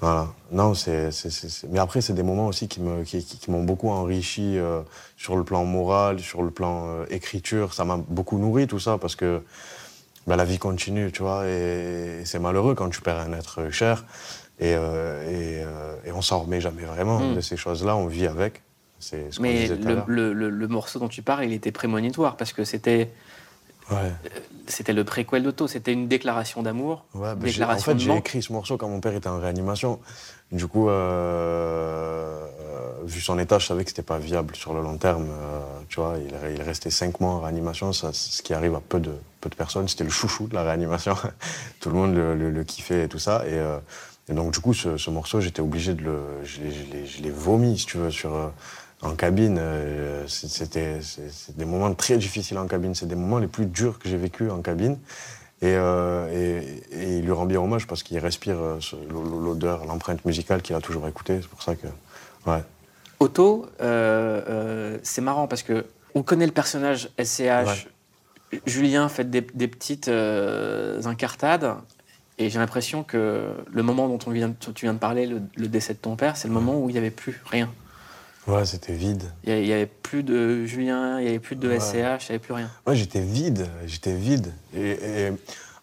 Voilà. 0.00 0.28
Non, 0.50 0.74
c'est, 0.74 1.10
Mais 1.70 1.78
après, 1.78 2.00
c'est 2.00 2.12
des 2.12 2.22
moments 2.22 2.46
aussi 2.48 2.68
qui, 2.68 2.80
me, 2.80 3.02
qui, 3.04 3.24
qui- 3.24 3.38
qui 3.38 3.50
m'ont 3.50 3.64
beaucoup 3.64 3.88
enrichi 3.90 4.58
euh, 4.58 4.82
sur 5.16 5.36
le 5.36 5.44
plan 5.44 5.64
moral, 5.64 6.20
sur 6.20 6.42
le 6.42 6.50
plan 6.50 6.86
euh, 6.88 7.06
écriture. 7.10 7.72
Ça 7.74 7.84
m'a 7.84 7.96
beaucoup 7.96 8.38
nourri, 8.38 8.66
tout 8.66 8.78
ça, 8.80 8.98
parce 8.98 9.16
que 9.16 9.42
bah, 10.26 10.36
la 10.36 10.44
vie 10.44 10.58
continue, 10.58 11.12
tu 11.12 11.22
vois. 11.22 11.46
Et, 11.46 12.22
c'est 12.24 12.38
malheureux 12.38 12.74
quand 12.74 12.90
tu 12.90 13.00
perds 13.00 13.18
un 13.20 13.32
être 13.32 13.70
cher. 13.70 14.04
Et, 14.60 14.70
et, 14.72 15.64
et 16.04 16.12
on 16.12 16.22
s'en 16.22 16.40
remet 16.40 16.60
jamais 16.60 16.82
vraiment 16.84 17.18
Mm. 17.20 17.34
de 17.36 17.40
ces 17.40 17.56
choses-là. 17.56 17.96
On 17.96 18.06
vit 18.06 18.26
avec. 18.26 18.62
C'est 19.04 19.30
ce 19.32 19.36
qu'on 19.36 19.42
Mais 19.42 19.54
disait 19.68 19.76
le, 19.76 19.94
l'heure. 19.94 20.04
le- 20.06 20.32
le- 20.32 20.50
le 20.50 20.68
morceau 20.68 20.98
dont 20.98 21.08
tu 21.08 21.20
parles, 21.22 21.44
il 21.44 21.52
était 21.52 21.72
prémonitoire 21.72 22.36
parce 22.36 22.52
que 22.54 22.64
c'était 22.64 23.10
Ouais. 23.90 24.12
c'était 24.66 24.94
le 24.94 25.04
préquel 25.04 25.42
d'Otto. 25.42 25.66
C'était 25.68 25.92
une 25.92 26.08
déclaration 26.08 26.62
d'amour. 26.62 27.04
Ouais, 27.14 27.34
bah, 27.34 27.46
en 27.74 27.78
fait, 27.78 27.98
j'ai 27.98 28.16
écrit 28.16 28.42
ce 28.42 28.50
morceau 28.50 28.78
quand 28.78 28.88
mon 28.88 29.00
père 29.00 29.14
était 29.14 29.28
en 29.28 29.38
réanimation. 29.38 30.00
Du 30.52 30.66
coup, 30.66 30.88
euh, 30.88 30.92
euh, 32.60 32.92
vu 33.04 33.20
son 33.20 33.38
état, 33.38 33.58
je 33.58 33.66
savais 33.66 33.84
que 33.84 33.90
c'était 33.90 34.02
pas 34.02 34.18
viable 34.18 34.56
sur 34.56 34.72
le 34.72 34.80
long 34.80 34.96
terme. 34.96 35.26
euh, 35.28 35.60
tu 35.88 36.00
vois, 36.00 36.14
il, 36.18 36.32
est- 36.34 36.54
il 36.54 36.60
est 36.60 36.64
resté 36.64 36.88
cinq 36.90 37.20
mois 37.20 37.32
en 37.32 37.40
réanimation, 37.40 37.92
ça, 37.92 38.10
ce 38.14 38.40
qui 38.42 38.54
arrive 38.54 38.74
à 38.74 38.80
peu 38.80 39.00
de, 39.00 39.12
peu 39.42 39.50
de 39.50 39.54
personnes. 39.54 39.86
C'était 39.88 40.04
le 40.04 40.10
chouchou 40.10 40.46
de 40.46 40.54
la 40.54 40.62
réanimation. 40.62 41.14
tout 41.80 41.90
le 41.90 41.94
monde 41.96 42.14
le, 42.14 42.34
le- 42.34 42.50
le 42.50 42.64
kiffait 42.64 43.04
et 43.04 43.08
tout 43.08 43.18
ça. 43.18 43.44
Et, 43.46 43.52
euh, 43.52 43.78
et 44.28 44.32
donc, 44.32 44.52
du 44.54 44.60
coup, 44.60 44.72
ce, 44.72 44.96
ce 44.96 45.10
morceau, 45.10 45.40
j'étais 45.42 45.60
obligé 45.60 45.92
de 45.92 46.02
le. 46.04 46.18
Je 46.44 47.22
l'ai 47.22 47.30
vomi, 47.30 47.78
si 47.78 47.84
tu 47.86 47.98
veux, 47.98 48.10
sur. 48.10 48.30
En 49.04 49.14
cabine, 49.14 49.58
euh, 49.60 50.24
c'était 50.26 50.98
des 51.56 51.64
moments 51.64 51.92
très 51.94 52.16
difficiles 52.16 52.58
en 52.58 52.66
cabine. 52.66 52.94
C'est 52.94 53.06
des 53.06 53.14
moments 53.14 53.38
les 53.38 53.46
plus 53.46 53.66
durs 53.66 53.98
que 53.98 54.08
j'ai 54.08 54.16
vécu 54.16 54.50
en 54.50 54.60
cabine. 54.62 54.98
Et, 55.62 55.74
euh, 55.76 56.28
et- 56.32 56.82
et 57.04 57.18
il 57.18 57.24
lui 57.24 57.32
rend 57.32 57.46
bien 57.46 57.60
hommage 57.60 57.86
parce 57.86 58.02
qu'il 58.02 58.18
respire 58.18 58.56
euh, 58.58 58.78
l'odeur, 59.42 59.84
l'empreinte 59.86 60.24
musicale 60.24 60.62
qu'il 60.62 60.74
a 60.76 60.80
toujours 60.80 61.06
écoutée. 61.08 61.38
C'est 61.40 61.48
pour 61.48 61.62
ça 61.62 61.74
que. 61.74 61.86
Ouais. 62.46 62.62
Otto, 63.20 63.66
c'est 63.78 65.20
marrant 65.22 65.46
parce 65.46 65.62
que 65.62 65.86
on 66.14 66.22
connaît 66.22 66.46
le 66.46 66.52
personnage 66.52 67.08
SCH. 67.18 67.88
Julien 68.66 69.08
fait 69.08 69.28
des, 69.30 69.40
des 69.54 69.68
petites 69.68 70.08
incartades. 71.06 71.74
Et 72.36 72.50
j'ai 72.50 72.58
l'impression 72.58 73.04
que 73.04 73.44
le 73.72 73.82
moment 73.84 74.08
dont 74.08 74.18
on 74.26 74.30
vient, 74.32 74.48
de- 74.48 74.54
tu 74.74 74.86
viens 74.86 74.92
de 74.94 74.98
parler, 74.98 75.24
le, 75.26 75.40
le 75.56 75.68
décès 75.68 75.94
de 75.94 75.98
ton 76.00 76.16
père, 76.16 76.36
c'est 76.36 76.48
le 76.48 76.54
moment 76.54 76.80
où 76.80 76.88
il 76.90 76.92
n'y 76.92 76.98
avait 76.98 77.12
plus 77.12 77.40
rien. 77.46 77.70
Ouais, 78.46 78.66
c'était 78.66 78.92
vide. 78.92 79.22
Il 79.44 79.62
n'y 79.62 79.72
avait 79.72 79.86
plus 79.86 80.22
de 80.22 80.66
Julien, 80.66 81.18
il 81.18 81.22
n'y 81.24 81.28
avait 81.30 81.38
plus 81.38 81.56
de 81.56 81.68
Ouais. 81.68 81.80
SCH, 81.80 81.94
il 81.94 81.98
n'y 81.98 82.06
avait 82.30 82.38
plus 82.38 82.52
rien. 82.54 82.70
Ouais, 82.86 82.94
j'étais 82.94 83.20
vide, 83.20 83.66
j'étais 83.86 84.12
vide. 84.14 84.52
Et, 84.76 84.90
et 84.90 85.32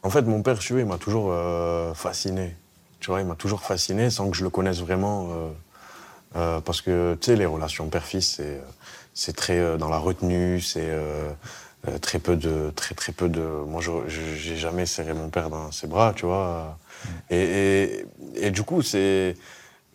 en 0.04 0.10
fait, 0.12 0.22
mon 0.24 0.44
père, 0.44 0.60
tu 0.60 0.74
vois, 0.74 0.82
il 0.82 0.88
m'a 0.88 0.98
toujours 1.00 1.30
euh, 1.32 1.94
fasciné. 1.96 2.56
Tu 3.00 3.10
vois, 3.10 3.20
il 3.22 3.26
m'a 3.26 3.36
toujours 3.36 3.62
fasciné 3.62 4.12
sans 4.12 4.30
que 4.30 4.38
je 4.38 4.44
le 4.44 4.50
connaisse 4.52 4.80
vraiment. 4.80 5.30
euh, 5.32 5.50
euh, 6.36 6.62
parce 6.62 6.82
que, 6.82 7.18
tu 7.20 7.26
sais, 7.32 7.36
les 7.36 7.48
relations 7.48 7.88
père-fils, 7.90 8.36
c'est, 8.38 8.62
c'est 9.14 9.36
très 9.36 9.78
dans 9.78 9.90
la 9.90 9.98
retenue, 9.98 10.62
c'est 10.62 10.90
très 12.00 12.20
peu 12.20 12.36
de, 12.36 12.72
très 12.76 12.94
très 12.96 13.12
peu 13.12 13.28
de. 13.28 13.42
Moi, 13.42 13.82
j'ai 14.08 14.56
jamais 14.56 14.86
serré 14.86 15.14
mon 15.14 15.30
père 15.30 15.50
dans 15.50 15.72
ses 15.72 15.88
bras, 15.88 16.14
tu 16.16 16.26
vois. 16.28 16.78
Et, 17.32 17.42
et, 17.42 18.06
et 18.36 18.52
du 18.52 18.62
coup, 18.64 18.82
c'est, 18.84 19.36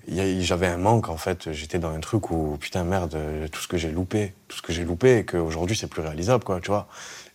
j'avais 0.09 0.67
un 0.67 0.77
manque 0.77 1.09
en 1.09 1.17
fait. 1.17 1.53
J'étais 1.53 1.79
dans 1.79 1.91
un 1.91 2.01
truc 2.01 2.31
où 2.31 2.57
putain 2.61 2.85
merde, 2.85 3.17
tout 3.51 3.61
ce 3.61 3.69
que 3.69 3.77
j'ai 3.77 3.91
loupé, 3.91 4.35
tout 4.49 4.57
ce 4.57 4.63
que 4.63 4.73
j'ai 4.73 4.85
loupé 4.85 5.19
et 5.19 5.25
qu'aujourd'hui 5.25 5.77
c'est 5.77 5.87
plus 5.89 6.03
réalisable, 6.03 6.45
quoi, 6.45 6.61
tu 6.61 6.69
vois. 6.71 6.87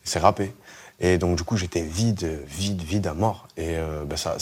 C'est 0.04 0.20
râpé. 0.20 0.54
Et 1.00 1.18
donc 1.18 1.38
du 1.38 1.44
coup 1.44 1.58
j'étais 1.58 1.82
vide, 1.82 2.40
vide, 2.48 2.82
vide 2.82 3.08
à 3.08 3.13
mort. 3.13 3.48
Et 3.58 3.78
euh, 3.78 4.04
ben, 4.06 4.16
ça, 4.18 4.38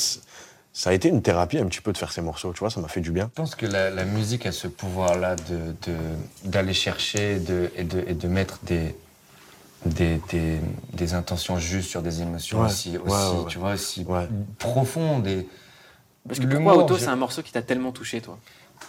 ça 0.74 0.90
a 0.92 0.94
été 0.94 1.08
une 1.10 1.22
thérapie 1.22 1.58
un 1.58 1.66
petit 1.68 1.82
peu 1.82 1.92
de 1.92 1.98
faire 1.98 2.12
ces 2.12 2.22
morceaux, 2.22 2.54
tu 2.54 2.60
vois. 2.60 2.70
Ça 2.70 2.80
m'a 2.82 2.88
fait 2.88 3.02
du 3.02 3.12
bien. 3.12 3.30
Je 3.36 3.42
pense 3.42 3.56
que 3.56 3.66
la, 3.66 3.90
la 3.90 4.06
musique 4.06 4.46
a 4.46 4.52
ce 4.52 4.68
pouvoir-là 4.68 5.36
de- 5.36 5.92
de- 5.92 6.50
d'aller 6.50 6.74
chercher 6.74 7.40
de, 7.40 7.72
et, 7.76 7.84
de, 7.84 8.04
et 8.08 8.14
de 8.14 8.28
mettre 8.28 8.60
des, 8.64 8.96
des, 9.86 10.22
des, 10.30 10.58
des 10.94 11.14
intentions 11.14 11.58
justes 11.58 11.90
sur 11.90 12.02
des 12.02 12.22
émotions 12.22 12.60
Ouais, 12.62 12.66
aussi, 12.68 12.92
ouais, 12.98 13.00
aussi 13.06 13.36
ouais, 13.36 13.46
tu 13.48 13.58
vois, 13.58 13.74
aussi 13.74 14.06
profondes. 14.58 15.28
Et 15.28 15.48
Parce 16.28 16.40
que 16.40 16.46
pourquoi 16.48 16.76
Auto, 16.78 16.96
je- 16.96 17.02
c'est 17.02 17.08
un 17.10 17.16
morceau 17.16 17.42
qui 17.42 17.52
t'a 17.52 17.62
tellement 17.62 17.92
touché, 17.92 18.22
toi 18.22 18.38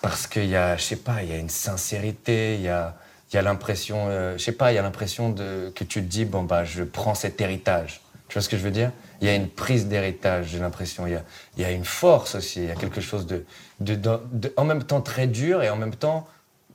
Parce 0.03 0.27
qu'il 0.27 0.47
y 0.47 0.57
a, 0.57 0.77
je 0.77 0.83
sais 0.83 0.97
pas, 0.97 1.23
il 1.23 1.31
y 1.31 1.33
a 1.33 1.37
une 1.39 1.49
sincérité, 1.49 2.55
il 2.57 2.63
y 2.63 2.69
a, 2.69 2.97
il 3.33 3.37
y 3.37 3.39
a 3.39 3.43
l'impression, 3.43 4.07
euh, 4.09 4.37
je 4.37 4.43
sais 4.45 4.53
pas, 4.53 4.73
il 4.73 4.75
y 4.75 4.79
a 4.79 4.83
l'impression 4.83 5.31
de, 5.31 5.73
que 5.75 5.85
tu 5.85 6.01
te 6.03 6.07
dis, 6.07 6.25
bon, 6.25 6.43
bah, 6.43 6.65
je 6.65 6.83
prends 6.83 7.15
cet 7.15 7.41
héritage. 7.41 8.01
Tu 8.29 8.35
vois 8.35 8.43
ce 8.43 8.49
que 8.49 8.57
je 8.57 8.63
veux 8.63 8.71
dire? 8.71 8.93
Il 9.21 9.27
y 9.27 9.31
a 9.31 9.35
une 9.35 9.49
prise 9.49 9.87
d'héritage, 9.89 10.47
j'ai 10.51 10.59
l'impression. 10.61 11.07
Il 11.07 11.13
y 11.13 11.17
a, 11.17 11.23
il 11.57 11.63
y 11.63 11.65
a 11.65 11.71
une 11.73 11.85
force 11.85 12.35
aussi, 12.37 12.61
il 12.61 12.69
y 12.69 12.71
a 12.71 12.75
quelque 12.77 13.01
chose 13.01 13.27
de, 13.27 13.45
de, 13.81 13.95
de- 13.95 14.21
de- 14.33 14.53
en 14.57 14.65
même 14.65 14.85
temps 14.85 15.01
très 15.01 15.27
dur 15.27 15.63
et 15.63 15.71
en 15.71 15.77
même 15.77 15.95
temps 15.95 16.27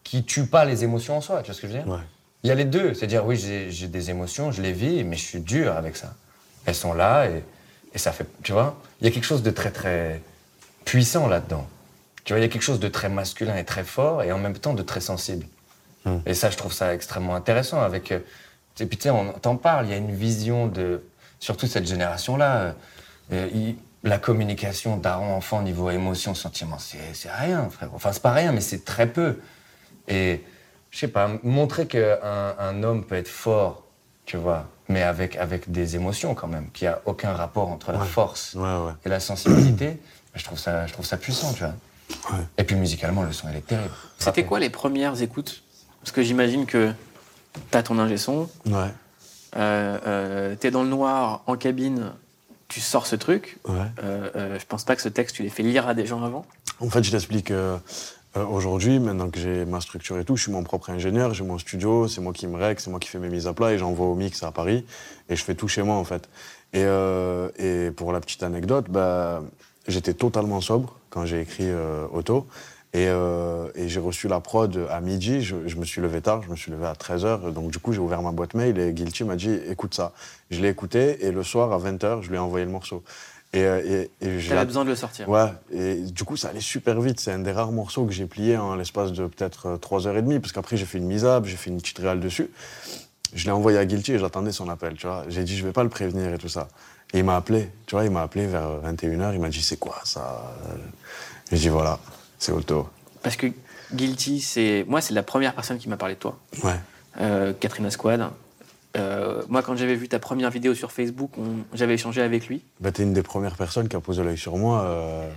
qui 0.04 0.24
tue 0.24 0.46
pas 0.46 0.66
les 0.66 0.84
émotions 0.84 1.18
en 1.18 1.22
soi. 1.22 1.42
Tu 1.42 1.48
vois 1.48 1.56
ce 1.56 1.62
que 1.62 1.68
je 1.68 1.74
veux 1.74 1.80
dire? 1.80 1.88
Ouais. 1.92 2.00
Il 2.44 2.50
y 2.50 2.52
a 2.52 2.56
les 2.56 2.66
deux. 2.66 2.94
C'est-à-dire, 2.94 3.26
oui, 3.26 3.38
j'ai 3.38 3.72
j'ai 3.72 3.88
des 3.88 4.10
émotions, 4.10 4.52
je 4.52 4.62
les 4.62 4.74
vis, 4.74 5.04
mais 5.04 5.16
je 5.16 5.24
suis 5.24 5.40
dur 5.40 5.76
avec 5.76 5.96
ça. 5.96 6.14
Elles 6.66 6.76
sont 6.76 6.94
là 6.94 7.26
et, 7.28 7.44
et 7.94 7.98
ça 7.98 8.12
fait. 8.12 8.28
Tu 8.44 8.52
vois? 8.52 8.80
Il 9.02 9.08
y 9.08 9.10
a 9.10 9.14
quelque 9.14 9.24
chose 9.26 9.42
de 9.42 9.50
très, 9.52 9.72
très 9.72 10.22
puissant 10.86 11.28
là-dedans. 11.28 11.68
Tu 12.24 12.34
vois, 12.34 12.40
il 12.40 12.44
y 12.44 12.46
a 12.46 12.50
quelque 12.50 12.62
chose 12.64 12.80
de 12.80 12.88
très 12.88 13.10
masculin 13.10 13.56
et 13.58 13.66
très 13.66 13.84
fort 13.84 14.24
et 14.24 14.32
en 14.32 14.38
même 14.40 14.58
temps 14.58 14.74
de 14.74 14.82
très 14.84 15.02
sensible. 15.02 15.46
Hmm. 16.06 16.20
Et 16.26 16.34
ça, 16.34 16.50
je 16.50 16.58
trouve 16.58 16.74
ça 16.74 16.94
extrêmement 16.94 17.36
intéressant. 17.36 17.82
Avec, 17.82 18.12
euh, 18.12 18.20
et 18.80 18.86
puis, 18.86 18.98
tu 18.98 19.04
sais, 19.04 19.10
on 19.10 19.34
t'en 19.34 19.56
parle, 19.58 19.86
il 19.86 19.92
y 19.92 19.94
a 19.94 19.98
une 19.98 20.14
vision 20.16 20.68
de. 20.68 21.04
Surtout 21.40 21.68
cette 21.68 21.86
génération-là. 21.86 22.56
euh, 22.58 22.72
euh, 23.34 23.50
il- 23.54 23.76
la 24.04 24.20
communication 24.20 24.98
daron-enfant 24.98 25.64
niveau 25.64 25.90
émotion, 25.90 26.36
sentiment, 26.36 26.78
c'est 26.78 27.00
c'est 27.14 27.32
rien, 27.32 27.68
frère. 27.72 27.90
Enfin, 27.96 28.12
c'est 28.14 28.22
pas 28.22 28.34
rien, 28.34 28.52
mais 28.52 28.62
c'est 28.62 28.86
très 28.86 29.08
peu. 29.08 29.40
Et 30.08 30.44
je 30.92 31.00
sais 31.00 31.08
pas, 31.08 31.28
montrer 31.42 31.88
qu'un 31.88 32.20
un 32.60 32.84
homme 32.84 33.04
peut 33.04 33.16
être 33.16 33.28
fort, 33.28 33.82
tu 34.28 34.38
vois, 34.38 34.68
mais 34.90 35.02
avec, 35.02 35.38
avec 35.38 35.72
des 35.72 35.96
émotions 35.96 36.36
quand 36.36 36.48
même, 36.48 36.70
qu'il 36.72 36.88
n'y 36.88 36.94
a 36.94 37.02
aucun 37.06 37.34
rapport 37.34 37.70
entre 37.70 37.92
la 37.92 38.00
force 38.02 38.54
Ouais, 38.54 38.62
ouais. 38.62 38.92
et 39.06 39.10
la 39.10 39.20
sensibilité, 39.20 40.00
je 40.36 40.44
trouve 40.44 40.60
ça, 40.60 40.86
je 40.88 40.94
trouve 40.94 41.06
ça 41.06 41.18
puissant, 41.18 41.54
tu 41.54 41.60
vois. 41.64 41.74
Ouais. 42.32 42.44
Et 42.58 42.64
puis 42.64 42.76
musicalement, 42.76 43.24
le 43.24 43.32
son, 43.32 43.48
il 43.52 43.58
est 43.58 43.66
terrible. 43.66 43.94
C'était 44.20 44.44
quoi 44.44 44.60
les 44.60 44.70
premières 44.70 45.22
écoutes? 45.22 45.64
Parce 46.02 46.12
que 46.12 46.22
j'imagine 46.22 46.66
que 46.66 46.92
t'as 47.72 47.82
ton 47.84 47.98
ingé 48.00 48.18
son, 48.18 48.48
Ouais, 48.68 48.90
euh, 49.58 49.98
euh, 50.06 50.56
t'es 50.56 50.70
dans 50.72 50.84
le 50.84 50.90
noir, 50.90 51.42
en 51.48 51.56
cabine, 51.56 52.12
tu 52.68 52.80
sors 52.82 53.08
ce 53.08 53.16
truc. 53.16 53.58
ouais. 53.68 53.76
Euh, 54.04 54.30
euh, 54.36 54.60
je 54.60 54.66
pense 54.66 54.84
pas 54.84 54.96
que 54.96 55.02
ce 55.02 55.10
texte, 55.10 55.36
tu 55.38 55.44
l'aies 55.44 55.50
fait 55.50 55.64
lire 55.64 55.88
à 55.88 55.94
des 55.94 56.06
gens 56.06 56.24
avant. 56.24 56.46
En 56.80 56.90
fait, 56.90 57.04
je 57.04 57.12
t'explique. 57.12 57.52
euh, 57.52 57.78
euh, 58.38 58.46
Aujourd'hui, 58.46 59.00
maintenant 59.00 59.30
que 59.30 59.40
j'ai 59.40 59.64
ma 59.66 59.80
structure 59.82 60.20
et 60.20 60.26
tout, 60.26 60.36
je 60.36 60.44
suis 60.44 60.52
mon 60.52 60.64
propre 60.64 60.90
ingénieur, 60.90 61.34
j'ai 61.34 61.44
mon 61.46 61.58
studio, 61.58 62.08
c'est 62.10 62.20
moi 62.22 62.34
qui 62.34 62.48
me 62.48 62.58
règle, 62.58 62.82
c'est 62.82 62.90
moi 62.92 63.00
qui 63.00 63.08
fais 63.08 63.18
mes 63.20 63.30
mises 63.30 63.48
à 63.48 63.54
plat 63.54 63.72
et 63.72 63.78
j'envoie 63.78 64.08
au 64.08 64.16
mix 64.16 64.44
à 64.44 64.52
Paris 64.52 64.86
et 65.30 65.36
je 65.38 65.44
fais 65.44 65.56
tout 65.56 65.70
chez 65.70 65.84
moi 65.84 65.96
en 65.96 66.04
fait. 66.04 66.28
Et, 66.74 66.84
euh, 66.84 67.48
et 67.58 67.92
pour 67.92 68.12
la 68.12 68.20
petite 68.20 68.44
anecdote, 68.44 68.88
bah, 68.90 69.42
j'étais 69.88 70.14
totalement 70.14 70.62
sobre 70.62 70.98
quand 71.10 71.26
j'ai 71.26 71.42
écrit 71.42 71.70
euh, 71.70 72.06
Auto 72.12 72.48
et, 72.94 73.08
euh, 73.10 73.68
et 73.76 73.90
j'ai 73.90 74.00
reçu 74.00 74.30
la 74.30 74.40
prod 74.40 74.88
à 74.90 75.02
midi, 75.02 75.42
je, 75.42 75.68
je 75.68 75.76
me 75.76 75.84
suis 75.84 76.02
levé 76.02 76.22
tard, 76.22 76.42
je 76.44 76.50
me 76.50 76.56
suis 76.56 76.72
levé 76.72 76.86
à 76.86 76.94
13h, 76.94 77.52
donc 77.52 77.70
du 77.72 77.78
coup 77.78 77.92
j'ai 77.92 78.00
ouvert 78.00 78.22
ma 78.22 78.32
boîte 78.32 78.54
mail 78.54 78.80
et 78.80 78.94
Guilty 78.94 79.26
m'a 79.26 79.36
dit 79.36 79.54
écoute 79.70 79.94
ça. 79.94 80.14
Je 80.50 80.62
l'ai 80.62 80.70
écouté 80.70 81.26
et 81.26 81.32
le 81.32 81.44
soir 81.44 81.74
à 81.74 81.78
20h, 81.78 82.22
je 82.22 82.30
lui 82.30 82.36
ai 82.36 82.40
envoyé 82.40 82.66
le 82.66 82.72
morceau. 82.72 83.04
Et, 83.56 83.64
euh, 83.64 84.06
et, 84.22 84.66
besoin 84.66 84.84
de 84.84 84.90
le 84.90 84.96
sortir. 84.96 85.30
Ouais, 85.30 85.48
et 85.72 85.96
du 85.96 86.24
coup, 86.26 86.36
ça 86.36 86.50
allait 86.50 86.60
super 86.60 87.00
vite. 87.00 87.20
C'est 87.22 87.32
un 87.32 87.40
des 87.40 87.54
rares 87.54 87.72
morceaux 87.72 88.06
que 88.06 88.12
j'ai 88.12 88.26
plié 88.26 88.58
en 88.58 88.76
l'espace 88.76 89.14
de 89.14 89.28
peut-être 89.28 89.78
3h30, 89.78 90.40
parce 90.42 90.52
qu'après, 90.52 90.76
j'ai 90.76 90.86
fait 90.86 90.98
une 90.98 91.08
mise 91.08 91.24
up, 91.24 91.46
j'ai 91.46 91.56
fait 91.56 91.70
une 91.70 91.78
petite 91.78 92.00
réale 92.00 92.20
dessus. 92.20 92.50
Je 93.34 93.46
l'ai 93.46 93.52
envoyé 93.52 93.78
à 93.78 93.86
Guilty 93.86 94.14
et 94.14 94.20
j'attendais 94.20 94.52
son 94.52 94.68
appel, 94.70 94.96
tu 94.96 95.08
vois. 95.08 95.24
J'ai 95.30 95.44
dit, 95.44 95.56
je 95.56 95.66
vais 95.66 95.72
pas 95.72 95.84
le 95.84 95.90
prévenir 95.90 96.34
et 96.34 96.38
tout 96.38 96.50
ça. 96.50 96.68
Et 97.14 97.20
il 97.20 97.24
m'a 97.24 97.36
appelé, 97.38 97.70
tu 97.86 97.96
vois, 97.96 98.04
il 98.04 98.12
m'a 98.12 98.22
appelé 98.24 98.46
vers 98.48 98.68
21h, 98.84 99.34
il 99.34 99.40
m'a 99.40 99.50
dit, 99.50 99.62
c'est 99.62 99.78
quoi 99.78 99.96
ça? 100.04 100.54
J'ai 101.52 101.58
dit, 101.58 101.70
voilà, 101.70 102.00
c'est 102.40 102.52
Auto. 102.52 102.90
Parce 103.24 103.36
que 103.38 103.48
Guilty, 103.94 104.42
c'est. 104.42 104.84
Moi, 104.88 105.00
c'est 105.02 105.14
la 105.14 105.24
première 105.24 105.54
personne 105.54 105.78
qui 105.78 105.88
m'a 105.90 105.98
parlé 105.98 106.16
de 106.16 106.20
toi. 106.20 106.38
Ouais, 106.64 106.80
Euh, 107.22 107.54
Katrina 107.54 107.90
Squad. 107.92 108.30
Euh, 108.98 109.42
moi, 109.50 109.62
quand 109.62 109.76
j'avais 109.76 109.96
vu 109.96 110.08
ta 110.10 110.20
première 110.20 110.50
vidéo 110.50 110.74
sur 110.74 110.92
Facebook, 110.92 111.32
on- 111.38 111.64
j'avais 111.74 111.94
échangé 111.96 112.22
avec 112.22 112.48
lui. 112.48 112.64
bah, 112.80 112.92
t'es 112.92 113.04
une 113.04 113.14
des 113.14 113.24
premières 113.24 113.56
personnes 113.56 113.88
qui 113.90 113.96
a 113.96 114.00
posé 114.02 114.24
l'œil 114.24 114.38
sur 114.38 114.58
moi. 114.58 114.82
euh, 114.84 115.30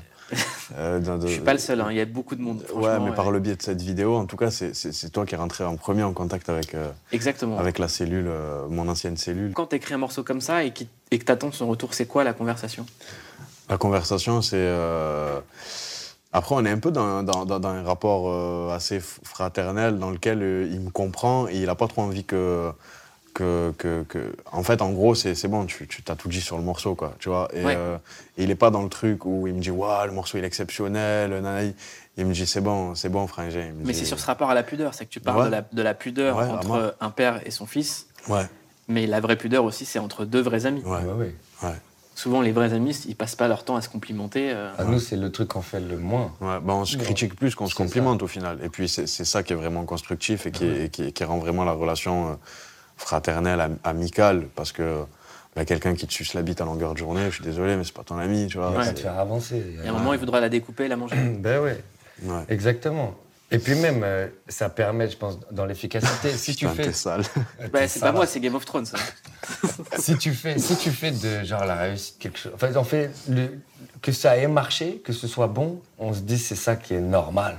euh, 0.76 0.98
de- 1.00 1.26
Je 1.26 1.32
suis 1.32 1.40
pas 1.42 1.52
le 1.52 1.58
seul, 1.58 1.80
hein, 1.80 1.88
il 1.90 1.96
y 1.96 2.00
a 2.00 2.04
beaucoup 2.04 2.34
de 2.36 2.42
monde. 2.42 2.62
Ouais, 2.74 2.98
mais 2.98 3.10
ouais. 3.10 3.14
par 3.14 3.30
le 3.30 3.40
biais 3.40 3.56
de 3.56 3.62
cette 3.62 3.80
vidéo, 3.82 4.16
en 4.16 4.26
tout 4.26 4.36
cas, 4.36 4.50
c'est- 4.50 5.10
toi 5.12 5.24
qui 5.26 5.34
es 5.34 5.38
rentré 5.38 5.64
en 5.64 5.76
premier 5.76 6.02
en 6.02 6.12
contact 6.12 6.48
avec, 6.48 6.74
euh, 6.74 6.90
Exactement. 7.12 7.58
avec 7.58 7.78
la 7.78 7.88
cellule, 7.88 8.26
euh, 8.28 8.66
mon 8.68 8.88
ancienne 8.88 9.16
cellule. 9.16 9.52
Quand 9.54 9.66
t'écris 9.66 9.94
un 9.94 9.98
morceau 9.98 10.22
comme 10.24 10.40
ça 10.40 10.64
et, 10.64 10.72
qui- 10.72 10.88
et 11.10 11.18
que 11.18 11.24
t'attends 11.24 11.52
son 11.52 11.66
retour, 11.68 11.94
c'est 11.94 12.06
quoi 12.06 12.24
la 12.24 12.32
conversation? 12.34 12.84
La 13.70 13.76
conversation, 13.78 14.42
c'est. 14.42 14.56
euh, 14.56 15.40
Après, 16.30 16.54
on 16.54 16.64
est 16.66 16.70
un 16.70 16.78
peu 16.78 16.90
dans, 16.90 17.22
dans- 17.22 17.64
un 17.68 17.82
rapport 17.82 18.70
assez 18.72 19.00
fraternel 19.00 19.98
dans 19.98 20.10
lequel 20.10 20.68
il 20.70 20.78
me 20.80 20.90
comprend 20.90 21.48
et 21.48 21.56
il 21.56 21.64
n'a 21.66 21.74
pas 21.74 21.88
trop 21.88 22.02
envie 22.02 22.24
que. 22.24 22.70
Que, 23.34 23.72
que, 23.78 24.02
que- 24.08 24.34
En 24.50 24.62
fait, 24.64 24.82
en 24.82 24.90
gros, 24.90 25.14
c'est 25.14 25.34
c'est 25.36 25.46
bon, 25.48 25.64
tu, 25.66 25.86
tu 25.86 26.02
t'as 26.02 26.16
tout 26.16 26.28
dit 26.28 26.40
sur 26.40 26.56
le 26.56 26.64
morceau, 26.64 26.94
quoi, 26.96 27.14
tu 27.20 27.28
vois. 27.28 27.48
Et, 27.52 27.64
Ouais. 27.64 27.74
euh, 27.76 27.96
et 28.36 28.42
il 28.42 28.48
n'est 28.48 28.56
pas 28.56 28.70
dans 28.70 28.82
le 28.82 28.88
truc 28.88 29.24
où 29.26 29.46
il 29.46 29.54
me 29.54 29.60
dit, 29.60 29.70
waouh, 29.70 30.06
le 30.06 30.12
morceau 30.12 30.38
il 30.38 30.44
est 30.44 30.46
exceptionnel, 30.46 31.30
nanana. 31.30 31.70
Il 32.16 32.26
me 32.26 32.32
dit, 32.32 32.46
c'est 32.46 32.60
bon, 32.60 32.96
c'est 32.96 33.08
bon, 33.10 33.28
me 33.38 33.72
Mais 33.84 33.92
dit- 33.92 33.98
c'est 34.00 34.04
sur 34.06 34.18
ce 34.18 34.26
rapport 34.26 34.50
à 34.50 34.54
la 34.54 34.64
pudeur, 34.64 34.92
c'est 34.94 35.04
que 35.04 35.10
tu 35.10 35.20
parles 35.20 35.38
Ouais. 35.40 35.46
de, 35.46 35.50
la, 35.52 35.64
de 35.72 35.82
la 35.82 35.94
pudeur 35.94 36.36
entre 36.38 36.96
un 37.00 37.10
père 37.10 37.40
et 37.46 37.52
son 37.52 37.66
fils, 37.66 38.08
Ouais, 38.28 38.46
mais 38.88 39.06
la 39.06 39.20
vraie 39.20 39.36
pudeur 39.36 39.62
aussi, 39.64 39.84
c'est 39.84 40.00
entre 40.00 40.24
deux 40.24 40.40
vrais 40.40 40.66
amis. 40.66 40.82
ouais, 40.84 40.98
Ouais, 40.98 41.12
ouais. 41.12 41.34
ouais. 41.62 41.74
Souvent, 42.16 42.40
les 42.40 42.50
vrais 42.50 42.72
amis, 42.72 43.00
ils 43.06 43.14
passent 43.14 43.36
pas 43.36 43.46
leur 43.46 43.62
temps 43.64 43.76
à 43.76 43.82
se 43.82 43.88
complimenter. 43.88 44.50
euh. 44.50 44.72
À 44.76 44.82
nous, 44.82 44.98
c'est 44.98 45.14
le 45.16 45.30
truc 45.30 45.46
qu'on 45.50 45.62
fait 45.62 45.78
le 45.78 45.96
moins. 45.96 46.32
Ouais, 46.40 46.58
bah 46.60 46.74
on 46.74 46.84
se 46.84 46.96
critique 46.96 47.36
plus 47.36 47.54
qu'on 47.54 47.68
se 47.68 47.76
complimente 47.76 48.20
au 48.24 48.26
final. 48.26 48.58
Et 48.64 48.68
puis 48.68 48.88
c'est 48.88 49.06
c'est 49.06 49.24
ça 49.24 49.44
qui 49.44 49.52
est 49.52 49.56
vraiment 49.56 49.84
constructif 49.84 50.44
et 50.46 50.50
qui, 50.50 50.64
Ouais. 50.64 50.84
et 50.86 50.88
qui, 50.88 51.12
qui 51.12 51.22
rend 51.22 51.38
vraiment 51.38 51.64
la 51.64 51.70
relation 51.70 52.30
euh, 52.30 52.34
fraternelle, 52.98 53.60
am- 53.60 53.78
amicale. 53.84 54.46
Parce 54.54 54.72
que 54.72 55.04
bah, 55.56 55.64
quelqu'un 55.64 55.94
qui 55.94 56.06
te 56.06 56.12
suce 56.12 56.34
la 56.34 56.42
bite 56.42 56.60
à 56.60 56.64
longueur 56.64 56.92
de 56.92 56.98
journée, 56.98 57.24
je 57.30 57.36
suis 57.36 57.44
désolé, 57.44 57.76
mais 57.76 57.84
c'est 57.84 57.94
pas 57.94 58.04
ton 58.04 58.18
ami, 58.18 58.46
tu 58.48 58.58
vois. 58.58 58.70
Ouais. 58.72 58.92
te 58.92 59.00
faire 59.00 59.18
avancer. 59.18 59.62
Il 59.78 59.84
y 59.84 59.88
a 59.88 59.90
un 59.90 59.94
moment, 59.94 60.12
il 60.12 60.18
voudra 60.18 60.40
la 60.40 60.48
découper, 60.48 60.88
la 60.88 60.96
manger. 60.96 61.16
Ben 61.38 61.60
ouais, 61.62 61.82
Ouais. 62.24 62.42
exactement. 62.48 63.14
Et 63.50 63.58
puis 63.58 63.74
même, 63.76 64.02
euh, 64.04 64.26
ça 64.46 64.68
permet, 64.68 65.08
je 65.08 65.16
pense, 65.16 65.38
dans 65.50 65.64
l'efficacité. 65.64 66.30
si 66.32 66.54
tu 66.54 66.68
fais, 66.76 66.92
sale. 66.92 67.22
Bah, 67.72 67.88
c'est 67.88 68.00
pas 68.00 68.12
moi, 68.12 68.26
c'est 68.26 68.40
Game 68.40 68.54
of 68.54 68.66
Thrones. 68.66 68.84
ça. 68.84 68.98
si 69.98 70.18
tu 70.18 70.32
fais, 70.34 70.58
si 70.58 70.76
tu 70.76 70.90
fais 70.90 71.12
de 71.12 71.44
genre 71.44 71.64
la 71.64 71.76
réussite 71.76 72.18
quelque 72.18 72.38
chose, 72.38 72.52
enfin, 72.54 72.74
en 72.76 72.84
fait, 72.84 73.10
le- 73.30 73.58
que 74.02 74.12
ça 74.12 74.36
ait 74.36 74.46
marché, 74.48 75.00
que 75.04 75.12
ce 75.14 75.26
soit 75.26 75.46
bon, 75.46 75.80
on 75.98 76.12
se 76.12 76.20
dit 76.20 76.38
c'est 76.38 76.54
ça 76.56 76.76
qui 76.76 76.94
est 76.94 77.00
normal. 77.00 77.56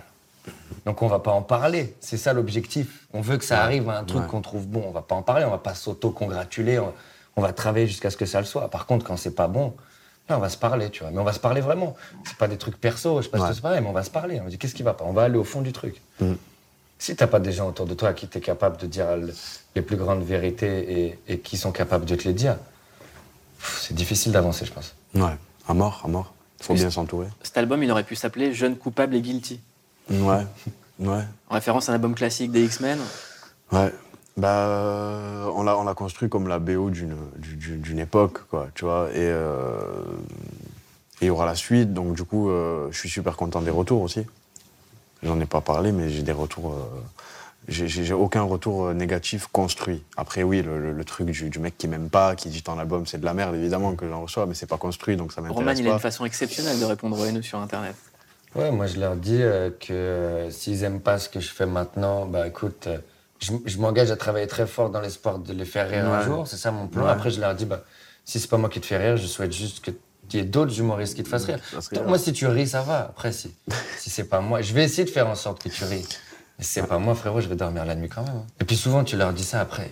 Donc 0.85 1.01
on 1.01 1.07
va 1.07 1.19
pas 1.19 1.31
en 1.31 1.41
parler. 1.41 1.95
C'est 1.99 2.17
ça 2.17 2.33
l'objectif. 2.33 3.07
On 3.13 3.21
veut 3.21 3.37
que 3.37 3.45
ça 3.45 3.63
arrive 3.63 3.89
à 3.89 3.97
un 3.99 4.03
truc 4.03 4.21
Ouais. 4.21 4.27
qu'on 4.27 4.41
trouve 4.41 4.67
bon. 4.67 4.83
On 4.87 4.91
va 4.91 5.01
pas 5.01 5.15
en 5.15 5.21
parler. 5.21 5.45
On 5.45 5.51
va 5.51 5.57
pas 5.57 5.75
s'auto-congratuler. 5.75 6.79
On, 6.79 6.93
on 7.35 7.41
va 7.41 7.53
travailler 7.53 7.87
jusqu'à 7.87 8.09
ce 8.09 8.17
que 8.17 8.25
ça 8.25 8.39
le 8.39 8.45
soit. 8.45 8.69
Par 8.69 8.85
contre, 8.85 9.05
quand 9.05 9.17
c'est 9.17 9.35
pas 9.35 9.47
bon, 9.47 9.73
là, 10.29 10.37
on 10.37 10.39
va 10.41 10.49
se 10.49 10.57
parler, 10.57 10.89
tu 10.89 11.01
vois. 11.03 11.11
Mais 11.11 11.19
on 11.19 11.23
va 11.23 11.33
se 11.33 11.39
parler 11.39 11.61
vraiment. 11.61 11.95
C'est 12.25 12.37
pas 12.37 12.47
des 12.47 12.57
trucs 12.57 12.79
perso. 12.79 13.17
Je 13.21 13.25
sais 13.25 13.29
pas 13.29 13.37
si 13.37 13.41
Ouais. 13.43 13.47
toi, 13.49 13.55
c'est 13.55 13.61
pareil, 13.61 13.81
mais 13.81 13.87
on 13.89 13.93
va 13.93 14.03
se 14.03 14.09
parler. 14.09 14.39
On 14.39 14.43
va 14.45 14.49
dire 14.49 14.59
qu'est-ce 14.59 14.75
qui 14.75 14.83
va 14.83 14.93
pas? 14.93 15.05
On 15.05 15.13
va 15.13 15.23
aller 15.23 15.37
au 15.37 15.43
fond 15.43 15.61
du 15.61 15.71
truc. 15.73 16.01
Mhm. 16.21 16.37
Si 16.97 17.15
t'as 17.15 17.27
pas 17.27 17.39
des 17.39 17.51
gens 17.53 17.69
autour 17.69 17.85
de 17.85 17.93
toi 17.93 18.09
à 18.09 18.13
qui 18.13 18.27
t'es 18.27 18.41
capable 18.41 18.75
de 18.77 18.85
dire 18.87 19.15
le- 19.15 19.33
les 19.75 19.81
plus 19.81 19.95
grandes 19.95 20.23
vérités 20.23 21.05
et, 21.05 21.19
et 21.29 21.39
qui 21.39 21.55
sont 21.55 21.71
capables 21.71 22.03
de 22.05 22.13
te 22.15 22.27
les 22.27 22.33
dire, 22.33 22.57
c'est 23.61 23.93
difficile 23.93 24.31
d'avancer, 24.31 24.65
je 24.65 24.73
pense. 24.73 24.95
Ouais, 25.15 25.35
à 25.67 25.73
mort, 25.73 26.01
à 26.03 26.07
mort. 26.07 26.33
Faut 26.61 26.73
bien 26.73 26.89
s'entourer. 26.89 27.27
Cet 27.41 27.57
album, 27.57 27.81
il 27.83 27.91
aurait 27.91 28.03
pu 28.03 28.15
s'appeler 28.17 28.53
Jeune 28.53 28.75
coupable 28.75 29.15
et 29.15 29.21
guilty? 29.21 29.61
Ouais, 30.09 30.45
ouais, 30.99 31.23
En 31.49 31.53
référence 31.55 31.89
à 31.89 31.91
un 31.91 31.95
album 31.95 32.15
classique 32.15 32.51
des 32.51 32.63
X-Men. 32.65 32.99
ouais. 33.71 33.93
Bah, 34.37 34.67
euh, 34.67 35.51
on 35.53 35.63
l'a 35.63 35.77
on 35.77 35.83
l'a 35.83 35.93
construit 35.93 36.29
comme 36.29 36.47
la 36.47 36.59
BO 36.59 36.89
d'une 36.91 37.13
du- 37.35 37.55
du- 37.57 37.77
d'une 37.77 37.99
époque, 37.99 38.47
quoi, 38.49 38.67
tu 38.73 38.85
vois. 38.85 39.09
Et 39.11 39.17
euh, 39.17 39.81
il 41.19 41.27
y 41.27 41.29
aura 41.29 41.45
la 41.45 41.55
suite, 41.55 41.93
donc 41.93 42.13
du 42.15 42.23
coup, 42.23 42.49
euh, 42.49 42.87
je 42.91 42.97
suis 42.97 43.09
super 43.09 43.35
content 43.35 43.61
des 43.61 43.69
retours 43.71 44.01
aussi. 44.01 44.25
J'en 45.23 45.37
ai 45.41 45.45
pas 45.45 45.59
parlé, 45.59 45.91
mais 45.91 46.09
j'ai 46.09 46.21
des 46.23 46.31
retours. 46.31 46.71
euh, 46.71 47.01
j'ai- 47.67 48.13
aucun 48.13 48.43
retour 48.43 48.93
négatif 48.93 49.47
construit. 49.51 50.01
Après, 50.15 50.41
oui, 50.43 50.61
le, 50.61 50.79
le- 50.79 50.93
le 50.93 51.03
truc 51.05 51.27
du, 51.29 51.49
du 51.49 51.59
mec 51.59 51.77
qui 51.77 51.89
m'aime 51.89 52.09
pas, 52.09 52.35
qui 52.35 52.47
dit 52.49 52.63
ton 52.63 52.79
album 52.79 53.05
c'est 53.05 53.19
de 53.19 53.25
la 53.25 53.33
merde, 53.33 53.55
évidemment 53.55 53.93
que 53.95 54.07
j'en 54.07 54.21
reçois, 54.21 54.45
mais 54.45 54.53
c'est 54.53 54.65
pas 54.67 54.77
construit, 54.77 55.17
donc 55.17 55.33
ça 55.33 55.41
Roman, 55.41 55.53
m'intéresse 55.55 55.79
il 55.79 55.87
a 55.89 55.91
une 55.91 55.99
façon 55.99 56.23
exceptionnelle 56.25 56.79
de 56.79 56.85
répondre 56.85 57.19
aux 57.19 57.25
haineux 57.25 57.41
sur 57.41 57.59
Internet. 57.59 57.95
Ouais, 58.55 58.71
moi 58.71 58.87
je 58.87 58.99
leur 58.99 59.15
dis 59.15 59.41
euh, 59.41 59.69
que 59.69 59.93
euh, 59.93 60.49
s'ils 60.51 60.83
aiment 60.83 61.01
pas 61.01 61.19
ce 61.19 61.29
que 61.29 61.39
je 61.39 61.49
fais 61.49 61.65
maintenant, 61.67 62.25
bah 62.25 62.47
écoute, 62.47 62.87
euh, 62.87 62.97
je, 63.39 63.51
je 63.65 63.77
m'engage 63.77 64.09
à 64.11 64.15
travailler 64.17 64.47
très 64.47 64.65
fort 64.65 64.89
dans 64.89 65.01
l'espoir 65.01 65.37
de 65.39 65.53
les 65.53 65.65
faire 65.65 65.87
rire 65.89 66.05
un 66.07 66.23
jour, 66.23 66.47
c'est 66.47 66.57
ça 66.57 66.71
mon 66.71 66.87
plan. 66.87 67.03
Ouais. 67.05 67.11
Après 67.11 67.29
je 67.29 67.39
leur 67.39 67.53
dis, 67.53 67.65
bah 67.65 67.83
si 68.25 68.39
c'est 68.39 68.49
pas 68.49 68.57
moi 68.57 68.69
qui 68.69 68.81
te 68.81 68.85
fais 68.87 68.97
rire, 68.97 69.17
je 69.17 69.27
souhaite 69.27 69.53
juste 69.53 69.81
que 69.85 69.91
qu'il 70.27 70.39
y 70.39 70.43
ait 70.43 70.45
d'autres 70.45 70.77
humoristes 70.79 71.15
qui 71.15 71.23
te 71.23 71.29
fassent 71.29 71.45
rire. 71.45 71.59
Toi, 71.71 71.79
bien. 71.91 72.03
moi 72.03 72.17
si 72.19 72.33
tu 72.33 72.45
ris, 72.47 72.67
ça 72.67 72.81
va. 72.81 72.99
Après 73.09 73.31
si, 73.31 73.53
si 73.97 74.09
c'est 74.09 74.25
pas 74.25 74.41
moi, 74.41 74.61
je 74.61 74.73
vais 74.73 74.83
essayer 74.83 75.05
de 75.05 75.09
faire 75.09 75.27
en 75.27 75.35
sorte 75.35 75.61
que 75.63 75.69
tu 75.69 75.83
ris. 75.85 76.05
Mais 76.57 76.63
si 76.63 76.71
c'est 76.73 76.83
pas 76.87 76.97
moi, 76.99 77.15
frérot, 77.15 77.41
je 77.41 77.47
vais 77.47 77.55
dormir 77.55 77.85
la 77.85 77.95
nuit 77.95 78.09
quand 78.09 78.23
même. 78.23 78.35
hein. 78.35 78.45
Et 78.59 78.65
puis 78.65 78.75
souvent 78.75 79.03
tu 79.03 79.15
leur 79.15 79.31
dis 79.33 79.43
ça 79.43 79.61
après. 79.61 79.89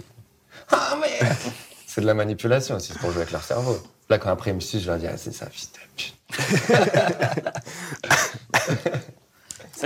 Ah 0.71 0.95
mais 1.01 1.19
c'est 1.87 2.01
de 2.01 2.05
la 2.07 2.13
manipulation 2.15 2.75
aussi, 2.75 2.91
c'est 2.93 2.99
pour 2.99 3.11
jouer 3.11 3.21
avec 3.21 3.31
leur 3.31 3.43
cerveau. 3.43 3.77
Là 4.09 4.17
quand 4.19 4.29
après 4.29 4.51
ils 4.51 4.55
me 4.55 4.59
suivent, 4.59 4.81
je 4.81 4.87
leur 4.89 4.97
dis, 4.99 5.07
ah 5.07 5.15
c'est 5.17 5.31
ça, 5.33 5.45
pute. 5.47 6.13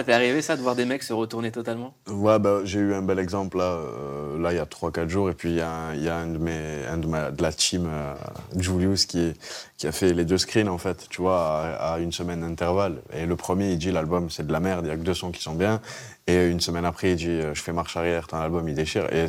Ça 0.01 0.05
t'est 0.05 0.13
arrivé 0.13 0.41
ça 0.41 0.57
de 0.57 0.63
voir 0.63 0.75
des 0.75 0.85
mecs 0.85 1.03
se 1.03 1.13
retourner 1.13 1.51
totalement? 1.51 1.93
Ouais, 2.09 2.39
bah, 2.39 2.61
j'ai 2.63 2.79
eu 2.79 2.95
un 2.95 3.03
bel 3.03 3.19
exemple 3.19 3.59
là, 3.59 3.75
euh, 3.75 4.41
là 4.41 4.51
il 4.51 4.55
y 4.55 4.59
a 4.59 4.65
3-4 4.65 5.07
jours. 5.09 5.29
Et 5.29 5.35
puis 5.35 5.51
il 5.51 5.57
y 5.57 5.61
a, 5.61 5.93
y 5.93 6.09
a 6.09 6.15
un 6.17 6.25
de, 6.25 6.39
mes, 6.39 6.87
un 6.89 6.97
de, 6.97 7.05
ma, 7.05 7.29
de 7.29 7.39
la 7.39 7.53
team, 7.53 7.85
euh, 7.87 8.15
Julius, 8.57 9.05
qui, 9.05 9.31
qui 9.77 9.85
a 9.85 9.91
fait 9.91 10.11
les 10.15 10.25
deux 10.25 10.39
screens 10.39 10.69
en 10.69 10.79
fait, 10.79 11.05
tu 11.07 11.21
vois, 11.21 11.37
à, 11.39 11.93
à 11.93 11.99
une 11.99 12.11
semaine 12.11 12.41
d'intervalle. 12.41 13.03
Et 13.13 13.27
le 13.27 13.35
premier, 13.35 13.73
il 13.73 13.77
dit 13.77 13.91
l'album 13.91 14.31
c'est 14.31 14.47
de 14.47 14.51
la 14.51 14.59
merde, 14.59 14.87
il 14.87 14.89
y 14.89 14.91
a 14.91 14.97
que 14.97 15.03
deux 15.03 15.13
sons 15.13 15.29
qui 15.29 15.43
sont 15.43 15.53
bien. 15.53 15.81
Et 16.25 16.47
une 16.47 16.61
semaine 16.61 16.85
après, 16.85 17.11
il 17.11 17.17
dit 17.17 17.29
euh, 17.29 17.53
je 17.53 17.61
fais 17.61 17.71
marche 17.71 17.95
arrière, 17.95 18.25
ton 18.25 18.37
album 18.37 18.67
il 18.67 18.73
déchire. 18.73 19.05
Et 19.13 19.27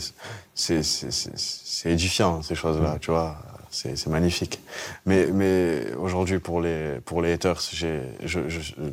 c'est, 0.54 0.82
c'est, 0.82 1.10
c'est, 1.10 1.36
c'est 1.36 1.90
édifiant 1.90 2.40
ces 2.40 2.54
choses-là, 2.54 2.96
tu 2.98 3.10
vois 3.10 3.36
c'est 3.72 4.06
magnifique. 4.06 4.60
Mais, 5.06 5.26
mais 5.32 5.94
aujourd'hui, 5.98 6.38
pour 6.38 6.60
les, 6.60 7.00
pour 7.04 7.22
les 7.22 7.32
haters, 7.32 7.60
je, 7.72 8.00
je, 8.24 8.38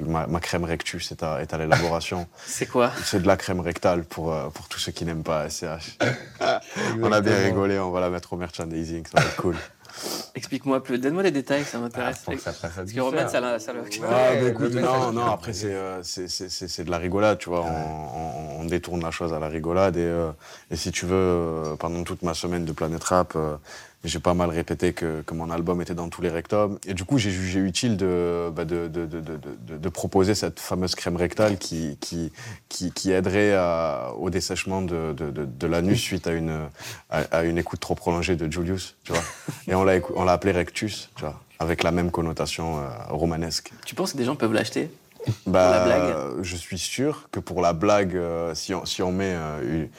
ma, 0.08 0.26
ma, 0.28 0.40
crème 0.40 0.64
rectus 0.64 1.12
est 1.12 1.22
à, 1.22 1.42
est 1.42 1.54
à 1.54 1.58
l'élaboration. 1.58 2.28
c'est 2.46 2.66
quoi? 2.66 2.92
C'est 3.04 3.22
de 3.22 3.28
la 3.28 3.38
crème 3.38 3.60
rectale 3.60 4.04
pour, 4.04 4.34
euh, 4.34 4.50
pour 4.50 4.68
tous 4.68 4.80
ceux 4.80 4.92
qui 4.92 5.06
n'aiment 5.06 5.24
pas 5.24 5.50
SCH. 5.50 5.98
on 7.02 7.12
a 7.12 7.22
bien 7.22 7.38
rigolé, 7.38 7.78
on 7.78 7.92
va 7.92 8.00
la 8.00 8.10
mettre 8.10 8.34
au 8.34 8.38
merchandising, 8.38 9.06
ça 9.06 9.22
va 9.22 9.28
être 9.28 9.36
cool. 9.36 9.56
Explique-moi 10.36 10.82
plus, 10.84 11.00
donne-moi 11.00 11.24
les 11.24 11.32
détails, 11.32 11.64
ça 11.64 11.80
m'intéresse. 11.80 12.24
Ah, 12.28 12.32
Parce 12.76 12.92
que 12.92 13.00
Roman, 13.00 13.28
ça 13.28 13.40
l'a. 13.40 13.60
Ça 13.60 13.74
ouais, 13.74 13.82
bah, 14.00 14.34
écoute, 14.48 14.74
non, 14.74 15.12
non, 15.12 15.26
après, 15.26 15.52
euh, 15.66 16.00
c'est 16.04 16.84
de 16.84 16.92
la 16.92 16.98
rigolade, 16.98 17.38
tu 17.40 17.50
vois. 17.50 17.66
On, 17.66 18.62
on, 18.62 18.66
détourne 18.66 19.02
la 19.02 19.12
chose 19.12 19.34
à 19.34 19.40
la 19.40 19.48
rigolade. 19.48 19.98
Et, 19.98 20.02
euh, 20.02 20.32
et 20.70 20.76
si 20.76 20.92
tu 20.92 21.06
veux, 21.06 21.76
pendant 21.80 22.04
toute 22.04 22.22
ma 22.22 22.34
semaine 22.34 22.66
de 22.66 22.72
Planète 22.72 23.04
Rap, 23.04 23.34
euh, 23.36 23.56
j'ai 24.04 24.20
pas 24.20 24.34
mal 24.34 24.50
répété 24.50 24.94
que, 24.94 25.22
que, 25.22 25.34
mon 25.34 25.50
album 25.52 25.82
était 25.82 25.94
dans 25.94 26.08
tous 26.08 26.22
les 26.22 26.30
rectums. 26.30 26.80
Et 26.88 26.94
du 26.94 27.04
coup, 27.04 27.18
j'ai 27.18 27.32
jugé 27.32 27.60
utile 27.60 27.98
de, 27.98 28.50
bah 28.56 28.64
de, 28.64 28.88
de, 28.88 29.06
de, 29.06 29.78
de, 29.78 29.90
proposer 29.90 30.36
cette 30.36 30.60
fameuse 30.60 30.96
crème 30.96 31.18
rectale 31.18 31.58
qui, 31.58 31.98
qui, 32.00 32.32
qui, 32.70 32.92
qui 32.94 33.12
aiderait 33.12 33.54
à, 33.54 34.14
au 34.18 34.30
dessèchement 34.30 34.82
de, 34.82 35.14
de, 35.14 35.68
l'anus 35.68 36.00
suite 36.02 36.28
à 36.28 36.32
une, 36.32 36.70
à, 37.10 37.18
à, 37.32 37.44
une 37.44 37.58
écoute 37.58 37.82
trop 37.82 37.96
prolongée 37.96 38.38
de 38.38 38.50
Julius, 38.50 38.96
tu 39.04 39.12
vois. 39.12 39.24
Et 39.68 39.76
on 39.76 39.84
l'a, 39.84 40.00
on 40.16 40.24
l'a 40.24 40.32
appelé 40.32 40.54
Rectus, 40.54 41.10
tu 41.16 41.22
vois, 41.22 41.42
avec 41.60 41.84
la 41.84 41.92
même 41.92 42.10
connotation 42.10 42.80
euh, 42.80 42.88
romanesque. 43.10 43.72
Tu 43.86 43.96
penses 43.96 44.14
que 44.14 44.18
des 44.18 44.26
gens 44.26 44.36
peuvent 44.38 44.54
l'acheter 44.54 44.90
bah, 45.46 45.66
pour 45.66 45.72
la 45.72 45.86
blague? 45.86 46.44
Je 46.44 46.56
suis 46.56 46.78
sûr 46.78 47.28
que 47.32 47.42
pour 47.42 47.62
la 47.62 47.74
blague, 47.74 48.16
euh, 48.16 48.56
si, 48.56 48.74
on, 48.74 48.86
si 48.86 49.02
on 49.02 49.12
met 49.12 49.34
euh, 49.36 49.62
une 49.84 49.90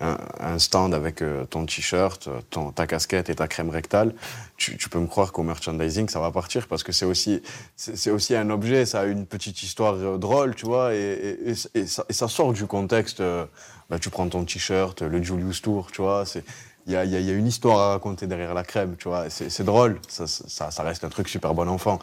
un, 0.00 0.58
stand 0.58 0.94
avec 0.94 1.22
euh, 1.22 1.44
ton 1.44 1.66
t-shirt, 1.66 2.28
ta 2.74 2.86
casquette 2.86 3.28
et 3.28 3.34
ta 3.34 3.48
crème 3.48 3.70
rectale, 3.70 4.14
tu, 4.56 4.76
peux 4.88 4.98
me 4.98 5.06
croire 5.06 5.32
qu'au 5.32 5.42
merchandising, 5.42 6.08
ça 6.08 6.20
va 6.20 6.30
partir 6.30 6.66
parce 6.68 6.82
que 6.82 6.92
c'est 6.92 7.04
aussi, 7.04 7.42
c'est 7.76 8.10
aussi 8.10 8.34
un 8.34 8.50
objet, 8.50 8.86
ça 8.86 9.00
a 9.00 9.04
une 9.04 9.26
petite 9.26 9.62
histoire 9.62 9.94
euh, 9.94 10.18
drôle, 10.18 10.54
tu 10.54 10.66
vois, 10.66 10.94
et, 10.94 11.54
ça, 11.86 12.28
sort 12.28 12.52
du 12.52 12.66
contexte. 12.66 13.20
Euh, 13.20 13.44
bah, 13.88 13.98
tu 13.98 14.08
prends 14.08 14.28
ton 14.28 14.44
t-shirt, 14.44 15.02
le 15.02 15.22
Julius 15.22 15.62
Tour, 15.62 15.90
tu 15.92 16.00
vois, 16.00 16.24
c'est 16.24 16.44
il 16.86 16.92
y 16.92 16.96
a, 16.96 17.04
y 17.04 17.30
a, 17.30 17.34
une 17.34 17.46
histoire 17.46 17.78
à 17.78 17.88
raconter 17.90 18.26
derrière 18.26 18.54
la 18.54 18.64
crème, 18.64 18.96
tu 18.98 19.08
vois. 19.08 19.28
C'est 19.30 19.64
drôle, 19.64 20.00
ça, 20.08 20.26
ça, 20.26 20.70
ça, 20.70 20.82
reste 20.82 21.04
un 21.04 21.08
truc 21.08 21.28
super 21.28 21.54
bon 21.54 21.68
enfant. 21.68 21.98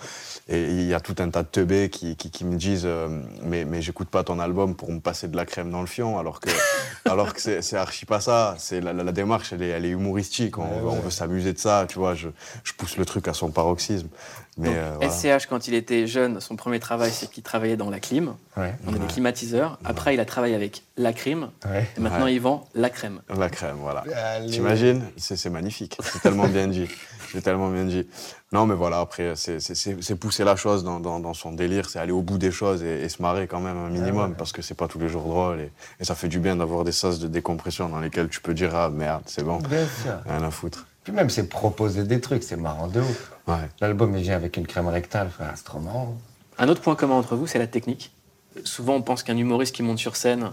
Et 0.48 0.62
il 0.62 0.86
y 0.88 0.94
a 0.94 1.00
tout 1.00 1.16
un 1.20 1.30
tas 1.30 1.44
de 1.44 1.48
teubés 1.48 1.90
qui, 1.90 2.16
qui, 2.16 2.32
qui 2.32 2.46
me 2.46 2.56
disent 2.56 2.86
euh, 2.86 3.22
Mais, 3.44 3.66
mais 3.66 3.82
j'écoute 3.82 4.10
pas 4.10 4.24
ton 4.24 4.40
album 4.40 4.76
pour 4.76 4.92
me 4.92 5.00
passer 5.00 5.28
de 5.28 5.36
la 5.36 5.46
crème 5.46 5.72
dans 5.72 5.82
le 5.82 5.88
fion, 5.88 6.20
alors 6.20 6.40
que, 6.40 6.50
alors 7.06 7.34
que 7.34 7.62
c'est 7.62 7.78
archi 7.78 8.06
pas 8.06 8.22
ça. 8.22 8.56
C'est 8.60 8.80
la, 8.80 8.94
la, 8.94 9.12
démarche, 9.12 9.54
elle 9.54 9.64
est, 9.64 9.70
elle 9.70 9.86
est 9.86 9.90
humoristique. 9.90 10.58
On, 10.58 10.64
ouais, 10.64 10.82
on 10.84 11.00
veut 11.00 11.12
s'amuser 11.12 11.54
de 11.54 11.60
ça, 11.60 11.86
tu 11.90 12.00
vois. 12.00 12.14
Je, 12.14 12.30
je 12.64 12.74
pousse 12.74 12.98
le 12.98 13.06
truc 13.06 13.28
à 13.28 13.34
son 13.34 13.50
paroxysme. 13.50 14.08
Mais 14.58 14.70
Donc, 14.70 14.78
euh, 14.78 14.96
voilà. 15.00 15.40
SCH, 15.40 15.46
quand 15.48 15.68
il 15.68 15.74
était 15.74 16.08
jeune, 16.08 16.40
son 16.42 16.56
premier 16.56 16.80
travail, 16.80 17.12
c'est 17.12 17.30
qu'il 17.30 17.44
travaillait 17.44 17.78
dans 17.78 17.90
la 17.90 18.00
clim. 18.00 18.36
Ouais. 18.56 18.74
On 18.88 18.94
a 18.94 18.98
des 18.98 19.06
climatiseurs. 19.06 19.78
Après, 19.86 20.16
il 20.16 20.20
a 20.20 20.26
travaillé 20.26 20.56
avec 20.56 20.84
la. 20.98 21.12
Ouais. 21.12 21.88
Et 21.98 22.00
maintenant, 22.00 22.28
il 22.28 22.40
vend 22.40 22.68
la 22.74 22.90
crème. 22.90 23.22
La 23.36 23.50
crème, 23.50 23.78
voilà. 23.82 24.04
T'imagines? 24.50 25.04
C'est 25.18 25.50
magnifique. 25.50 25.98
C'est 26.02 26.22
tellement 26.22 26.48
bien 26.48 26.68
dit. 26.68 26.88
C'est 27.32 27.42
tellement 27.42 27.70
bien 27.70 27.86
dit. 27.86 28.08
Non, 28.54 28.66
mais 28.66 28.76
voilà, 28.76 29.00
après, 29.00 29.34
c'est 29.36 30.16
pousser 30.16 30.44
la 30.44 30.56
chose 30.56 30.84
dans, 30.84 31.00
dans, 31.00 31.20
dans 31.20 31.34
son 31.34 31.52
délire, 31.52 31.90
c'est 31.90 32.00
aller 32.00 32.14
au 32.14 32.22
bout 32.22 32.38
des 32.38 32.52
choses 32.52 32.82
et, 32.82 33.04
et, 33.04 33.10
se 33.10 33.22
marrer 33.22 33.46
quand 33.48 33.60
même 33.60 33.78
un 33.78 33.90
minimum, 33.90 34.36
parce 34.36 34.54
que 34.54 34.62
c'est 34.62 34.74
pas 34.74 34.88
tous 34.88 35.00
les 35.00 35.10
jours 35.10 35.24
drôle. 35.24 35.60
Et, 35.60 35.72
et 36.00 36.06
ça 36.06 36.16
fait 36.16 36.30
du 36.30 36.40
bien 36.40 36.56
d'avoir 36.56 36.86
des 36.86 36.94
sas 36.94 37.20
de 37.20 37.28
décompression 37.28 37.90
dans 37.90 38.00
lesquels 38.00 38.30
tu 38.30 38.40
peux 38.40 38.54
dire 38.54 38.74
Ah 38.74 38.90
merde, 38.90 39.24
c'est 39.26 39.44
bon, 39.44 39.60
rien 40.26 40.44
à 40.44 40.52
foutre. 40.52 40.86
Puis 41.08 41.16
même, 41.16 41.30
c'est 41.30 41.48
proposer 41.48 42.04
des 42.04 42.20
trucs, 42.20 42.44
c'est 42.44 42.58
marrant 42.58 42.90
de 42.90 43.00
ouf. 43.00 43.32
Ouais. 43.48 43.56
L'album, 43.80 44.14
il 44.18 44.24
vient 44.24 44.36
avec 44.36 44.58
une 44.58 44.68
crème 44.68 44.90
rectale, 44.90 45.32
c'est 45.56 45.64
trop 45.64 45.80
marrant. 45.80 46.18
Un 46.58 46.68
autre 46.68 46.82
point 46.82 46.96
commun 46.96 47.14
entre 47.14 47.38
vous, 47.38 47.48
c'est 47.48 47.60
la 47.60 47.68
technique. 47.68 48.12
Souvent, 48.66 48.96
on 48.96 49.02
pense 49.02 49.24
qu'un 49.24 49.38
humoriste 49.38 49.74
qui 49.74 49.84
monte 49.84 50.00
sur 50.00 50.18
scène, 50.18 50.52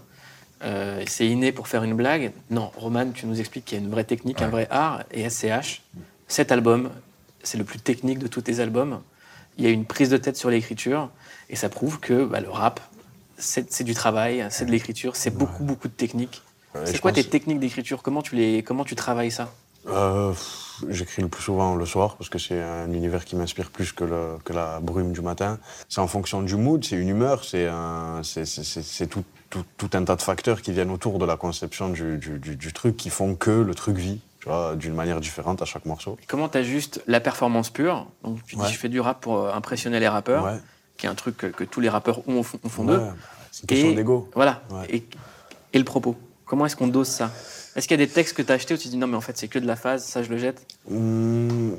euh, 0.62 1.02
c'est 1.08 1.26
inné 1.26 1.50
pour 1.50 1.66
faire 1.66 1.82
une 1.82 1.94
blague. 1.94 2.30
Non, 2.50 2.70
Roman, 2.76 3.10
tu 3.10 3.26
nous 3.26 3.40
expliques 3.40 3.64
qu'il 3.64 3.78
y 3.78 3.80
a 3.80 3.84
une 3.84 3.90
vraie 3.90 4.04
technique, 4.04 4.38
ouais. 4.38 4.44
un 4.44 4.48
vrai 4.48 4.68
art. 4.70 5.02
Et 5.10 5.28
SCH, 5.28 5.82
cet 6.28 6.52
album, 6.52 6.90
c'est 7.42 7.58
le 7.58 7.64
plus 7.64 7.80
technique 7.80 8.20
de 8.20 8.28
tous 8.28 8.42
tes 8.42 8.60
albums. 8.60 9.00
Il 9.58 9.64
y 9.64 9.66
a 9.66 9.70
une 9.70 9.84
prise 9.84 10.10
de 10.10 10.18
tête 10.18 10.36
sur 10.36 10.50
l'écriture. 10.50 11.10
Et 11.50 11.56
ça 11.56 11.68
prouve 11.68 11.98
que 11.98 12.24
bah, 12.24 12.38
le 12.38 12.48
rap, 12.48 12.78
c'est 13.38 13.82
du 13.82 13.94
travail, 13.94 14.46
c'est 14.50 14.66
de 14.66 14.70
l'écriture, 14.70 15.16
c'est 15.16 15.36
beaucoup, 15.36 15.64
beaucoup 15.64 15.88
de 15.88 15.94
technique. 15.94 16.44
Ouais, 16.76 16.82
c'est 16.86 17.00
quoi 17.00 17.10
tes 17.10 17.24
techniques 17.24 17.58
d'écriture? 17.58 18.04
Comment, 18.04 18.22
tu 18.22 18.36
les, 18.36 18.62
comment 18.62 18.84
tu 18.84 18.94
travailles 18.94 19.32
ça? 19.32 19.52
Euh, 19.88 20.32
J'écris 20.88 21.22
le 21.22 21.28
plus 21.28 21.42
souvent 21.42 21.76
le 21.76 21.86
soir 21.86 22.16
parce 22.16 22.28
que 22.28 22.38
c'est 22.38 22.60
un 22.60 22.92
univers 22.92 23.24
qui 23.24 23.36
m'inspire 23.36 23.70
plus 23.70 23.92
que, 23.92 24.04
le, 24.04 24.38
que, 24.44 24.52
la 24.52 24.80
brume 24.80 25.12
du 25.12 25.20
matin. 25.20 25.58
C'est 25.88 26.00
en 26.00 26.08
fonction 26.08 26.42
du 26.42 26.56
mood, 26.56 26.84
c'est 26.84 26.96
une 26.96 27.08
humeur, 27.10 27.44
c'est 27.44 27.68
tout, 29.08 29.24
tout, 29.50 29.64
tout, 29.76 29.90
un 29.94 30.04
tas 30.04 30.16
de 30.16 30.22
facteurs 30.22 30.62
qui 30.62 30.72
viennent 30.72 30.90
autour 30.90 31.18
de 31.18 31.24
la 31.24 31.36
conception 31.36 31.90
du, 31.90 32.18
du, 32.18 32.38
du, 32.40 32.56
du 32.56 32.72
truc 32.72 32.96
qui 32.96 33.08
font 33.10 33.34
que 33.36 33.50
le 33.50 33.74
truc 33.74 33.96
vit 33.96 34.20
d'une 34.76 34.94
manière 34.94 35.20
différente 35.20 35.62
à 35.62 35.64
chaque 35.64 35.86
morceau. 35.86 36.18
Et 36.22 36.26
comment 36.26 36.48
tu 36.50 36.58
ajustes 36.58 37.02
la 37.06 37.20
performance 37.20 37.70
pure? 37.70 38.06
Donc 38.24 38.44
tu 38.46 38.56
dis 38.56 38.62
Ouais. 38.62 38.68
je 38.68 38.76
fais 38.78 38.88
du 38.90 39.00
rap 39.00 39.20
pour 39.20 39.38
euh, 39.40 39.52
impressionner 39.54 40.00
les 40.00 40.08
rappeurs, 40.08 40.44
Ouais. 40.44 40.58
qui 40.98 41.06
est 41.06 41.08
un 41.08 41.14
truc 41.14 41.36
que, 41.38 41.46
que 41.46 41.64
tous 41.64 41.80
les 41.80 41.88
rappeurs 41.88 42.28
ont 42.28 42.40
au 42.40 42.42
fond, 42.42 42.58
au 42.62 42.68
fond 42.68 42.86
Ouais, 42.86 42.96
d'eux. 42.96 43.02
c'est 43.52 43.62
une 43.62 43.66
question 43.68 43.92
d'ego. 43.94 44.28
Voilà. 44.34 44.62
Et 44.90 45.04
le 45.78 45.84
propos 45.84 46.16
Comment 46.44 46.66
est-ce 46.66 46.76
qu'on 46.76 46.88
dose 46.88 47.08
ça? 47.08 47.30
Est-ce 47.76 47.88
qu'il 47.88 47.98
y 47.98 48.02
a 48.02 48.06
des 48.06 48.12
textes 48.12 48.36
que 48.36 48.42
tu 48.42 48.50
as 48.52 48.54
achetés 48.54 48.74
où 48.74 48.76
tu 48.76 48.88
dis 48.88 48.96
non 48.96 49.06
mais 49.06 49.16
en 49.16 49.20
fait 49.20 49.36
c'est 49.36 49.48
que 49.48 49.58
de 49.58 49.66
la 49.66 49.76
phase, 49.76 50.04
ça 50.04 50.22
je 50.22 50.30
le 50.30 50.38
jette? 50.38 50.64
Mmh, 50.88 51.70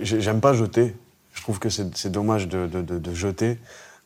j'ai- 0.00 0.20
J'aime 0.20 0.40
pas 0.40 0.52
jeter. 0.52 0.94
Je 1.34 1.42
trouve 1.42 1.58
que 1.58 1.68
c'est 1.68 2.10
dommage 2.10 2.48
de, 2.48 2.66
de, 2.66 2.82
de, 2.82 3.14
jeter. 3.14 3.58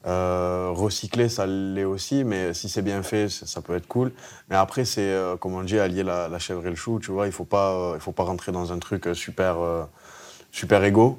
Euh, 0.07 0.69
recycler, 0.73 1.29
ça 1.31 1.47
l'est 1.47 1.85
aussi, 1.85 2.23
mais 2.23 2.53
si 2.53 2.69
c'est 2.69 2.83
bien 2.83 3.03
fait, 3.03 3.29
ça 3.31 3.63
peut 3.63 3.75
être 3.75 3.89
cool. 3.89 4.13
Mais 4.51 4.57
après, 4.57 4.85
c'est, 4.85 5.01
euh, 5.01 5.37
comme 5.37 5.55
on 5.55 5.63
dit, 5.63 5.79
allier 5.79 6.03
la, 6.03 6.29
la 6.29 6.39
chèvre 6.39 6.65
et 6.67 6.71
le 6.71 6.77
chou, 6.77 7.01
tu 7.01 7.11
vois. 7.11 7.27
Il 7.27 7.33
faut 7.33 7.45
pas, 7.47 7.73
euh, 7.73 7.93
il 7.97 8.01
faut 8.01 8.13
pas 8.13 8.25
rentrer 8.25 8.53
dans 8.53 8.73
un 8.73 8.79
truc 8.79 9.09
super, 9.15 9.57
super 10.53 10.85
égo 10.85 11.19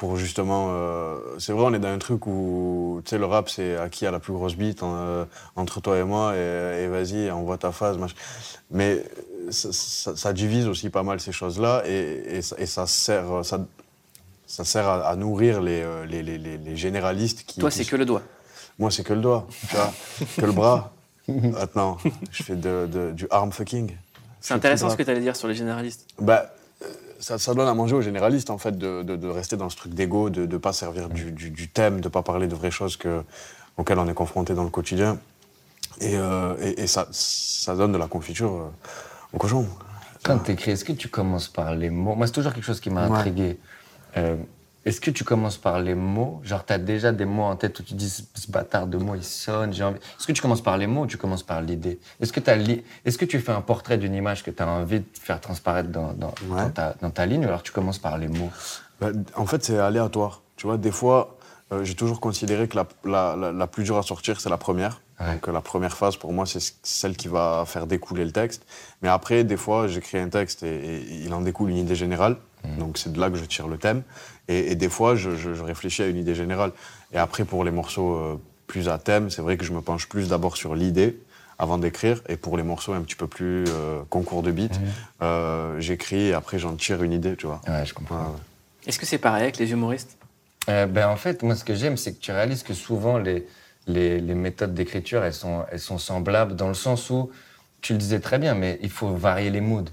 pour 0.00 0.16
justement. 0.16 0.68
euh, 0.70 1.18
c'est 1.38 1.52
vrai, 1.52 1.64
on 1.66 1.74
est 1.74 1.78
dans 1.78 1.88
un 1.88 1.98
truc 1.98 2.26
où, 2.26 3.02
tu 3.04 3.10
sais, 3.10 3.18
le 3.18 3.26
rap, 3.26 3.50
c'est 3.50 3.76
à 3.76 3.90
qui 3.90 4.06
a 4.06 4.10
la 4.10 4.18
plus 4.18 4.32
grosse 4.32 4.56
bite 4.56 4.82
en, 4.82 4.94
euh, 4.96 5.24
entre 5.56 5.80
toi 5.82 5.98
et 5.98 6.04
moi, 6.04 6.34
et, 6.34 6.84
et 6.84 6.88
vas-y, 6.88 7.30
envoie 7.30 7.58
ta 7.58 7.70
phase. 7.70 7.98
machin. 7.98 8.14
Mais 8.70 9.04
ça, 9.50 9.68
ça- 9.72 10.16
ça 10.16 10.32
divise 10.32 10.66
aussi 10.68 10.88
pas 10.88 11.02
mal 11.02 11.20
ces 11.20 11.32
choses-là, 11.32 11.82
et, 11.86 12.22
et 12.36 12.42
ça, 12.42 12.56
et 12.58 12.64
ça 12.66 12.86
sert, 12.86 13.44
ça, 13.44 13.60
ça 14.46 14.64
sert 14.64 14.88
à, 14.88 15.06
à 15.06 15.16
nourrir 15.16 15.60
les, 15.60 15.82
euh, 15.82 16.06
les, 16.06 16.22
les, 16.22 16.38
les- 16.38 16.56
les 16.56 16.76
généralistes 16.76 17.44
qui. 17.46 17.60
Toi 17.60 17.70
c'est 17.70 17.84
que 17.84 17.96
le 17.96 18.06
doigt. 18.06 18.22
moi, 18.78 18.90
c'est 18.90 19.04
que 19.04 19.12
le 19.12 19.20
doigt, 19.20 19.46
tu 19.68 19.76
vois, 19.76 19.92
que 20.38 20.46
le 20.46 20.52
bras. 20.52 20.92
Maintenant, 21.28 21.98
je 22.32 22.42
fais 22.42 22.56
de, 22.56 22.88
de- 22.90 23.12
du 23.12 23.26
arm 23.30 23.52
fucking. 23.52 23.94
C'est 24.40 24.54
intéressant 24.54 24.88
ce 24.88 24.96
que 24.96 25.02
tu 25.02 25.10
allais 25.10 25.20
dire 25.20 25.36
sur 25.36 25.46
les 25.48 25.54
généralistes. 25.54 26.06
Bah, 26.18 26.46
euh, 26.46 26.59
ça, 27.20 27.38
ça 27.38 27.54
donne 27.54 27.68
à 27.68 27.74
manger 27.74 27.94
aux 27.94 28.00
généralistes, 28.02 28.50
en 28.50 28.58
fait, 28.58 28.76
de, 28.76 29.02
de- 29.02 29.16
de 29.16 29.28
rester 29.28 29.56
dans 29.56 29.68
ce 29.68 29.76
truc 29.76 29.94
d'ego, 29.94 30.30
de 30.30 30.46
ne 30.46 30.56
pas 30.58 30.72
servir 30.72 31.08
du, 31.08 31.30
du- 31.32 31.50
du 31.50 31.68
thème, 31.68 32.00
de 32.00 32.04
ne 32.04 32.08
pas 32.10 32.22
parler 32.22 32.48
de 32.48 32.54
vraies 32.54 32.70
choses 32.70 32.96
que, 32.96 33.22
auxquelles 33.76 33.98
on 33.98 34.08
est 34.08 34.14
confronté 34.14 34.54
dans 34.54 34.64
le 34.64 34.70
quotidien. 34.70 35.18
Et, 36.00 36.16
euh, 36.16 36.54
et, 36.62 36.82
et 36.82 36.86
ça, 36.86 37.06
ça 37.10 37.74
donne 37.76 37.92
de 37.92 37.98
la 37.98 38.06
confiture 38.06 38.52
euh, 38.52 38.68
au 39.32 39.38
cochon. 39.38 39.66
Quand 40.24 40.38
tu 40.38 40.52
écris, 40.52 40.72
est-ce 40.72 40.84
que 40.84 40.92
tu 40.92 41.08
commences 41.08 41.48
par 41.48 41.74
les 41.74 41.90
mots? 41.90 42.14
Moi, 42.14 42.26
c'est 42.26 42.32
toujours 42.32 42.52
quelque 42.52 42.64
chose 42.64 42.80
qui 42.80 42.90
m'a 42.90 43.08
Ouais. 43.08 43.16
intrigué. 43.18 43.58
Euh, 44.16 44.36
est-ce 44.86 45.00
que 45.00 45.10
tu 45.10 45.24
commences 45.24 45.58
par 45.58 45.80
les 45.80 45.94
mots? 45.94 46.40
Genre, 46.42 46.64
tu 46.64 46.72
as 46.72 46.78
déjà 46.78 47.12
des 47.12 47.24
mots 47.26 47.42
en 47.42 47.56
tête 47.56 47.78
où 47.80 47.82
tu 47.82 47.94
dis 47.94 48.08
ce 48.08 48.50
bâtard 48.50 48.86
de 48.86 48.96
mots, 48.96 49.14
il 49.14 49.22
sonne, 49.24 49.72
j'ai 49.72 49.84
envie. 49.84 49.98
Est-ce 49.98 50.26
que 50.26 50.32
tu 50.32 50.40
commences 50.42 50.62
par 50.62 50.76
les 50.78 50.86
mots 50.86 51.02
ou 51.02 51.06
tu 51.06 51.16
commences 51.18 51.42
par 51.42 51.60
l'idée? 51.60 51.98
Est-ce 52.20 52.32
que, 52.32 52.40
t'as 52.40 52.56
li- 52.56 52.82
Est-ce 53.04 53.18
que 53.18 53.24
tu 53.26 53.38
fais 53.40 53.52
un 53.52 53.60
portrait 53.60 53.98
d'une 53.98 54.14
image 54.14 54.42
que 54.42 54.50
tu 54.50 54.62
as 54.62 54.68
envie 54.68 55.00
de 55.00 55.06
faire 55.20 55.40
transparaître 55.40 55.90
dans, 55.90 56.12
dans, 56.14 56.34
Ouais. 56.48 56.62
dans 56.64 56.70
ta, 56.70 56.94
dans 57.02 57.10
ta 57.10 57.26
ligne 57.26 57.44
ou 57.44 57.48
alors 57.48 57.62
tu 57.62 57.72
commences 57.72 57.98
par 57.98 58.16
les 58.18 58.28
mots? 58.28 58.50
Bah, 59.00 59.08
en 59.36 59.46
fait, 59.46 59.62
c'est 59.64 59.78
aléatoire. 59.78 60.42
Tu 60.56 60.66
vois, 60.66 60.76
des 60.78 60.90
fois, 60.92 61.36
euh, 61.72 61.84
j'ai 61.84 61.94
toujours 61.94 62.20
considéré 62.20 62.66
que 62.68 62.76
la, 62.76 62.86
la, 63.04 63.36
la, 63.36 63.52
la 63.52 63.66
plus 63.66 63.84
dure 63.84 63.98
à 63.98 64.02
sortir, 64.02 64.40
c'est 64.40 64.50
la 64.50 64.58
première. 64.58 65.00
Ouais. 65.20 65.34
Donc, 65.34 65.48
euh, 65.48 65.52
la 65.52 65.60
première 65.60 65.96
phase, 65.96 66.16
pour 66.16 66.32
moi, 66.32 66.46
c'est 66.46 66.60
celle 66.82 67.16
qui 67.16 67.28
va 67.28 67.64
faire 67.66 67.86
découler 67.86 68.24
le 68.24 68.32
texte. 68.32 68.64
Mais 69.02 69.08
après, 69.10 69.44
des 69.44 69.56
fois, 69.58 69.86
j'écris 69.88 70.18
un 70.18 70.28
texte 70.30 70.62
et, 70.62 70.74
et 70.74 71.14
il 71.24 71.32
en 71.34 71.42
découle 71.42 71.70
une 71.70 71.76
idée 71.76 71.94
générale. 71.94 72.36
Donc 72.78 72.98
c'est 72.98 73.12
de 73.12 73.20
là 73.20 73.30
que 73.30 73.36
je 73.36 73.44
tire 73.44 73.68
le 73.68 73.78
thème. 73.78 74.02
Et, 74.48 74.74
des 74.74 74.88
fois, 74.88 75.14
je, 75.14 75.62
réfléchis 75.62 76.02
à 76.02 76.08
une 76.08 76.16
idée 76.16 76.34
générale. 76.34 76.72
Et 77.12 77.18
après, 77.18 77.44
pour 77.44 77.62
les 77.64 77.70
morceaux 77.70 78.14
euh, 78.14 78.40
plus 78.66 78.88
à 78.88 78.98
thème, 78.98 79.30
c'est 79.30 79.42
vrai 79.42 79.56
que 79.56 79.64
je 79.64 79.72
me 79.72 79.80
penche 79.80 80.08
plus 80.08 80.28
d'abord 80.28 80.56
sur 80.56 80.74
l'idée 80.74 81.20
avant 81.58 81.78
d'écrire. 81.78 82.20
Et 82.28 82.36
pour 82.36 82.56
les 82.56 82.64
morceaux 82.64 82.92
un 82.92 83.02
petit 83.02 83.14
peu 83.14 83.28
plus 83.28 83.64
euh, 83.68 84.00
concours 84.08 84.42
de 84.42 84.50
beat, 84.50 84.72
mm. 84.72 84.84
euh, 85.22 85.80
j'écris 85.80 86.28
et 86.28 86.34
après 86.34 86.58
j'en 86.58 86.74
tire 86.74 87.02
une 87.02 87.12
idée, 87.12 87.36
tu 87.36 87.46
vois. 87.46 87.60
Ouais, 87.68 87.86
je 87.86 87.94
comprends. 87.94 88.34
Est-ce 88.86 88.98
que 88.98 89.06
c'est 89.06 89.18
pareil 89.18 89.42
avec 89.42 89.58
les 89.58 89.70
humoristes? 89.70 90.16
Ben, 90.66 91.08
En 91.08 91.16
fait, 91.16 91.42
moi, 91.42 91.54
ce 91.54 91.64
que 91.64 91.74
j'aime, 91.74 91.96
c'est 91.96 92.14
que 92.14 92.20
tu 92.20 92.32
réalises 92.32 92.62
que 92.62 92.74
souvent, 92.74 93.18
les, 93.18 93.46
les, 93.86 94.34
méthodes 94.34 94.74
d'écriture, 94.74 95.24
elles 95.24 95.34
sont, 95.34 95.64
elles 95.70 95.80
sont 95.80 95.98
semblables 95.98 96.54
dans 96.54 96.68
le 96.68 96.74
sens 96.74 97.10
où, 97.10 97.30
tu 97.80 97.92
le 97.92 97.98
disais 97.98 98.20
très 98.20 98.38
bien, 98.38 98.54
mais 98.54 98.78
il 98.82 98.90
faut 98.90 99.08
varier 99.08 99.50
les 99.50 99.60
moods. 99.60 99.90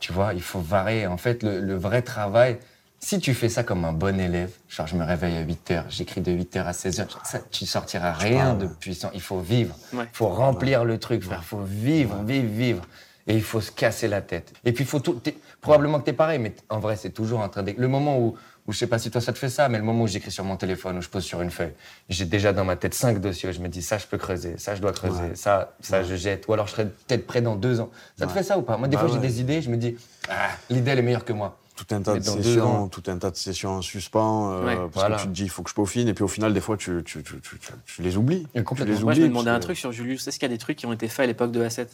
Tu 0.00 0.12
vois, 0.12 0.34
il 0.34 0.42
faut 0.42 0.60
varier. 0.60 1.06
En 1.06 1.16
fait, 1.16 1.42
le, 1.42 1.76
vrai 1.76 2.02
travail, 2.02 2.58
si 3.00 3.18
tu 3.18 3.34
fais 3.34 3.48
ça 3.48 3.64
comme 3.64 3.84
un 3.84 3.92
bon 3.92 4.18
élève, 4.18 4.50
genre 4.68 4.86
je 4.86 4.96
me 4.96 5.04
réveille 5.04 5.36
à 5.36 5.42
8 5.42 5.70
h, 5.70 5.84
j'écris 5.88 6.20
de 6.20 6.32
8 6.32 6.56
h 6.56 6.66
à 6.66 6.72
16 6.72 7.00
h, 7.00 7.06
ça, 7.24 7.40
tu 7.50 7.66
sortiras 7.66 8.12
rien 8.12 8.54
de 8.54 8.66
puissant. 8.66 9.10
Il 9.14 9.20
faut 9.20 9.40
vivre. 9.40 9.74
Il 9.92 10.06
faut 10.12 10.28
remplir 10.28 10.84
le 10.84 10.98
truc, 10.98 11.24
Il 11.24 11.36
faut 11.44 11.62
vivre, 11.62 12.22
vivre, 12.22 12.48
vivre. 12.48 12.82
Et 13.26 13.34
il 13.34 13.42
faut 13.42 13.60
se 13.60 13.70
casser 13.70 14.08
la 14.08 14.22
tête. 14.22 14.54
Et 14.64 14.72
puis, 14.72 14.84
il 14.84 14.86
faut 14.86 15.00
tout. 15.00 15.20
Probablement 15.60 15.98
que 15.98 16.04
tu 16.04 16.10
es 16.10 16.14
pareil, 16.14 16.38
mais 16.38 16.54
en 16.70 16.78
vrai, 16.78 16.96
c'est 16.96 17.10
toujours 17.10 17.40
en 17.40 17.50
train 17.50 17.62
de. 17.62 17.74
Le 17.76 17.88
moment 17.88 18.18
où, 18.18 18.38
où 18.68 18.72
je 18.72 18.78
sais 18.78 18.86
pas 18.86 18.98
si 18.98 19.10
toi 19.10 19.22
ça 19.22 19.32
te 19.32 19.38
fait 19.38 19.48
ça, 19.48 19.70
mais 19.70 19.78
le 19.78 19.84
moment 19.84 20.04
où 20.04 20.06
j'écris 20.06 20.30
sur 20.30 20.44
mon 20.44 20.56
téléphone, 20.56 20.98
où 20.98 21.00
je 21.00 21.08
pose 21.08 21.24
sur 21.24 21.40
une 21.40 21.50
feuille, 21.50 21.72
j'ai 22.10 22.26
déjà 22.26 22.52
dans 22.52 22.66
ma 22.66 22.76
tête 22.76 22.92
cinq 22.92 23.18
dossiers. 23.18 23.52
je 23.54 23.60
me 23.60 23.68
dis 23.68 23.82
ça, 23.82 23.96
je 23.96 24.06
peux 24.06 24.18
creuser, 24.18 24.58
ça, 24.58 24.74
je 24.74 24.82
dois 24.82 24.92
creuser, 24.92 25.34
ça, 25.34 25.72
ça, 25.80 26.04
je 26.04 26.14
jette. 26.14 26.46
Ou 26.48 26.52
alors 26.52 26.66
je 26.66 26.72
serai 26.72 26.84
peut-être 26.84 27.26
prêt 27.26 27.40
dans 27.40 27.56
deux 27.56 27.80
ans. 27.80 27.90
Ça 28.18 28.26
te 28.26 28.32
fait 28.32 28.42
ça 28.42 28.58
ou 28.58 28.62
pas? 28.62 28.76
Moi, 28.76 28.86
des 28.86 28.96
bah 28.96 29.02
fois, 29.02 29.10
j'ai 29.10 29.20
des 29.20 29.40
idées, 29.40 29.62
je 29.62 29.70
me 29.70 29.78
dis 29.78 29.96
ah, 30.28 30.50
l'idée 30.68 30.90
elle 30.90 30.98
est 30.98 31.02
meilleure 31.02 31.24
que 31.24 31.32
moi. 31.32 31.56
Tout 31.76 31.94
un 31.94 32.02
tas 32.02 32.18
de 32.18 32.24
sessions, 32.24 32.88
tout 32.88 33.04
un 33.06 33.18
tas 33.18 33.30
de 33.30 33.36
sessions 33.36 33.76
en 33.76 33.82
suspens, 33.82 34.52
euh, 34.52 34.88
parce 34.92 35.14
que 35.14 35.22
tu 35.22 35.28
te 35.28 35.32
dis 35.32 35.44
il 35.44 35.50
faut 35.50 35.62
que 35.62 35.70
je 35.70 35.74
peaufine, 35.74 36.08
et 36.08 36.12
puis 36.12 36.24
au 36.24 36.28
final 36.28 36.52
des 36.52 36.60
fois 36.60 36.76
tu, 36.76 37.02
tu, 37.04 37.22
tu, 37.22 37.40
tu 37.40 38.02
les 38.02 38.16
oublies. 38.16 38.46
complètement. 38.64 38.94
Les 38.94 39.02
Moi, 39.02 39.14
je 39.14 39.22
me 39.22 39.28
demandais 39.28 39.50
un 39.50 39.60
truc 39.60 39.78
sur 39.78 39.92
Julius. 39.92 40.26
Est-ce 40.26 40.38
qu'il 40.38 40.48
y 40.48 40.52
a 40.52 40.54
des 40.54 40.58
trucs 40.58 40.76
qui 40.76 40.86
ont 40.86 40.92
été 40.92 41.08
faits 41.08 41.24
à 41.24 41.26
l'époque 41.26 41.52
de 41.52 41.64
A7 41.64 41.86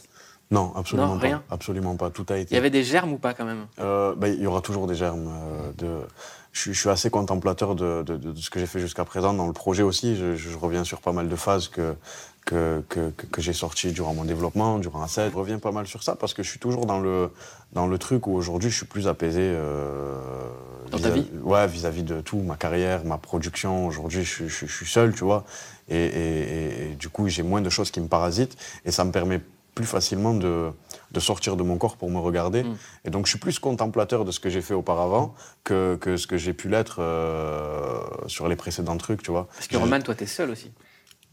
non, 0.51 0.73
absolument 0.75 1.17
pas. 1.17 1.41
Absolument 1.49 1.95
pas. 1.95 2.09
Tout 2.09 2.25
a 2.29 2.37
été. 2.37 2.53
Il 2.53 2.55
y 2.55 2.57
avait 2.57 2.69
des 2.69 2.83
germes 2.83 3.13
ou 3.13 3.17
pas 3.17 3.33
quand 3.33 3.45
même? 3.45 3.65
Euh, 3.79 4.13
bah, 4.15 4.27
Il 4.29 4.41
y 4.41 4.47
aura 4.47 4.61
toujours 4.61 4.87
des 4.87 4.95
germes. 4.95 5.27
Euh, 5.27 5.71
de 5.77 6.07
je, 6.51 6.71
suis 6.71 6.89
assez 6.89 7.09
contemplateur 7.09 7.75
de, 7.75 8.05
ce 8.35 8.49
que 8.49 8.59
j'ai 8.59 8.65
fait 8.65 8.79
jusqu'à 8.79 9.03
présent 9.03 9.33
dans 9.33 9.47
le 9.47 9.53
projet 9.53 9.83
aussi. 9.83 10.15
Je, 10.15 10.57
reviens 10.57 10.83
sur 10.83 11.01
pas 11.01 11.11
mal 11.11 11.27
de 11.27 11.35
phases 11.35 11.67
que, 11.67 11.95
que, 12.45 12.81
que, 12.87 13.41
j'ai 13.41 13.51
sorties 13.51 13.91
durant 13.91 14.13
mon 14.13 14.23
développement, 14.23 14.79
durant 14.79 15.01
un 15.01 15.07
set. 15.07 15.31
Je 15.31 15.37
reviens 15.37 15.59
pas 15.59 15.71
mal 15.71 15.85
sur 15.87 16.03
ça 16.03 16.15
parce 16.15 16.33
que 16.33 16.43
je 16.43 16.49
suis 16.49 16.59
toujours 16.59 16.85
dans 16.85 16.99
le, 16.99 17.31
dans 17.73 17.87
le 17.87 17.97
truc 17.97 18.27
où 18.27 18.35
aujourd'hui 18.35 18.69
je 18.69 18.77
suis 18.77 18.85
plus 18.85 19.07
apaisé. 19.09 19.41
Euh, 19.41 20.17
dans 20.91 20.99
ta 20.99 21.09
vie? 21.09 21.27
Ouais, 21.41 21.67
vis-à-vis 21.67 22.03
de 22.03 22.21
tout, 22.21 22.37
ma 22.37 22.55
carrière, 22.55 23.03
ma 23.03 23.17
production. 23.17 23.87
Aujourd'hui, 23.87 24.23
je, 24.23 24.47
je, 24.47 24.65
suis 24.65 24.85
seul, 24.85 25.13
tu 25.13 25.25
vois. 25.25 25.43
Et, 25.89 26.05
et 26.05 26.95
du 26.95 27.09
coup, 27.09 27.27
j'ai 27.27 27.43
moins 27.43 27.61
de 27.61 27.69
choses 27.69 27.91
qui 27.91 27.99
me 27.99 28.07
parasitent 28.07 28.55
et 28.85 28.91
ça 28.91 29.03
me 29.03 29.11
permet 29.11 29.41
plus 29.75 29.85
facilement 29.85 30.33
de, 30.33 30.71
de, 31.11 31.19
sortir 31.19 31.57
de 31.57 31.63
mon 31.63 31.77
corps 31.77 31.97
pour 31.97 32.09
me 32.09 32.17
regarder. 32.17 32.63
Mm. 32.63 32.77
Et 33.03 33.09
donc 33.09 33.25
je 33.25 33.31
suis 33.31 33.39
plus 33.39 33.59
contemplateur 33.59 34.25
de 34.25 34.31
ce 34.31 34.39
que 34.39 34.49
j'ai 34.49 34.61
fait 34.61 34.73
auparavant 34.73 35.35
que, 35.63 35.97
que 35.99 36.17
ce 36.17 36.25
que 36.25 36.37
j'ai 36.37 36.53
pu 36.53 36.69
l'être 36.69 36.97
euh, 36.99 37.99
sur 38.27 38.47
les 38.47 38.55
précédents 38.55 38.97
trucs, 38.97 39.21
tu 39.21 39.31
vois. 39.31 39.47
Parce 39.53 39.67
que 39.67 39.77
Roman, 39.77 39.99
toi, 39.99 40.15
t'es 40.15 40.25
seul 40.25 40.49
aussi. 40.49 40.71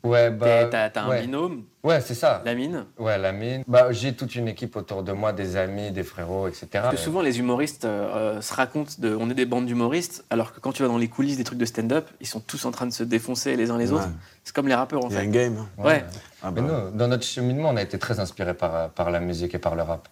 Ouais, 0.05 0.31
bah. 0.31 0.67
T'as 0.67 1.03
un 1.03 1.21
binôme. 1.21 1.65
Ouais, 1.83 2.01
c'est 2.01 2.15
ça. 2.15 2.43
La 2.45 2.55
mine. 2.55 2.87
Ouais, 2.99 3.19
la 3.19 3.33
mine. 3.33 3.62
Bah, 3.67 3.93
j'ai 3.93 4.15
toute 4.15 4.35
une 4.35 4.49
équipe 4.49 4.75
autour 4.77 5.03
de 5.03 5.12
moi, 5.12 5.33
des 5.33 5.57
amis, 5.57 5.91
des 5.91 6.03
frérots, 6.03 6.49
etc. 6.49 6.67
Parce 6.73 6.91
que 6.97 7.01
souvent, 7.01 7.23
les 7.23 7.38
humoristes 7.38 7.85
euh, 7.85 8.41
se 8.41 8.55
racontent 8.55 8.93
de. 8.99 9.17
On 9.19 9.31
est 9.31 9.35
des 9.35 9.47
bandes 9.47 9.67
d'humoristes, 9.67 10.25
alors 10.31 10.53
que 10.53 10.61
quand 10.61 10.73
tu 10.73 10.83
vas 10.83 10.88
dans 10.88 10.99
les 10.99 11.09
coulisses 11.09 11.37
des 11.37 11.45
trucs 11.45 11.59
de 11.59 11.65
stand-up, 11.65 12.09
ils 12.21 12.27
sont 12.27 12.41
tous 12.41 12.65
en 12.65 12.71
train 12.71 12.87
de 12.87 12.93
se 12.93 13.05
défoncer 13.05 13.57
les 13.57 13.71
uns 13.71 13.79
les 13.79 13.93
autres. 13.93 14.09
C'est 14.45 14.55
comme 14.55 14.69
les 14.69 14.75
rappeurs, 14.75 15.05
en 15.05 15.11
fait. 15.11 15.15
Il 15.15 15.19
y 15.19 15.21
a 15.21 15.29
un 15.29 15.31
game. 15.31 15.57
Hein. 15.59 15.83
Ouais. 15.83 16.05
Ah 16.43 16.51
bah. 16.51 16.62
nous, 16.62 16.97
dans 16.97 17.09
notre 17.09 17.25
cheminement, 17.25 17.71
on 17.71 17.77
a 17.77 17.83
été 17.83 17.99
très 17.99 18.19
inspirés 18.19 18.55
par, 18.55 18.91
par 18.91 19.11
la 19.11 19.21
musique 19.21 19.55
et 19.55 19.59
par 19.59 19.77
le 19.77 19.83
rap. 19.83 20.09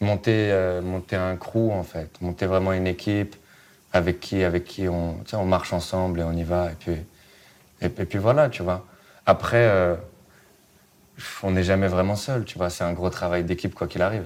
Monter, 0.00 0.50
euh, 0.52 0.82
monter 0.82 1.16
un 1.16 1.36
crew, 1.36 1.70
en 1.72 1.84
fait. 1.84 2.10
Monter 2.20 2.46
vraiment 2.46 2.72
une 2.72 2.86
équipe 2.86 3.36
avec 3.92 4.20
qui, 4.20 4.42
avec 4.42 4.64
qui 4.64 4.88
on, 4.88 5.16
on 5.32 5.44
marche 5.44 5.72
ensemble 5.72 6.20
et 6.20 6.24
on 6.24 6.32
y 6.32 6.44
va. 6.44 6.70
Et 6.70 6.74
puis, 6.78 6.96
et 7.80 7.88
puis 7.88 8.18
voilà, 8.18 8.48
tu 8.48 8.62
vois. 8.62 8.84
Après, 9.28 9.68
euh, 9.68 9.94
on 11.42 11.50
n'est 11.50 11.62
jamais 11.62 11.86
vraiment 11.86 12.16
seul, 12.16 12.46
tu 12.46 12.56
vois. 12.56 12.70
C'est 12.70 12.82
un 12.82 12.94
gros 12.94 13.10
travail 13.10 13.44
d'équipe, 13.44 13.74
quoi 13.74 13.86
qu'il 13.86 14.00
arrive. 14.00 14.24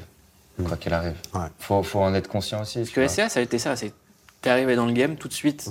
Mm. 0.59 0.65
Quoi 0.65 0.77
qu'il 0.77 0.95
arrive. 0.95 1.17
Il 1.35 1.49
faut, 1.59 1.99
en 1.99 2.15
être 2.15 2.29
conscient 2.29 2.63
aussi. 2.63 2.79
Parce 2.79 2.91
que 2.91 3.09
SCA, 3.09 3.29
ça 3.29 3.41
a 3.41 3.43
été 3.43 3.59
ça. 3.59 3.75
C'est 3.75 3.93
t'es 4.43 4.51
arrivé 4.51 4.77
dans 4.77 4.87
le 4.87 4.93
game 4.93 5.17
tout 5.17 5.27
de 5.27 5.33
suite. 5.33 5.69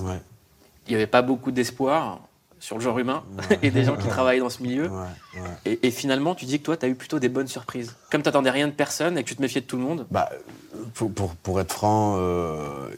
Il 0.85 0.89
n'y 0.89 0.95
avait 0.95 1.07
pas 1.07 1.21
beaucoup 1.21 1.51
d'espoir 1.51 2.19
sur 2.61 2.77
le 2.77 2.81
genre 2.81 2.97
humain 2.99 3.23
et 3.61 3.71
des 3.71 3.83
gens 3.83 3.97
qui 3.97 4.07
travaillent 4.07 4.39
dans 4.39 4.49
ce 4.49 4.63
milieu. 4.63 4.89
Et, 5.65 5.91
finalement, 5.91 6.35
tu 6.35 6.45
dis 6.45 6.59
que 6.59 6.63
toi, 6.63 6.77
tu 6.77 6.85
as 6.85 6.89
eu 6.89 6.95
plutôt 6.95 7.19
des 7.19 7.27
bonnes 7.27 7.47
surprises. 7.47 7.95
Comme 8.09 8.21
tu 8.21 8.27
n'attendais 8.27 8.51
rien 8.51 8.67
de 8.67 8.73
personne 8.73 9.17
et 9.17 9.23
que 9.23 9.27
tu 9.27 9.35
te 9.35 9.41
méfiais 9.41 9.61
de 9.61 9.65
tout 9.65 9.77
le 9.77 9.83
monde. 9.83 10.05
Bah, 10.11 10.29
pour, 10.93 11.11
pour, 11.11 11.59
être 11.59 11.73
franc, 11.73 12.15
euh, 12.19 12.89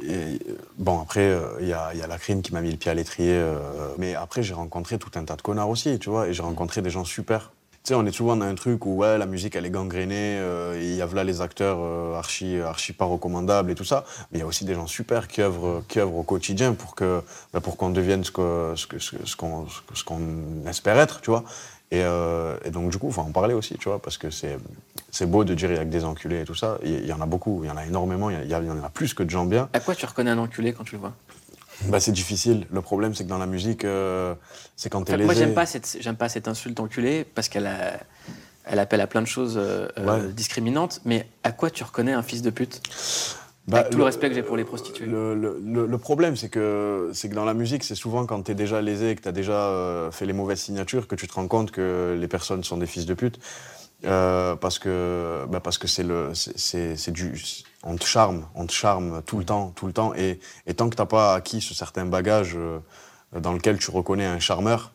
bon, 0.78 1.00
après, 1.02 1.36
il 1.62 1.68
y, 1.68 1.74
a, 1.74 1.94
y, 1.96 2.02
a, 2.02 2.08
la 2.08 2.18
crime 2.18 2.42
qui 2.42 2.54
m'a 2.54 2.62
mis 2.62 2.72
le 2.72 2.78
pied 2.78 2.92
à 2.92 2.94
l'étrier. 2.94 3.34
Euh, 3.34 3.58
mais 3.98 4.16
après, 4.16 4.44
j'ai 4.44 4.54
rencontré 4.54 5.00
tout 5.00 5.12
un 5.16 5.24
tas 5.24 5.38
de 5.38 5.42
connards 5.42 5.70
aussi, 5.70 5.98
tu 5.98 6.10
vois, 6.10 6.28
et 6.28 6.34
j'ai 6.34 6.44
rencontré 6.44 6.82
des 6.82 6.90
gens 6.90 7.06
super. 7.06 7.52
Sais, 7.84 7.96
on 7.96 8.06
est 8.06 8.14
souvent 8.14 8.38
dans 8.38 8.46
un 8.46 8.56
truc 8.56 8.86
où 8.86 8.96
ouais, 8.96 9.18
la 9.18 9.26
musique 9.26 9.58
est 9.58 9.70
gangrénée, 9.70 10.38
euh, 10.40 10.80
il 10.82 10.96
y 10.96 11.02
a 11.02 11.06
là 11.08 11.26
les 11.26 11.42
acteurs 11.42 11.80
archi, 12.16 12.58
archi 12.60 12.94
pas 12.94 13.04
recommandables 13.04 13.72
et 13.72 13.76
tout 13.76 13.84
ça, 13.84 14.06
mais 14.32 14.40
il 14.40 14.42
y 14.42 14.44
a 14.44 14.48
aussi 14.48 14.64
des 14.64 14.74
gens 14.74 14.88
super 14.88 15.28
qui 15.28 15.42
œuvrent, 15.42 15.84
qui 15.90 16.00
au 16.00 16.24
quotidien 16.24 16.74
pour 16.74 16.96
bah, 16.98 17.60
qu'on 17.60 17.90
devienne 17.90 18.24
ce 18.24 18.32
qu'on 18.32 18.76
ce, 18.78 18.88
ce, 19.00 19.18
ce 19.26 20.70
espère 20.70 20.98
être, 20.98 21.20
tu 21.20 21.30
vois. 21.30 21.44
Euh, 21.94 22.58
et, 22.66 22.72
donc, 22.72 22.90
du 22.90 22.98
coup, 22.98 23.08
il 23.08 23.14
faut 23.14 23.22
en 23.22 23.32
parler 23.32 23.54
aussi, 23.54 23.76
tu 23.78 23.90
vois, 23.90 24.00
parce 24.00 24.18
que 24.18 24.30
c'est 24.32 25.26
beau 25.26 25.44
de 25.44 25.54
dire 25.54 25.72
il 25.72 25.78
y 25.78 25.80
a 25.80 25.86
que 25.86 25.90
des 25.90 26.06
enculés 26.06 26.42
et 26.42 26.46
tout 26.46 26.56
ça. 26.56 26.78
Il 26.84 27.06
y, 27.06 27.14
en 27.14 27.22
a 27.22 27.26
beaucoup, 27.26 27.62
il 27.64 27.68
y 27.68 27.72
en 27.72 27.78
a 27.78 27.86
énormément, 27.86 28.30
il 28.30 28.50
y, 28.50 28.56
en 28.56 28.84
a 28.84 28.90
plus 28.90 29.14
que 29.14 29.24
de 29.24 29.30
gens 29.30 29.46
bien. 29.46 29.70
À 29.74 29.80
quoi 29.80 29.96
tu 29.96 30.06
reconnais 30.06 30.32
un 30.32 30.38
enculé 30.38 30.74
quand 30.74 30.84
tu 30.84 30.96
le 30.96 31.02
vois? 31.02 31.14
Bah, 31.86 32.00
c'est 32.00 32.12
difficile. 32.12 32.68
Le 32.72 32.82
problème, 32.82 33.14
c'est 33.14 33.24
que 33.24 33.30
dans 33.30 33.38
la 33.38 33.46
musique, 33.46 33.86
euh, 33.86 34.36
c'est 34.76 34.90
quand 34.90 35.04
t'es 35.04 35.18
lésé. 35.18 35.26
Moi, 35.26 35.34
j'aime 35.34 35.54
pas 35.54 35.66
cette, 35.66 35.98
j'aime 36.00 36.16
pas 36.16 36.30
cette 36.30 36.48
insulte 36.48 36.80
enculé 36.80 37.24
parce 37.24 37.50
qu'elle 37.50 37.70
elle 38.66 38.80
appelle 38.80 39.02
à 39.02 39.08
plein 39.08 39.22
de 39.22 39.28
choses 39.28 39.56
euh, 39.58 40.32
discriminantes. 40.32 41.02
Mais 41.06 41.28
à 41.44 41.52
quoi 41.52 41.70
tu 41.70 41.84
reconnais 41.84 42.14
un 42.14 42.24
fils 42.24 42.42
de 42.42 42.50
pute? 42.50 42.82
Bah, 43.68 43.80
Avec 43.80 43.92
tout 43.92 43.98
le, 43.98 44.04
respect 44.04 44.28
que 44.28 44.36
j'ai 44.36 44.44
pour 44.44 44.58
les 44.58 44.66
prostituées. 44.66 45.06
Le, 45.06 45.36
le, 45.36 45.98
problème, 45.98 46.36
c'est 46.36 46.50
que, 46.50 47.12
c'est 47.14 47.30
que 47.30 47.36
dans 47.36 47.46
la 47.46 47.54
musique, 47.54 47.86
c'est 47.86 47.96
souvent 47.96 48.26
quand 48.26 48.44
tu 48.44 48.52
es 48.52 48.56
déjà 48.56 48.82
lésé 48.82 49.12
et 49.12 49.16
que 49.16 49.22
tu 49.22 49.28
as 49.30 49.34
déjà 49.34 49.54
euh, 49.54 50.12
fait 50.12 50.26
les 50.26 50.34
mauvaises 50.34 50.60
signatures 50.60 51.08
que 51.08 51.16
tu 51.16 51.28
te 51.28 51.34
rends 51.34 51.48
compte 51.48 51.72
que 51.72 52.18
les 52.20 52.28
personnes 52.28 52.64
sont 52.64 52.78
des 52.78 52.88
fils 52.88 53.06
de 53.06 53.14
pute. 53.14 53.40
Euh, 54.06 54.58
parce 54.58 54.80
que 54.80 55.46
bah 55.50 55.62
parce 55.62 55.78
que 55.78 55.88
c'est 55.88 56.04
le 56.04 56.32
c'est 56.34 57.12
du 57.12 57.42
on 57.84 57.96
te 57.96 58.06
charme 58.06 58.46
on 58.56 58.66
te 58.66 58.74
charme 58.74 59.22
tout 59.24 59.38
le 59.38 59.46
temps 59.46 59.72
tout 59.76 59.88
le 59.88 59.94
temps 59.94 60.14
et, 60.16 60.40
et 60.68 60.74
tant 60.74 60.90
que 60.90 60.96
t'as 60.96 61.06
pas 61.06 61.36
acquis 61.36 61.62
ce 61.62 61.74
certain 61.74 62.06
bagage 62.06 62.56
euh, 62.56 62.80
dans 63.38 63.54
lequel 63.54 63.78
tu 63.78 63.92
reconnais 63.92 64.26
un 64.26 64.40
charmeur 64.40 64.94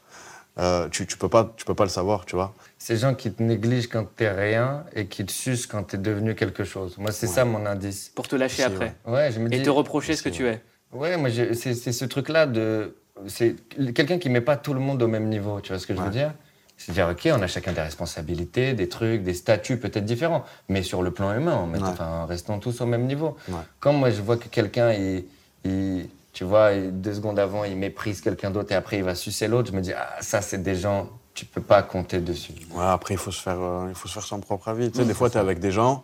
euh, 0.58 0.88
tu, 0.88 1.06
tu 1.06 1.16
peux 1.16 1.28
pas 1.28 1.52
tu 1.56 1.64
peux 1.64 1.74
pas 1.74 1.84
le 1.84 1.90
savoir 1.90 2.24
tu 2.24 2.34
vois 2.34 2.54
ces 2.78 2.96
gens 2.96 3.14
qui 3.14 3.32
te 3.32 3.42
négligent 3.42 3.88
quand 3.88 4.06
t'es 4.16 4.30
rien 4.30 4.84
et 4.94 5.06
qui 5.06 5.26
te 5.26 5.32
sucent 5.32 5.66
quand 5.66 5.82
t'es 5.82 5.98
devenu 5.98 6.34
quelque 6.34 6.64
chose. 6.64 6.96
Moi, 6.96 7.10
c'est 7.10 7.26
ça 7.26 7.44
mon 7.44 7.66
indice. 7.66 8.12
Pour 8.14 8.28
te 8.28 8.36
lâcher 8.36 8.62
après. 8.62 8.94
Ouais. 9.04 9.32
je 9.32 9.40
me 9.40 9.48
dis, 9.48 9.56
et 9.56 9.62
te 9.62 9.70
reprocher 9.70 10.14
ce 10.14 10.22
que 10.22 10.28
tu 10.28 10.46
es. 10.46 10.62
Ouais, 10.92 11.16
moi, 11.16 11.28
c'est 11.30 11.74
ce 11.74 12.04
truc-là 12.04 12.46
de. 12.46 12.96
C'est 13.26 13.56
quelqu'un 13.94 14.18
qui 14.18 14.30
met 14.30 14.40
pas 14.40 14.56
tout 14.56 14.74
le 14.74 14.80
monde 14.80 15.02
au 15.02 15.08
même 15.08 15.28
niveau. 15.28 15.60
Tu 15.60 15.72
vois 15.72 15.80
ce 15.80 15.86
que 15.88 15.94
je 15.94 16.00
veux 16.00 16.10
dire? 16.10 16.32
C'est 16.78 16.92
dire, 16.92 17.08
OK, 17.10 17.28
on 17.32 17.42
a 17.42 17.46
chacun 17.48 17.72
des 17.72 17.80
responsabilités, 17.80 18.72
des 18.72 18.88
trucs, 18.88 19.22
des 19.22 19.34
statuts 19.34 19.78
peut-être 19.78 20.04
différents, 20.04 20.44
mais 20.68 20.82
sur 20.82 21.02
le 21.02 21.10
plan 21.10 21.34
humain, 21.34 21.68
enfin, 21.82 22.24
restons 22.26 22.58
tous 22.60 22.80
au 22.80 22.86
même 22.86 23.06
niveau. 23.06 23.36
Quand 23.80 23.92
moi, 23.92 24.10
je 24.10 24.22
vois 24.22 24.36
que 24.36 24.48
quelqu'un, 24.48 24.92
il, 24.92 26.08
tu 26.32 26.44
vois, 26.44 26.74
deux 26.76 27.14
secondes 27.14 27.38
avant, 27.38 27.64
il 27.64 27.76
méprise 27.76 28.20
quelqu'un 28.20 28.50
d'autre 28.50 28.70
et 28.72 28.76
après, 28.76 28.98
il 28.98 29.04
va 29.04 29.16
sucer 29.16 29.48
l'autre, 29.48 29.70
je 29.70 29.76
me 29.76 29.80
dis, 29.80 29.92
ah, 29.92 30.16
ça, 30.20 30.40
c'est 30.40 30.62
des 30.62 30.76
gens 30.76 31.08
tu 31.38 31.44
peux 31.44 31.60
pas 31.60 31.82
compter 31.84 32.18
dessus. 32.18 32.52
Ouais, 32.72 32.84
après, 32.84 33.14
il 33.14 33.16
faut 33.16 33.30
se 33.30 33.40
faire, 33.40 33.60
euh, 33.60 33.86
il 33.88 33.94
faut 33.94 34.08
se 34.08 34.14
faire 34.14 34.24
son 34.24 34.40
propre 34.40 34.66
avis. 34.68 34.90
Tu 34.90 34.98
sais, 34.98 35.04
des 35.04 35.14
fois, 35.14 35.30
tu 35.30 35.36
es 35.36 35.40
avec 35.40 35.60
des 35.60 35.70
gens, 35.70 36.02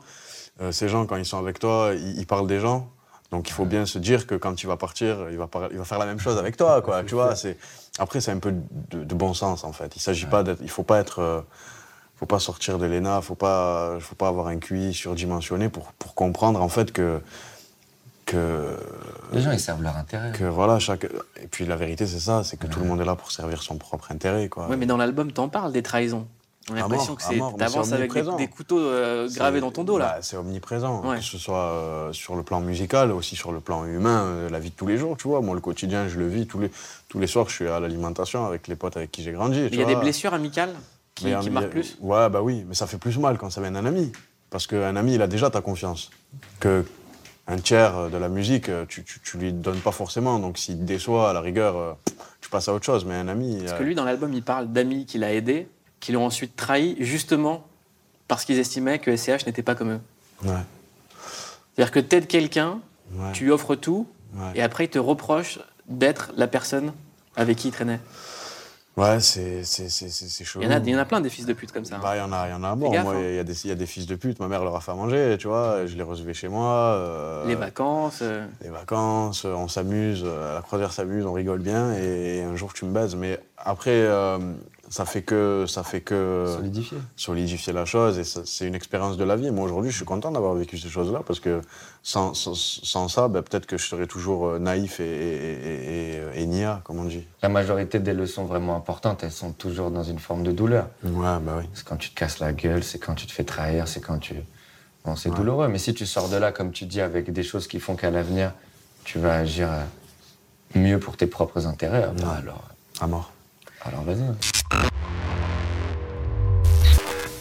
euh, 0.61 0.71
ces 0.71 0.89
gens, 0.89 1.07
quand 1.07 1.17
ils 1.17 1.25
sont 1.25 1.39
avec 1.39 1.59
toi, 1.59 1.93
ils, 1.93 2.25
parlent 2.25 2.47
des 2.47 2.61
gens. 2.61 2.89
Donc, 3.35 3.49
il 3.49 3.53
faut 3.53 3.65
bien 3.65 3.85
se 3.85 3.99
dire 3.99 4.29
que 4.29 4.37
quand 4.37 4.55
tu 4.55 4.69
vas 4.69 4.77
partir, 4.77 5.27
il 5.31 5.37
va, 5.37 5.49
il 5.73 5.79
va 5.79 5.85
faire 5.85 5.99
la 5.99 6.07
même 6.07 6.21
chose 6.21 6.39
avec 6.39 6.57
toi, 6.57 6.83
quoi. 6.83 7.03
tu 7.07 7.15
vois, 7.15 7.35
c'est... 7.35 7.57
Après, 7.99 8.21
c'est 8.21 8.31
un 8.31 8.39
peu 8.39 8.55
de, 8.91 9.15
bon 9.15 9.35
sens, 9.35 9.65
en 9.65 9.73
fait. 9.73 9.97
Il 9.97 10.01
s'agit 10.01 10.27
pas 10.27 10.45
d'être... 10.45 10.61
Il 10.63 10.71
faut 10.71 10.85
pas 10.85 11.01
être... 11.01 11.19
Euh, 11.19 11.41
faut 12.17 12.27
pas 12.27 12.39
sortir 12.39 12.79
de 12.79 12.87
l'ENA, 12.87 13.21
faut 13.23 13.35
pas, 13.35 13.99
faut 13.99 14.15
pas 14.15 14.29
avoir 14.29 14.47
un 14.47 14.59
QI 14.59 14.95
surdimensionné 14.95 15.69
pour, 15.69 15.93
pour 15.95 16.15
comprendre, 16.15 16.63
en 16.63 16.69
fait, 16.69 16.93
que 16.93 17.21
que 18.25 18.79
les 19.33 19.43
gens 19.43 19.51
ils 19.51 19.61
servent 19.61 19.83
leur 19.83 19.97
intérêt. 19.97 20.33
Que 20.33 20.45
voilà 20.45 20.79
chaque 20.79 21.05
et 21.05 21.47
puis 21.47 21.67
la 21.67 21.77
vérité 21.77 22.07
c'est 22.07 22.21
ça, 22.21 22.43
c'est 22.43 22.57
que 22.57 22.67
tout 22.67 22.81
le 22.81 22.87
monde 22.87 23.01
est 23.03 23.05
là 23.05 23.17
pour 23.17 23.31
servir 23.31 23.63
son 23.63 23.77
propre 23.77 24.13
intérêt 24.13 24.49
quoi. 24.49 24.67
Oui, 24.71 24.77
mais 24.79 24.87
dans 24.87 24.97
l'album 24.97 25.31
t'en 25.31 25.51
parles 25.51 25.73
des 25.73 25.83
trahisons. 25.83 26.27
On 26.71 26.75
a 26.75 26.79
l'impression 26.79 27.15
que 27.15 27.23
c'est 27.23 27.39
t'avances 27.59 27.93
avec 27.93 28.13
des, 28.39 28.49
couteaux 28.49 28.79
euh, 28.79 29.29
gravés 29.29 29.61
dans 29.61 29.71
ton 29.71 29.85
dos 29.85 29.99
là. 29.99 30.15
bah, 30.17 30.19
c'est 30.23 30.37
omniprésent, 30.37 31.03
Ouais. 31.05 31.19
que 31.19 31.25
ce 31.25 31.37
soit 31.37 31.59
euh, 31.59 32.13
sur 32.13 32.37
le 32.37 32.43
plan 32.43 32.61
musical, 32.61 33.13
aussi 33.13 33.37
sur 33.37 33.53
le 33.53 33.61
plan 33.61 33.85
humain, 33.85 34.23
euh, 34.25 34.51
la 34.51 34.61
vie 34.61 34.71
de 34.71 34.75
tous 34.75 34.87
les 34.87 34.97
jours, 34.97 35.17
tu 35.19 35.29
vois. 35.29 35.43
Moi, 35.43 35.55
le 35.55 35.61
quotidien, 35.61 36.09
je 36.09 36.19
le 36.19 36.27
vis 36.27 36.47
tous 36.47 36.59
les, 36.59 36.71
tous 37.09 37.19
les 37.19 37.27
soirs, 37.27 37.49
je 37.51 37.55
suis 37.55 37.69
à 37.69 37.81
l'alimentation 37.81 38.47
avec 38.47 38.67
les 38.67 38.77
potes 38.77 38.97
avec 38.97 39.13
qui 39.13 39.23
j'ai 39.23 39.33
grandi. 39.33 39.69
Il 39.73 39.79
y 39.79 39.83
a 39.83 39.87
des 39.87 39.97
blessures 39.97 40.33
amicales 40.33 40.75
qui, 41.15 41.27
Mais, 41.27 41.39
qui 41.41 41.51
marquent 41.51 41.69
plus? 41.69 41.99
Ouais, 42.01 42.31
bah 42.31 42.41
oui, 42.41 42.65
mais 42.67 42.75
ça 42.75 42.87
fait 42.87 42.99
plus 42.99 43.19
mal 43.19 43.37
quand 43.37 43.51
ça 43.51 43.61
vient 43.61 43.73
d'un 43.73 43.85
ami. 43.85 44.11
Parce 44.49 44.67
qu'un 44.67 44.97
ami, 44.97 45.17
il 45.17 45.23
a 45.23 45.27
déjà 45.27 45.51
ta 45.51 45.61
confiance. 45.61 46.11
Que 46.61 46.85
un 47.47 47.59
tiers 47.59 48.09
de 48.09 48.17
la 48.17 48.31
musique, 48.31 48.71
tu, 48.89 49.05
tu, 49.05 49.21
tu 49.21 49.37
lui 49.37 49.53
donnes 49.53 49.81
pas 49.81 49.93
forcément. 49.93 50.39
Donc 50.39 50.57
s'il 50.57 50.79
te 50.79 50.85
déçoit, 50.85 51.29
à 51.29 51.33
la 51.35 51.43
rigueur, 51.43 51.99
tu 52.41 52.49
passes 52.49 52.69
à 52.69 52.73
autre 52.73 52.87
chose. 52.87 53.05
Mais 53.05 53.15
un 53.17 53.29
ami. 53.29 53.59
Parce 53.67 53.79
que 53.79 53.83
lui, 53.85 53.95
dans 53.95 54.05
l'album, 54.05 54.33
il 54.33 54.43
parle 54.43 54.69
d'amis 54.73 55.05
qu'il 55.05 55.25
a 55.25 55.33
aidés, 55.35 55.69
qui 56.05 56.13
l'ont 56.13 56.27
ensuite 56.27 56.55
trahi, 56.55 56.97
justement 57.01 57.65
parce 58.29 58.45
qu'ils 58.45 58.59
estimaient 58.59 58.99
que 58.99 59.17
SCH 59.17 59.47
n'était 59.47 59.63
pas 59.63 59.75
comme 59.75 59.93
eux. 59.93 60.01
Ouais, 60.45 60.53
C'est-à-dire 61.75 61.91
que 61.93 62.01
t'aides 62.01 62.27
quelqu'un, 62.27 62.81
ouais, 63.15 63.33
tu 63.33 63.45
lui 63.45 63.51
offres 63.51 63.75
tout, 63.75 64.07
ouais. 64.35 64.43
et 64.55 64.61
après 64.63 64.85
il 64.85 64.89
te 64.91 64.99
reproche 64.99 65.61
d'être 65.89 66.31
la 66.37 66.47
personne 66.47 66.93
avec 67.37 67.57
qui 67.57 67.69
il 67.69 67.71
traînait. 67.73 68.01
Ouais, 68.99 69.19
c'est 69.19 69.65
c'est- 69.65 69.89
c'est- 69.89 70.11
c'est- 70.11 70.29
c'est 70.29 70.45
chaud. 70.45 70.61
Il 70.63 70.67
y, 70.67 70.69
en 70.69 70.77
a, 70.77 70.79
il 70.79 70.89
y 70.91 70.95
en 70.95 70.99
a 70.99 71.05
plein 71.07 71.21
des 71.23 71.31
fils 71.31 71.47
de 71.47 71.53
pute 71.55 71.73
comme 71.73 71.85
ça. 71.87 71.97
hein. 71.97 72.01
Bah, 72.03 72.15
il 72.17 72.19
y 72.21 72.23
en 72.23 72.33
a, 72.33 72.47
il 72.49 72.51
y 72.51 72.55
en 72.55 72.63
a 72.63 72.77
gaffe, 72.77 73.03
Moi, 73.05 73.15
hein. 73.15 73.21
il 73.31 73.35
y, 73.35 73.39
a 73.41 73.45
des- 73.45 73.65
il 73.65 73.69
y 73.69 73.73
a 73.73 73.75
des 73.75 73.87
fils 73.87 74.07
de 74.07 74.15
pute. 74.15 74.39
Ma 74.41 74.47
mère 74.47 74.63
leur 74.63 74.77
a 74.77 74.81
fait 74.81 74.93
à 74.93 74.95
manger, 74.95 75.37
tu 75.39 75.49
vois. 75.49 75.85
Je 75.87 75.97
les 75.97 76.03
recevais 76.05 76.35
chez 76.35 76.49
moi. 76.49 76.71
euh, 76.95 77.47
Les 77.47 77.55
vacances. 77.57 78.19
euh, 78.23 78.47
les 78.63 78.69
vacances, 78.69 79.47
on 79.47 79.67
s'amuse, 79.69 80.23
euh, 80.25 80.55
la 80.57 80.61
croisière 80.63 80.93
s'amuse, 80.93 81.25
on 81.27 81.33
rigole 81.33 81.61
bien, 81.61 81.93
et 81.95 82.43
un 82.43 82.55
jour 82.57 82.73
tu 82.75 82.85
me 82.85 82.93
baises. 82.93 83.17
Mais 83.17 83.41
après, 83.57 83.91
ça 84.95 85.05
fait 85.05 85.23
que 85.23 85.65
ça 85.67 85.83
fait 85.83 86.03
que 86.03 86.45
Solidifié. 86.57 86.99
solidifier 87.17 87.73
la 87.73 87.85
chose, 87.85 88.17
et 88.21 88.23
c'est 88.25 88.65
une 88.65 88.77
expérience 88.77 89.17
de 89.17 89.25
la 89.25 89.35
vie. 89.35 89.51
Moi 89.51 89.65
aujourd'hui, 89.65 89.91
je 89.91 89.97
suis 89.97 90.05
content 90.05 90.31
d'avoir 90.31 90.55
vécu 90.55 90.79
ces 90.79 90.89
choses-là, 90.89 91.23
parce 91.27 91.41
que 91.41 91.63
sans, 92.05 92.33
sans, 92.33 92.55
sans 92.55 93.09
ça, 93.09 93.27
ben, 93.27 93.43
peut-être 93.43 93.67
que 93.67 93.77
je 93.77 93.85
serais 93.89 94.07
toujours 94.07 94.47
euh, 94.47 94.59
naïf 94.61 95.01
et, 95.01 95.05
et, 95.05 95.53
et, 95.53 96.15
et- 96.37 96.43
et 96.43 96.47
nia, 96.47 96.81
comme 96.85 97.01
on 97.01 97.07
dit. 97.07 97.27
La 97.43 97.49
majorité 97.49 97.99
des 97.99 98.13
leçons 98.13 98.45
vraiment 98.45 98.77
importantes, 98.77 99.25
elles 99.25 99.33
sont 99.33 99.51
toujours 99.53 99.91
dans 99.91 100.05
une 100.05 100.21
forme 100.21 100.45
de 100.45 100.53
douleur. 100.53 100.87
Ouais, 101.03 101.39
bah 101.43 101.57
oui. 101.59 101.65
C'est 101.75 101.85
quand 101.85 101.97
tu 101.97 102.11
te 102.11 102.15
casses 102.15 102.39
la 102.39 102.53
gueule, 102.53 102.85
c'est 102.85 103.01
quand 103.01 103.17
tu 103.17 103.27
te 103.27 103.33
fais 103.33 103.45
trahir, 103.45 103.89
c'est 103.89 104.01
quand 104.01 104.19
tu. 104.19 104.35
Bon, 105.05 105.17
c'est 105.17 105.29
Ouais. 105.31 105.37
douloureux, 105.37 105.67
mais 105.67 105.79
si 105.79 105.93
tu 105.93 106.07
sors 106.07 106.29
de 106.29 106.37
là, 106.37 106.53
comme 106.53 106.71
tu 106.71 106.85
dis, 106.87 107.01
avec 107.01 107.33
des 107.33 107.43
choses 107.43 107.67
qui 107.67 107.81
font 107.81 107.97
qu'à 107.97 108.13
l'avenir, 108.13 108.53
tu 109.03 109.19
vas 109.19 109.35
agir 109.39 109.69
euh, 109.73 109.83
mieux 110.77 111.01
pour 111.01 111.17
tes 111.17 111.27
propres 111.27 111.67
intérêts, 111.67 112.07
Ouais. 112.07 112.23
alors, 112.39 112.69
À 113.01 113.09
mort. 113.09 113.33
Alors 113.85 114.03
vas-y. 114.03 114.23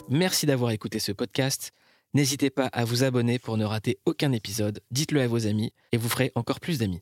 Merci 0.10 0.46
d'avoir 0.46 0.72
écouté 0.72 1.00
ce 1.00 1.12
podcast. 1.12 1.72
N'hésitez 2.14 2.50
pas 2.50 2.68
à 2.68 2.86
vous 2.86 3.04
abonner 3.04 3.40
pour 3.40 3.58
ne 3.58 3.66
rater 3.66 3.98
aucun 4.06 4.32
épisode. 4.32 4.82
Dites-le 4.92 5.22
à 5.22 5.28
vos 5.28 5.48
amis 5.48 5.74
et 5.92 5.98
vous 5.98 6.10
ferez 6.10 6.32
encore 6.36 6.60
plus 6.60 6.80
d'amis. 6.80 7.02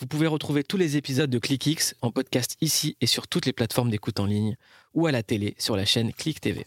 Vous 0.00 0.06
pouvez 0.06 0.26
retrouver 0.26 0.64
tous 0.64 0.76
les 0.76 0.96
épisodes 0.96 1.30
de 1.30 1.38
ClickX 1.38 1.94
en 2.02 2.10
podcast 2.10 2.56
ici 2.60 2.96
et 3.00 3.06
sur 3.06 3.26
toutes 3.26 3.46
les 3.46 3.52
plateformes 3.52 3.90
d'écoute 3.90 4.20
en 4.20 4.26
ligne 4.26 4.56
ou 4.92 5.06
à 5.06 5.12
la 5.12 5.22
télé 5.22 5.54
sur 5.58 5.76
la 5.76 5.84
chaîne 5.84 6.12
Click 6.12 6.40
TV. 6.40 6.66